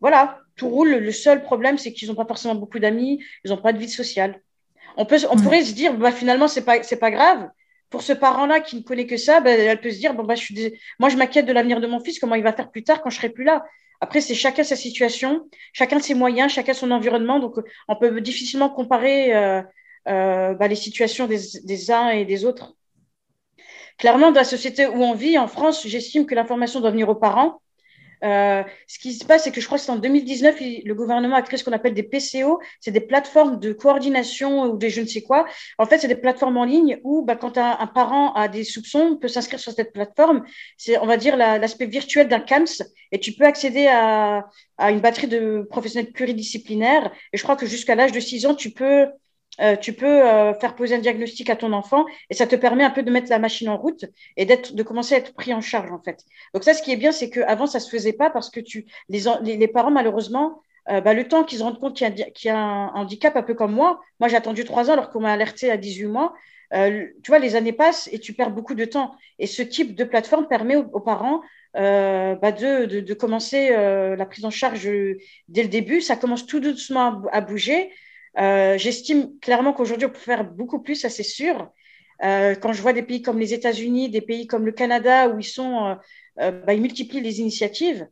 Voilà, 0.00 0.40
tout 0.56 0.68
roule. 0.68 0.90
Le 0.90 1.12
seul 1.12 1.42
problème, 1.42 1.78
c'est 1.78 1.92
qu'ils 1.92 2.08
n'ont 2.08 2.14
pas 2.14 2.26
forcément 2.26 2.54
beaucoup 2.54 2.78
d'amis, 2.78 3.24
ils 3.44 3.50
n'ont 3.50 3.56
pas 3.60 3.72
de 3.72 3.78
vie 3.78 3.88
sociale. 3.88 4.42
On, 4.96 5.06
peut, 5.06 5.18
on 5.30 5.36
pourrait 5.36 5.62
se 5.62 5.72
dire, 5.72 5.96
bah, 5.96 6.12
finalement, 6.12 6.48
ce 6.48 6.60
n'est 6.60 6.66
pas, 6.66 6.78
pas 6.78 7.10
grave. 7.10 7.48
Pour 7.90 8.02
ce 8.02 8.12
parent-là 8.12 8.60
qui 8.60 8.76
ne 8.76 8.82
connaît 8.82 9.06
que 9.06 9.16
ça, 9.16 9.40
ben, 9.40 9.58
elle 9.58 9.80
peut 9.80 9.90
se 9.90 9.98
dire, 9.98 10.14
bon, 10.14 10.24
bah, 10.24 10.34
je 10.34 10.42
suis 10.42 10.74
moi, 10.98 11.08
je 11.08 11.16
m'inquiète 11.16 11.46
de 11.46 11.52
l'avenir 11.52 11.80
de 11.80 11.86
mon 11.86 12.00
fils, 12.00 12.18
comment 12.18 12.34
il 12.34 12.42
va 12.42 12.52
faire 12.52 12.70
plus 12.70 12.82
tard 12.82 13.02
quand 13.02 13.10
je 13.10 13.16
serai 13.16 13.28
plus 13.28 13.44
là? 13.44 13.64
Après, 14.04 14.20
c'est 14.20 14.34
chacun 14.34 14.64
sa 14.64 14.76
situation, 14.76 15.48
chacun 15.72 15.98
ses 15.98 16.12
moyens, 16.12 16.52
chacun 16.52 16.74
son 16.74 16.90
environnement. 16.90 17.38
Donc, 17.38 17.54
on 17.88 17.96
peut 17.96 18.20
difficilement 18.20 18.68
comparer 18.68 19.34
euh, 19.34 19.62
euh, 20.08 20.52
bah, 20.52 20.68
les 20.68 20.74
situations 20.74 21.26
des, 21.26 21.90
uns 21.90 22.10
et 22.10 22.26
des 22.26 22.44
autres. 22.44 22.76
Clairement, 23.96 24.30
dans 24.30 24.40
la 24.40 24.44
société 24.44 24.86
où 24.86 25.02
on 25.02 25.14
vit, 25.14 25.38
en 25.38 25.48
France, 25.48 25.86
j'estime 25.86 26.26
que 26.26 26.34
l'information 26.34 26.80
doit 26.80 26.90
venir 26.90 27.08
aux 27.08 27.14
parents. 27.14 27.62
Euh, 28.24 28.62
ce 28.86 28.98
qui 28.98 29.12
se 29.12 29.24
passe, 29.24 29.44
c'est 29.44 29.52
que 29.52 29.60
je 29.60 29.66
crois 29.66 29.78
que 29.78 29.84
c'est 29.84 29.90
en 29.90 29.96
2019, 29.96 30.56
le 30.84 30.94
gouvernement 30.94 31.36
a 31.36 31.42
créé 31.42 31.58
ce 31.58 31.64
qu'on 31.64 31.72
appelle 31.72 31.94
des 31.94 32.02
PCO, 32.02 32.60
c'est 32.80 32.90
des 32.90 33.00
plateformes 33.00 33.60
de 33.60 33.72
coordination 33.72 34.62
ou 34.62 34.76
des 34.78 34.90
je 34.90 35.02
ne 35.02 35.06
sais 35.06 35.22
quoi. 35.22 35.46
En 35.78 35.86
fait, 35.86 35.98
c'est 35.98 36.08
des 36.08 36.16
plateformes 36.16 36.56
en 36.56 36.64
ligne 36.64 37.00
où, 37.04 37.22
bah, 37.22 37.36
quand 37.36 37.58
un, 37.58 37.86
parent 37.86 38.32
a 38.34 38.48
des 38.48 38.64
soupçons, 38.64 39.16
peut 39.16 39.28
s'inscrire 39.28 39.60
sur 39.60 39.72
cette 39.72 39.92
plateforme. 39.92 40.44
C'est, 40.78 40.98
on 40.98 41.06
va 41.06 41.16
dire, 41.16 41.36
l'aspect 41.36 41.86
virtuel 41.86 42.28
d'un 42.28 42.40
CAMS, 42.40 42.82
et 43.12 43.20
tu 43.20 43.32
peux 43.32 43.44
accéder 43.44 43.86
à, 43.88 44.48
à 44.78 44.90
une 44.90 45.00
batterie 45.00 45.28
de 45.28 45.66
professionnels 45.70 46.12
pluridisciplinaires. 46.12 47.12
Et 47.32 47.36
je 47.36 47.42
crois 47.42 47.56
que 47.56 47.66
jusqu'à 47.66 47.94
l'âge 47.94 48.12
de 48.12 48.20
6 48.20 48.46
ans, 48.46 48.54
tu 48.54 48.70
peux 48.70 49.06
euh, 49.60 49.76
tu 49.76 49.92
peux 49.92 50.06
euh, 50.06 50.52
faire 50.54 50.74
poser 50.74 50.96
un 50.96 50.98
diagnostic 50.98 51.48
à 51.48 51.56
ton 51.56 51.72
enfant 51.72 52.04
et 52.28 52.34
ça 52.34 52.46
te 52.46 52.56
permet 52.56 52.82
un 52.82 52.90
peu 52.90 53.02
de 53.02 53.10
mettre 53.10 53.30
la 53.30 53.38
machine 53.38 53.68
en 53.68 53.76
route 53.76 54.04
et 54.36 54.46
d'être, 54.46 54.74
de 54.74 54.82
commencer 54.82 55.14
à 55.14 55.18
être 55.18 55.32
pris 55.34 55.54
en 55.54 55.60
charge 55.60 55.92
en 55.92 56.00
fait. 56.02 56.24
Donc 56.54 56.64
ça, 56.64 56.74
ce 56.74 56.82
qui 56.82 56.90
est 56.90 56.96
bien, 56.96 57.12
c'est 57.12 57.30
qu'avant 57.30 57.66
ça 57.66 57.78
se 57.78 57.88
faisait 57.88 58.12
pas 58.12 58.30
parce 58.30 58.50
que 58.50 58.60
tu, 58.60 58.86
les, 59.08 59.22
les, 59.42 59.68
parents 59.68 59.92
malheureusement, 59.92 60.60
euh, 60.90 61.00
bah, 61.00 61.14
le 61.14 61.28
temps 61.28 61.44
qu'ils 61.44 61.58
se 61.58 61.62
rendent 61.62 61.78
compte 61.78 61.96
qu'il 61.96 62.44
y, 62.44 62.48
a, 62.48 62.58
un 62.58 62.88
handicap, 62.94 63.36
un 63.36 63.42
peu 63.42 63.54
comme 63.54 63.72
moi, 63.72 64.00
moi 64.18 64.28
j'ai 64.28 64.36
attendu 64.36 64.64
trois 64.64 64.90
ans 64.90 64.94
alors 64.94 65.10
qu'on 65.10 65.20
m'a 65.20 65.32
alerté 65.32 65.70
à 65.70 65.76
18 65.76 66.06
mois. 66.06 66.34
tu 66.72 67.12
vois, 67.28 67.38
les 67.38 67.54
années 67.54 67.72
passent 67.72 68.08
et 68.12 68.18
tu 68.18 68.32
perds 68.32 68.50
beaucoup 68.50 68.74
de 68.74 68.84
temps. 68.84 69.14
Et 69.38 69.46
ce 69.46 69.62
type 69.62 69.94
de 69.94 70.02
plateforme 70.02 70.48
permet 70.48 70.76
aux, 70.76 71.00
parents 71.00 71.42
bah, 71.74 72.52
de, 72.52 72.86
de, 72.86 73.00
de, 73.00 73.14
commencer 73.14 73.70
la 73.70 74.26
prise 74.26 74.44
en 74.44 74.50
charge 74.50 74.90
dès 75.48 75.62
le 75.62 75.68
début. 75.68 76.00
Ça 76.00 76.16
commence 76.16 76.44
tout 76.44 76.58
doucement 76.58 77.22
à 77.30 77.40
bouger. 77.40 77.92
Euh, 78.38 78.78
j'estime 78.78 79.38
clairement 79.40 79.72
qu'aujourd'hui, 79.72 80.06
on 80.06 80.10
peut 80.10 80.18
faire 80.18 80.44
beaucoup 80.44 80.80
plus, 80.82 80.96
ça 80.96 81.08
c'est 81.08 81.22
sûr. 81.22 81.70
Euh, 82.22 82.54
quand 82.54 82.72
je 82.72 82.82
vois 82.82 82.92
des 82.92 83.02
pays 83.02 83.22
comme 83.22 83.38
les 83.38 83.54
États-Unis, 83.54 84.08
des 84.10 84.20
pays 84.20 84.46
comme 84.46 84.66
le 84.66 84.72
Canada, 84.72 85.28
où 85.28 85.38
ils 85.38 85.44
sont, 85.44 85.96
euh, 86.40 86.50
bah, 86.66 86.74
ils 86.74 86.80
multiplient 86.80 87.20
les 87.20 87.40
initiatives, 87.40 88.08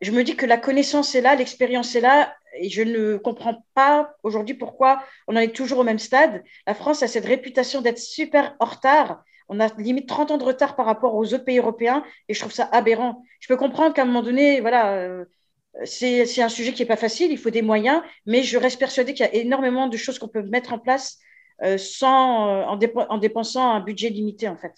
je 0.00 0.12
me 0.12 0.22
dis 0.22 0.36
que 0.36 0.46
la 0.46 0.58
connaissance 0.58 1.14
est 1.14 1.20
là, 1.20 1.34
l'expérience 1.34 1.94
est 1.96 2.00
là, 2.00 2.34
et 2.60 2.70
je 2.70 2.82
ne 2.82 3.16
comprends 3.16 3.64
pas 3.74 4.14
aujourd'hui 4.22 4.54
pourquoi 4.54 5.02
on 5.26 5.36
en 5.36 5.40
est 5.40 5.54
toujours 5.54 5.80
au 5.80 5.84
même 5.84 5.98
stade. 5.98 6.42
La 6.66 6.74
France 6.74 7.02
a 7.02 7.08
cette 7.08 7.26
réputation 7.26 7.82
d'être 7.82 7.98
super 7.98 8.56
en 8.60 8.66
retard. 8.66 9.22
On 9.48 9.60
a 9.60 9.68
limite 9.78 10.08
30 10.08 10.30
ans 10.30 10.38
de 10.38 10.44
retard 10.44 10.76
par 10.76 10.86
rapport 10.86 11.14
aux 11.14 11.34
autres 11.34 11.44
pays 11.44 11.58
européens, 11.58 12.04
et 12.28 12.34
je 12.34 12.40
trouve 12.40 12.52
ça 12.52 12.68
aberrant. 12.72 13.22
Je 13.40 13.48
peux 13.48 13.56
comprendre 13.56 13.94
qu'à 13.94 14.02
un 14.02 14.06
moment 14.06 14.22
donné, 14.22 14.60
voilà 14.60 15.24
c'est 15.84 16.42
un 16.42 16.48
sujet 16.48 16.72
qui 16.72 16.82
n'est 16.82 16.88
pas 16.88 16.96
facile, 16.96 17.30
il 17.30 17.38
faut 17.38 17.50
des 17.50 17.62
moyens, 17.62 18.02
mais 18.26 18.42
je 18.42 18.58
reste 18.58 18.78
persuadée 18.78 19.14
qu'il 19.14 19.24
y 19.26 19.28
a 19.28 19.34
énormément 19.34 19.86
de 19.86 19.96
choses 19.96 20.18
qu'on 20.18 20.28
peut 20.28 20.42
mettre 20.42 20.72
en 20.72 20.78
place 20.78 21.18
euh, 21.62 21.76
sans, 21.76 22.48
euh, 22.48 22.64
en, 23.08 23.18
dépensant 23.18 23.70
un 23.70 23.80
budget 23.80 24.10
limité, 24.10 24.48
en 24.48 24.56
fait. 24.56 24.72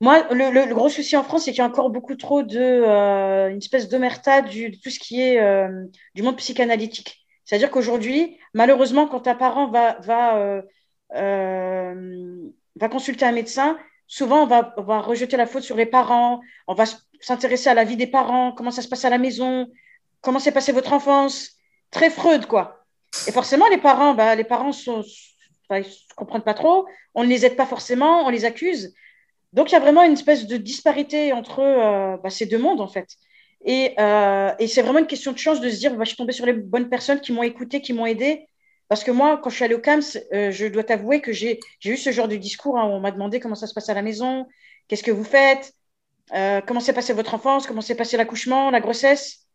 Moi, 0.00 0.26
le, 0.32 0.74
gros 0.74 0.88
souci 0.88 1.16
en 1.16 1.22
France, 1.22 1.44
c'est 1.44 1.52
qu'il 1.52 1.58
y 1.58 1.62
a 1.62 1.66
encore 1.66 1.90
beaucoup 1.90 2.16
trop 2.16 2.42
de 2.42 2.58
euh, 2.58 3.56
espèce 3.56 3.88
d'omerta 3.88 4.42
de 4.42 4.76
tout 4.82 4.90
ce 4.90 4.98
qui 4.98 5.22
est 5.22 5.40
du 6.14 6.22
monde 6.22 6.36
psychanalytique. 6.36 7.24
C'est-à-dire 7.44 7.70
qu'aujourd'hui, 7.70 8.36
malheureusement, 8.52 9.06
quand 9.06 9.26
un 9.26 9.34
parent 9.34 9.70
va, 9.70 10.62
consulter 12.90 13.24
un 13.24 13.32
médecin, 13.32 13.78
souvent 14.06 14.42
on 14.42 14.46
va 14.46 15.00
rejeter 15.00 15.36
la 15.36 15.46
faute 15.46 15.62
sur 15.62 15.76
les 15.76 15.86
parents, 15.86 16.40
on 16.66 16.74
va 16.74 16.84
s'intéresser 17.20 17.70
à 17.70 17.74
la 17.74 17.84
vie 17.84 17.96
des 17.96 18.06
parents, 18.06 18.52
comment 18.52 18.70
ça 18.70 18.82
se 18.82 18.88
passe 18.88 19.04
à 19.04 19.10
la 19.10 19.18
maison, 19.18 19.68
comment 20.26 20.40
s'est 20.40 20.50
passée 20.50 20.72
votre 20.72 20.92
enfance? 20.92 21.52
Très 21.92 22.10
Freud, 22.10 22.46
quoi. 22.46 22.84
Et 23.28 23.32
forcément, 23.32 23.68
les 23.68 23.78
parents, 23.78 24.12
bah, 24.12 24.34
les 24.34 24.42
parents 24.42 24.72
sont, 24.72 25.04
ne 25.70 25.82
comprennent 26.16 26.42
pas 26.42 26.52
trop, 26.52 26.84
on 27.14 27.22
ne 27.22 27.28
les 27.28 27.46
aide 27.46 27.54
pas 27.54 27.64
forcément, 27.64 28.26
on 28.26 28.30
les 28.30 28.44
accuse. 28.44 28.92
Donc, 29.52 29.70
il 29.70 29.74
y 29.74 29.76
a 29.76 29.80
vraiment 29.80 30.02
une 30.02 30.14
espèce 30.14 30.48
de 30.48 30.56
disparité 30.56 31.32
entre 31.32 31.60
euh, 31.60 32.16
bah, 32.16 32.30
ces 32.30 32.44
deux 32.44 32.58
mondes, 32.58 32.80
en 32.80 32.88
fait. 32.88 33.06
Euh, 33.68 34.52
et, 34.58 34.66
c'est 34.66 34.82
vraiment 34.82 34.98
une 34.98 35.06
question 35.06 35.30
de 35.30 35.38
chance 35.38 35.60
de 35.60 35.70
se 35.70 35.78
dire, 35.78 35.94
bah, 35.94 36.02
je 36.02 36.08
suis 36.08 36.16
tombée 36.16 36.32
sur 36.32 36.44
les 36.44 36.54
bonnes 36.54 36.88
personnes 36.88 37.20
qui 37.20 37.32
m'ont 37.32 37.44
écouté, 37.44 37.80
qui 37.80 37.92
m'ont 37.92 38.06
aidé. 38.06 38.48
Parce 38.88 39.04
que 39.04 39.12
moi, 39.12 39.38
quand 39.40 39.50
je 39.50 39.54
suis 39.54 39.64
allée 39.64 39.76
au 39.76 39.80
CAMS, 39.80 40.18
euh, 40.32 40.50
je 40.50 40.66
dois 40.66 40.82
t'avouer 40.82 41.20
que 41.20 41.32
j'ai 41.32 41.60
eu 41.84 41.96
ce 41.96 42.10
genre 42.10 42.26
de 42.26 42.36
discours. 42.36 42.80
Hein, 42.80 42.86
où 42.86 42.94
on 42.94 43.00
m'a 43.00 43.12
demandé 43.12 43.38
comment 43.38 43.54
ça 43.54 43.68
se 43.68 43.74
passe 43.74 43.88
à 43.90 43.94
la 43.94 44.02
maison, 44.02 44.48
qu'est-ce 44.88 45.04
que 45.04 45.12
vous 45.12 45.24
faites, 45.24 45.72
comment 46.66 46.80
s'est 46.80 46.92
passé 46.92 47.12
votre 47.12 47.34
enfance, 47.34 47.68
comment 47.68 47.80
s'est 47.80 47.94
passé 47.94 48.16
l'accouchement, 48.16 48.70
la 48.72 48.80
grossesse. 48.80 49.45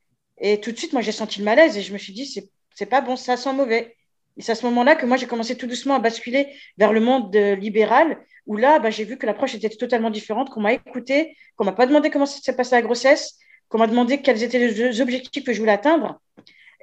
Et 0.41 0.59
tout 0.59 0.71
de 0.71 0.77
suite, 0.77 0.91
moi, 0.91 1.01
j'ai 1.01 1.13
senti 1.13 1.39
le 1.39 1.45
malaise 1.45 1.77
et 1.77 1.81
je 1.81 1.93
me 1.93 1.97
suis 1.97 2.13
dit, 2.13 2.25
c'est 2.75 2.85
pas 2.85 2.99
bon, 2.99 3.15
ça 3.15 3.37
sent 3.37 3.53
mauvais. 3.53 3.95
Et 4.37 4.41
c'est 4.41 4.51
à 4.51 4.55
ce 4.55 4.65
moment-là 4.65 4.95
que 4.95 5.05
moi, 5.05 5.17
j'ai 5.17 5.27
commencé 5.27 5.55
tout 5.55 5.67
doucement 5.67 5.95
à 5.95 5.99
basculer 5.99 6.47
vers 6.77 6.91
le 6.93 6.99
monde 6.99 7.33
libéral 7.35 8.17
où 8.47 8.57
là, 8.57 8.79
bah, 8.79 8.89
j'ai 8.89 9.03
vu 9.03 9.17
que 9.17 9.25
l'approche 9.25 9.55
était 9.55 9.69
totalement 9.69 10.09
différente, 10.09 10.49
qu'on 10.49 10.61
m'a 10.61 10.73
écouté, 10.73 11.37
qu'on 11.55 11.65
m'a 11.65 11.73
pas 11.73 11.85
demandé 11.85 12.09
comment 12.09 12.25
s'est 12.25 12.55
passée 12.55 12.75
la 12.75 12.81
grossesse, 12.81 13.37
qu'on 13.69 13.77
m'a 13.77 13.87
demandé 13.87 14.21
quels 14.21 14.43
étaient 14.43 14.59
les 14.59 15.01
objectifs 15.01 15.43
que 15.43 15.53
je 15.53 15.59
voulais 15.59 15.71
atteindre. 15.71 16.19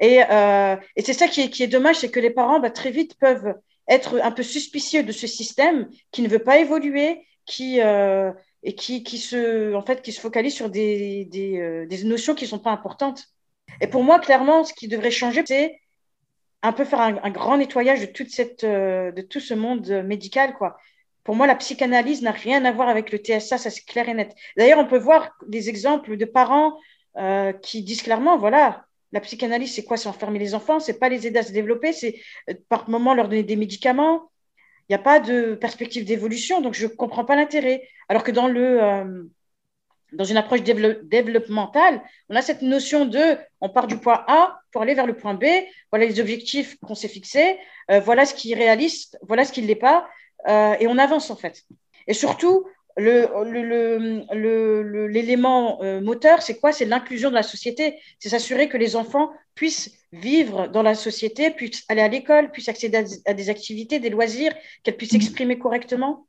Et, 0.00 0.22
euh, 0.30 0.76
et 0.96 1.02
c'est 1.02 1.12
ça 1.12 1.26
qui 1.26 1.40
est, 1.42 1.50
qui 1.50 1.62
est 1.62 1.68
dommage, 1.68 1.96
c'est 1.96 2.10
que 2.10 2.20
les 2.20 2.30
parents 2.30 2.60
bah, 2.60 2.70
très 2.70 2.90
vite 2.90 3.16
peuvent 3.18 3.54
être 3.88 4.20
un 4.22 4.30
peu 4.30 4.42
suspicieux 4.42 5.02
de 5.02 5.12
ce 5.12 5.26
système 5.26 5.88
qui 6.12 6.22
ne 6.22 6.28
veut 6.28 6.38
pas 6.38 6.58
évoluer, 6.58 7.26
qui 7.46 7.80
euh, 7.80 8.30
et 8.62 8.74
qui, 8.74 9.02
qui 9.02 9.18
se 9.18 9.74
en 9.74 9.82
fait 9.82 10.02
qui 10.02 10.12
se 10.12 10.20
focalise 10.20 10.54
sur 10.54 10.68
des, 10.68 11.24
des, 11.24 11.58
euh, 11.58 11.86
des 11.86 12.04
notions 12.04 12.34
qui 12.34 12.46
sont 12.46 12.58
pas 12.58 12.70
importantes. 12.70 13.24
Et 13.80 13.86
pour 13.86 14.02
moi, 14.02 14.18
clairement, 14.18 14.64
ce 14.64 14.72
qui 14.74 14.88
devrait 14.88 15.10
changer, 15.10 15.42
c'est 15.46 15.80
un 16.62 16.72
peu 16.72 16.84
faire 16.84 17.00
un, 17.00 17.30
grand 17.30 17.56
nettoyage 17.56 18.00
de 18.00 18.06
toute 18.06 18.30
cette 18.30 18.64
euh, 18.64 19.12
de 19.12 19.22
tout 19.22 19.40
ce 19.40 19.54
monde 19.54 19.88
médical, 20.04 20.54
quoi. 20.54 20.76
Pour 21.24 21.36
moi, 21.36 21.46
la 21.46 21.56
psychanalyse 21.56 22.22
n'a 22.22 22.30
rien 22.30 22.64
à 22.64 22.72
voir 22.72 22.88
avec 22.88 23.12
le 23.12 23.18
TSA, 23.18 23.58
ça 23.58 23.70
c'est 23.70 23.84
clair 23.84 24.08
et 24.08 24.14
net. 24.14 24.34
D'ailleurs, 24.56 24.78
on 24.78 24.86
peut 24.86 24.98
voir 24.98 25.30
des 25.46 25.68
exemples 25.68 26.16
de 26.16 26.24
parents 26.24 26.78
euh, 27.18 27.52
qui 27.52 27.82
disent 27.82 28.02
clairement, 28.02 28.38
voilà, 28.38 28.86
la 29.12 29.20
psychanalyse, 29.20 29.74
c'est 29.74 29.84
quoi? 29.84 29.96
C'est 29.96 30.08
enfermer 30.08 30.38
les 30.38 30.54
enfants, 30.54 30.80
c'est 30.80 30.98
pas 30.98 31.08
les 31.08 31.26
aider 31.26 31.38
à 31.38 31.42
se 31.42 31.52
développer, 31.52 31.92
c'est 31.92 32.20
euh, 32.48 32.54
par 32.68 32.88
moment 32.88 33.14
leur 33.14 33.28
donner 33.28 33.42
des 33.42 33.56
médicaments. 33.56 34.30
Il 34.88 34.92
n'y 34.92 34.96
a 34.96 35.02
pas 35.02 35.20
de 35.20 35.54
perspective 35.54 36.06
d'évolution, 36.06 36.62
donc 36.62 36.74
je 36.74 36.86
ne 36.86 36.92
comprends 36.92 37.26
pas 37.26 37.36
l'intérêt. 37.36 37.86
Alors 38.08 38.24
que 38.24 38.30
dans, 38.30 38.48
le, 38.48 39.28
dans 40.12 40.24
une 40.24 40.36
approche 40.36 40.62
développementale, 40.62 42.02
on 42.28 42.36
a 42.36 42.42
cette 42.42 42.62
notion 42.62 43.04
de 43.04 43.36
on 43.60 43.68
part 43.68 43.86
du 43.86 43.98
point 43.98 44.24
A 44.26 44.58
pour 44.72 44.82
aller 44.82 44.94
vers 44.94 45.06
le 45.06 45.14
point 45.14 45.34
B, 45.34 45.44
voilà 45.90 46.06
les 46.06 46.20
objectifs 46.20 46.78
qu'on 46.80 46.94
s'est 46.94 47.08
fixés, 47.08 47.58
voilà 48.04 48.26
ce 48.26 48.34
qui 48.34 48.52
est 48.52 48.56
réaliste, 48.56 49.18
voilà 49.22 49.44
ce 49.44 49.52
qui 49.52 49.62
ne 49.62 49.66
l'est 49.66 49.74
pas, 49.74 50.06
euh, 50.46 50.76
et 50.78 50.86
on 50.86 50.98
avance 50.98 51.30
en 51.30 51.36
fait. 51.36 51.64
Et 52.06 52.12
surtout, 52.14 52.64
l'élément 52.96 55.82
euh, 55.82 56.00
moteur, 56.00 56.42
c'est 56.42 56.58
quoi? 56.58 56.72
C'est 56.72 56.84
l'inclusion 56.84 57.30
de 57.30 57.34
la 57.34 57.42
société. 57.42 57.98
C'est 58.18 58.28
s'assurer 58.30 58.68
que 58.68 58.76
les 58.76 58.96
enfants 58.96 59.30
puissent 59.54 59.92
vivre 60.12 60.68
dans 60.68 60.82
la 60.82 60.94
société, 60.94 61.50
puissent 61.50 61.84
aller 61.88 62.02
à 62.02 62.08
l'école, 62.08 62.50
puissent 62.50 62.68
accéder 62.68 63.04
à, 63.26 63.34
des 63.34 63.50
activités, 63.50 64.00
des 64.00 64.10
loisirs, 64.10 64.52
qu'elles 64.82 64.96
puissent 64.96 65.12
s'exprimer 65.12 65.58
correctement. 65.58 66.26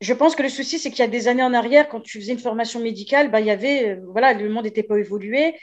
Je 0.00 0.14
pense 0.14 0.34
que 0.34 0.42
le 0.42 0.48
souci, 0.48 0.78
c'est 0.78 0.90
qu'il 0.90 1.00
y 1.00 1.02
a 1.02 1.08
des 1.08 1.28
années 1.28 1.42
en 1.42 1.52
arrière, 1.52 1.88
quand 1.88 2.00
tu 2.00 2.18
faisais 2.20 2.32
une 2.32 2.38
formation 2.38 2.80
médicale, 2.80 3.30
bah, 3.30 3.40
il 3.40 3.46
y 3.46 3.50
avait, 3.50 3.90
euh, 3.90 4.00
voilà, 4.08 4.32
le 4.32 4.48
monde 4.48 4.64
n'était 4.64 4.82
pas 4.82 4.98
évolué 4.98 5.54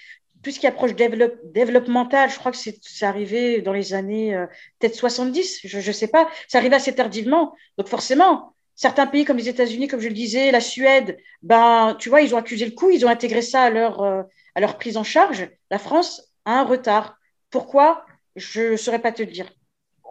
tout 0.44 0.52
ce 0.52 0.60
qui 0.60 0.68
approche 0.68 0.96
développe, 0.96 1.36
développemental, 1.46 2.30
je 2.30 2.38
crois 2.38 2.52
que 2.52 2.58
c'est 2.58 3.06
arrivé 3.06 3.62
dans 3.62 3.74
les 3.74 3.94
années 3.94 4.36
euh, 4.36 4.46
peut-être 4.80 4.96
70, 4.96 5.62
je 5.64 5.78
ne 5.86 5.94
sais 5.94 6.08
pas, 6.08 6.30
c'est 6.48 6.58
arrivé 6.58 6.76
assez 6.76 6.94
tardivement. 6.96 7.56
Donc 7.78 7.88
forcément, 7.88 8.54
certains 8.76 9.08
pays 9.08 9.26
comme 9.26 9.38
les 9.38 9.50
États-Unis, 9.50 9.88
comme 9.88 10.00
je 10.00 10.08
le 10.08 10.14
disais, 10.14 10.52
la 10.52 10.62
Suède, 10.62 11.18
ben, 11.42 11.96
tu 12.00 12.10
vois, 12.10 12.22
ils 12.22 12.34
ont 12.36 12.38
accusé 12.38 12.66
le 12.66 12.72
coup, 12.72 12.90
ils 12.90 13.06
ont 13.06 13.10
intégré 13.10 13.42
ça 13.42 13.64
à 13.64 13.70
leur, 13.70 14.02
euh, 14.04 14.24
à 14.56 14.62
leur 14.62 14.78
prise 14.78 14.98
en 14.98 15.04
charge. 15.04 15.50
La 15.72 15.80
France 15.80 16.32
a 16.46 16.60
un 16.60 16.64
retard. 16.64 17.18
Pourquoi? 17.50 18.06
Je 18.36 18.72
ne 18.72 18.78
saurais 18.78 19.02
pas 19.02 19.12
te 19.12 19.24
le 19.24 19.32
dire. 19.32 19.50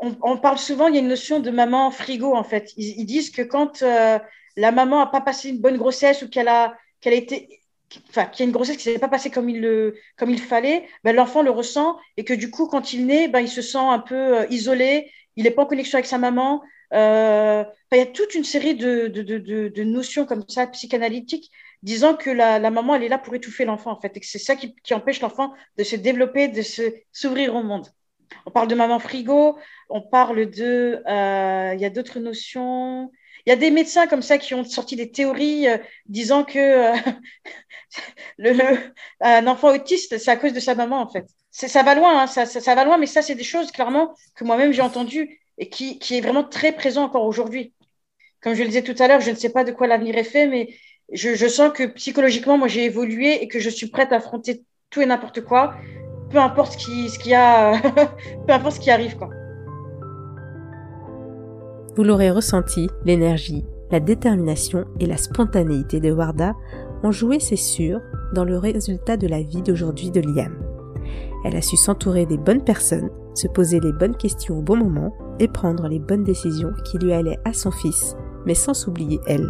On, 0.01 0.37
parle 0.37 0.59
souvent, 0.59 0.89
il 0.89 0.95
y 0.95 0.99
a 0.99 1.01
une 1.01 1.09
notion 1.09 1.41
de 1.41 1.51
maman 1.51 1.91
frigo, 1.91 2.35
en 2.35 2.45
fait. 2.45 2.73
Ils, 2.77 3.07
disent 3.07 3.31
que 3.31 3.43
quand 3.43 3.83
euh, 3.83 4.19
la 4.57 4.73
maman 4.73 4.99
n'a 4.99 5.07
pas 5.07 5.21
passé 5.21 5.49
une 5.49 5.59
bonne 5.59 5.79
grossesse 5.79 6.23
ou 6.23 6.29
qu'elle 6.29 6.49
a, 6.49 6.77
qu'elle 7.01 7.15
a 7.15 7.17
été 7.17 7.61
enfin, 8.11 8.27
qu'il 8.27 8.41
y 8.41 8.43
a 8.43 8.47
une 8.47 8.53
grossesse 8.53 8.77
qui 8.77 8.89
ne 8.89 8.95
s'est 8.95 9.01
pas 9.01 9.09
passée 9.09 9.31
comme 9.31 9.49
il, 9.49 9.61
le, 9.61 9.97
comme 10.17 10.31
il 10.31 10.41
fallait, 10.41 10.89
ben, 11.05 11.15
l'enfant 11.15 11.43
le 11.43 11.51
ressent 11.51 11.99
et 12.17 12.25
que 12.25 12.35
du 12.35 12.51
coup, 12.51 12.67
quand 12.67 12.93
il 12.93 13.07
naît, 13.07 13.29
ben, 13.29 13.41
il 13.41 13.49
se 13.49 13.63
sent 13.63 13.79
un 13.79 13.99
peu 13.99 14.39
euh, 14.39 14.47
isolé, 14.51 15.11
il 15.37 15.45
n'est 15.45 15.51
pas 15.51 15.63
en 15.63 15.67
connexion 15.67 15.97
avec 15.97 16.07
sa 16.07 16.19
maman. 16.19 16.63
Euh, 16.93 17.65
il 17.93 17.99
y 17.99 18.01
a 18.01 18.07
toute 18.07 18.35
une 18.35 18.45
série 18.45 18.75
de, 18.75 19.09
de, 19.09 19.23
de, 19.23 19.69
de, 19.69 19.85
notions 19.85 20.25
comme 20.27 20.45
ça, 20.49 20.67
psychanalytiques, 20.69 21.51
disant 21.83 22.15
que 22.15 22.31
la, 22.31 22.59
la 22.59 22.71
maman, 22.71 22.95
elle 22.95 23.03
est 23.03 23.09
là 23.09 23.19
pour 23.19 23.35
étouffer 23.35 23.65
l'enfant, 23.65 23.93
en 23.93 24.01
fait, 24.01 24.17
et 24.17 24.21
que 24.21 24.27
c'est 24.27 24.39
ça 24.39 24.57
qui, 24.57 24.75
qui 24.85 24.95
empêche 24.95 25.21
l'enfant 25.21 25.53
de 25.79 25.85
se 25.85 25.97
développer, 25.97 26.49
de 26.49 26.63
s'ouvrir 27.13 27.55
au 27.55 27.63
monde. 27.63 27.89
On 28.47 28.51
parle 28.51 28.69
de 28.69 28.75
maman 28.75 28.99
frigo, 28.99 29.59
on 29.89 30.01
parle 30.01 30.51
de... 30.51 31.03
Euh, 31.07 31.75
il 31.75 31.81
y 31.81 31.85
a 31.85 31.91
d'autres 31.91 32.21
notions. 32.21 33.11
Il 33.47 33.51
y 33.51 33.53
a 33.53 33.57
des 33.57 33.71
médecins 33.71 34.07
comme 34.07 34.23
ça 34.23 34.39
qui 34.39 34.55
ont 34.55 34.65
sorti 34.65 34.97
des 34.97 35.11
théories 35.11 35.69
euh, 35.69 35.79
disant 36.07 36.45
que 36.45 36.95
euh, 38.39 38.77
un 39.21 39.47
enfant 39.47 39.73
autiste, 39.73 40.19
c'est 40.19 40.31
à 40.31 40.37
cause 40.37 40.53
de 40.53 40.61
sa 40.61 40.75
maman, 40.75 41.01
en 41.01 41.09
fait. 41.09 41.27
Ça 41.51 41.83
va 41.83 41.95
loin, 41.95 42.23
hein, 42.23 42.27
ça, 42.27 42.75
va 42.75 42.85
loin, 42.85 42.99
mais 42.99 43.07
ça, 43.07 43.23
c'est 43.23 43.35
des 43.35 43.45
choses, 43.45 43.73
clairement, 43.73 44.15
que 44.35 44.45
moi-même 44.45 44.73
j'ai 44.73 44.83
entendues 44.83 45.41
et 45.57 45.71
qui, 45.71 45.99
est 46.11 46.21
vraiment 46.21 46.45
très 46.45 46.73
présent 46.73 47.05
encore 47.05 47.25
aujourd'hui. 47.25 47.73
Comme 48.43 48.55
je 48.55 48.63
le 48.63 48.69
disais 48.69 48.83
tout 48.83 49.01
à 49.03 49.09
l'heure, 49.09 49.21
je 49.21 49.31
ne 49.31 49.37
sais 49.37 49.51
pas 49.51 49.65
de 49.65 49.73
quoi 49.73 49.87
l'avenir 49.87 50.19
est 50.19 50.25
fait, 50.25 50.47
mais 50.47 50.75
je 51.11 51.49
sens 51.49 51.73
que 51.73 51.85
psychologiquement, 51.85 52.59
moi, 52.59 52.69
j'ai 52.69 52.85
évolué 52.85 53.43
et 53.43 53.49
que 53.49 53.59
je 53.59 53.71
suis 53.71 53.89
prête 53.89 54.13
à 54.13 54.17
affronter 54.17 54.65
tout 54.91 55.01
et 55.01 55.07
n'importe 55.07 55.41
quoi, 55.41 55.75
peu 56.31 56.39
importe 56.39 56.73
ce 56.73 56.79
qui, 56.79 57.09
ce 57.09 57.19
qui 57.19 57.35
a, 57.35 57.81
peu 58.47 58.53
importe 58.53 58.77
ce 58.77 58.81
qui 58.81 58.91
arrive, 58.91 59.17
quoi. 59.17 59.31
Vous 61.97 62.05
l'aurez 62.05 62.31
ressenti, 62.31 62.89
l'énergie, 63.05 63.65
la 63.91 64.01
détermination 64.01 64.85
et 65.01 65.07
la 65.07 65.17
spontanéité 65.17 66.01
de 66.01 66.13
Warda 66.13 66.55
ont 67.03 67.13
joué, 67.13 67.41
c'est 67.41 67.57
sûr, 67.57 68.01
dans 68.35 68.45
le 68.45 68.59
résultat 68.59 69.17
de 69.17 69.27
la 69.27 69.43
vie 69.43 69.63
d'aujourd'hui 69.63 70.11
de 70.11 70.21
Liam. 70.21 70.59
Elle 71.45 71.57
a 71.57 71.63
su 71.63 71.77
s'entourer 71.77 72.27
des 72.27 72.39
bonnes 72.39 72.65
personnes, 72.65 73.11
se 73.35 73.47
poser 73.47 73.81
les 73.81 73.93
bonnes 73.93 74.17
questions 74.17 74.59
au 74.59 74.63
bon 74.63 74.77
moment 74.77 75.17
et 75.39 75.49
prendre 75.49 75.89
les 75.89 76.01
bonnes 76.01 76.25
décisions 76.25 76.73
qui 76.85 76.99
lui 76.99 77.13
allaient 77.13 77.39
à 77.45 77.53
son 77.53 77.71
fils, 77.71 78.17
mais 78.45 78.55
sans 78.55 78.75
s'oublier 78.75 79.21
elle. 79.27 79.49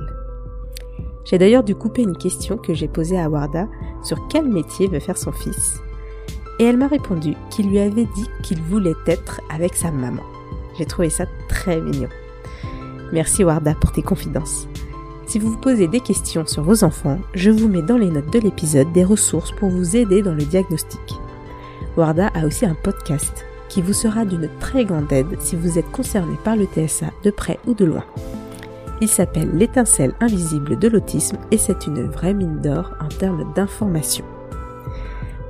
J'ai 1.25 1.39
d'ailleurs 1.39 1.65
dû 1.65 1.75
couper 1.75 2.03
une 2.03 2.17
question 2.17 2.57
que 2.57 2.75
j'ai 2.75 2.89
posée 2.89 3.19
à 3.19 3.29
Warda 3.29 3.67
sur 4.05 4.29
quel 4.29 4.49
métier 4.49 4.87
veut 4.89 5.01
faire 5.01 5.19
son 5.19 5.33
fils. 5.33 5.81
Et 6.59 6.65
elle 6.65 6.77
m'a 6.77 6.89
répondu 6.89 7.35
qu'il 7.51 7.69
lui 7.69 7.79
avait 7.79 8.09
dit 8.15 8.29
qu'il 8.43 8.61
voulait 8.63 8.95
être 9.07 9.41
avec 9.51 9.75
sa 9.75 9.91
maman. 9.91 10.23
J'ai 10.79 10.87
trouvé 10.87 11.11
ça 11.11 11.25
très 11.49 11.81
mignon. 11.81 12.09
Merci 13.13 13.45
Warda 13.45 13.75
pour 13.75 13.93
tes 13.93 14.03
confidences. 14.03 14.67
Si 15.27 15.39
vous 15.39 15.53
vous 15.53 15.59
posez 15.59 15.89
des 15.89 16.01
questions 16.01 16.47
sur 16.47 16.63
vos 16.63 16.85
enfants, 16.85 17.19
je 17.35 17.51
vous 17.51 17.69
mets 17.69 17.83
dans 17.83 17.97
les 17.97 18.11
notes 18.11 18.33
de 18.33 18.39
l'épisode 18.39 18.93
des 18.93 19.05
ressources 19.05 19.53
pour 19.53 19.71
vous 19.71 19.97
aider 19.97 20.23
dans 20.23 20.35
le 20.35 20.45
diagnostic. 20.45 21.01
Warda 21.97 22.29
a 22.29 22.47
aussi 22.47 22.65
un 22.65 22.75
podcast 22.75 23.45
qui 23.69 23.83
vous 23.83 23.93
sera 23.93 24.25
d'une 24.25 24.49
très 24.61 24.85
grande 24.85 25.13
aide 25.13 25.41
si 25.41 25.57
vous 25.57 25.79
êtes 25.79 25.91
concerné 25.91 26.37
par 26.45 26.57
le 26.57 26.67
TSA 26.67 27.07
de 27.25 27.31
près 27.31 27.59
ou 27.67 27.75
de 27.75 27.85
loin. 27.85 28.05
Il 29.01 29.09
s'appelle 29.09 29.51
L'étincelle 29.53 30.15
invisible 30.21 30.79
de 30.79 30.89
l'autisme 30.89 31.37
et 31.51 31.59
c'est 31.59 31.87
une 31.87 32.07
vraie 32.07 32.35
mine 32.35 32.61
d'or 32.61 32.93
en 33.01 33.09
termes 33.09 33.53
d'information. 33.55 34.25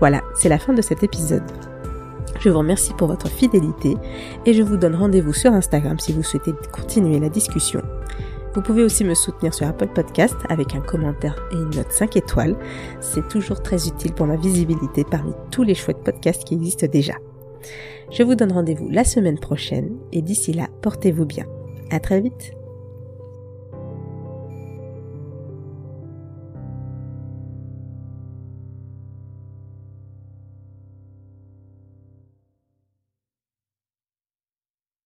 Voilà, 0.00 0.22
c'est 0.34 0.48
la 0.48 0.58
fin 0.58 0.72
de 0.72 0.82
cet 0.82 1.02
épisode. 1.02 1.42
Je 2.40 2.50
vous 2.50 2.58
remercie 2.58 2.92
pour 2.94 3.08
votre 3.08 3.28
fidélité 3.28 3.96
et 4.44 4.52
je 4.52 4.62
vous 4.62 4.76
donne 4.76 4.94
rendez-vous 4.94 5.32
sur 5.32 5.52
Instagram 5.52 5.98
si 5.98 6.12
vous 6.12 6.22
souhaitez 6.22 6.52
continuer 6.70 7.18
la 7.18 7.28
discussion. 7.28 7.80
Vous 8.54 8.62
pouvez 8.62 8.82
aussi 8.82 9.04
me 9.04 9.14
soutenir 9.14 9.52
sur 9.52 9.66
Apple 9.66 9.88
Podcast 9.88 10.36
avec 10.48 10.74
un 10.74 10.80
commentaire 10.80 11.36
et 11.52 11.56
une 11.56 11.70
note 11.70 11.90
5 11.92 12.16
étoiles. 12.16 12.56
C'est 13.00 13.28
toujours 13.28 13.62
très 13.62 13.86
utile 13.86 14.14
pour 14.14 14.26
ma 14.26 14.36
visibilité 14.36 15.04
parmi 15.04 15.32
tous 15.50 15.62
les 15.62 15.74
chouettes 15.74 16.02
podcasts 16.02 16.44
qui 16.44 16.54
existent 16.54 16.86
déjà. 16.86 17.14
Je 18.10 18.22
vous 18.22 18.34
donne 18.34 18.52
rendez-vous 18.52 18.88
la 18.88 19.04
semaine 19.04 19.38
prochaine 19.38 19.96
et 20.12 20.22
d'ici 20.22 20.52
là, 20.52 20.68
portez-vous 20.82 21.26
bien. 21.26 21.44
À 21.90 22.00
très 22.00 22.20
vite. 22.20 22.52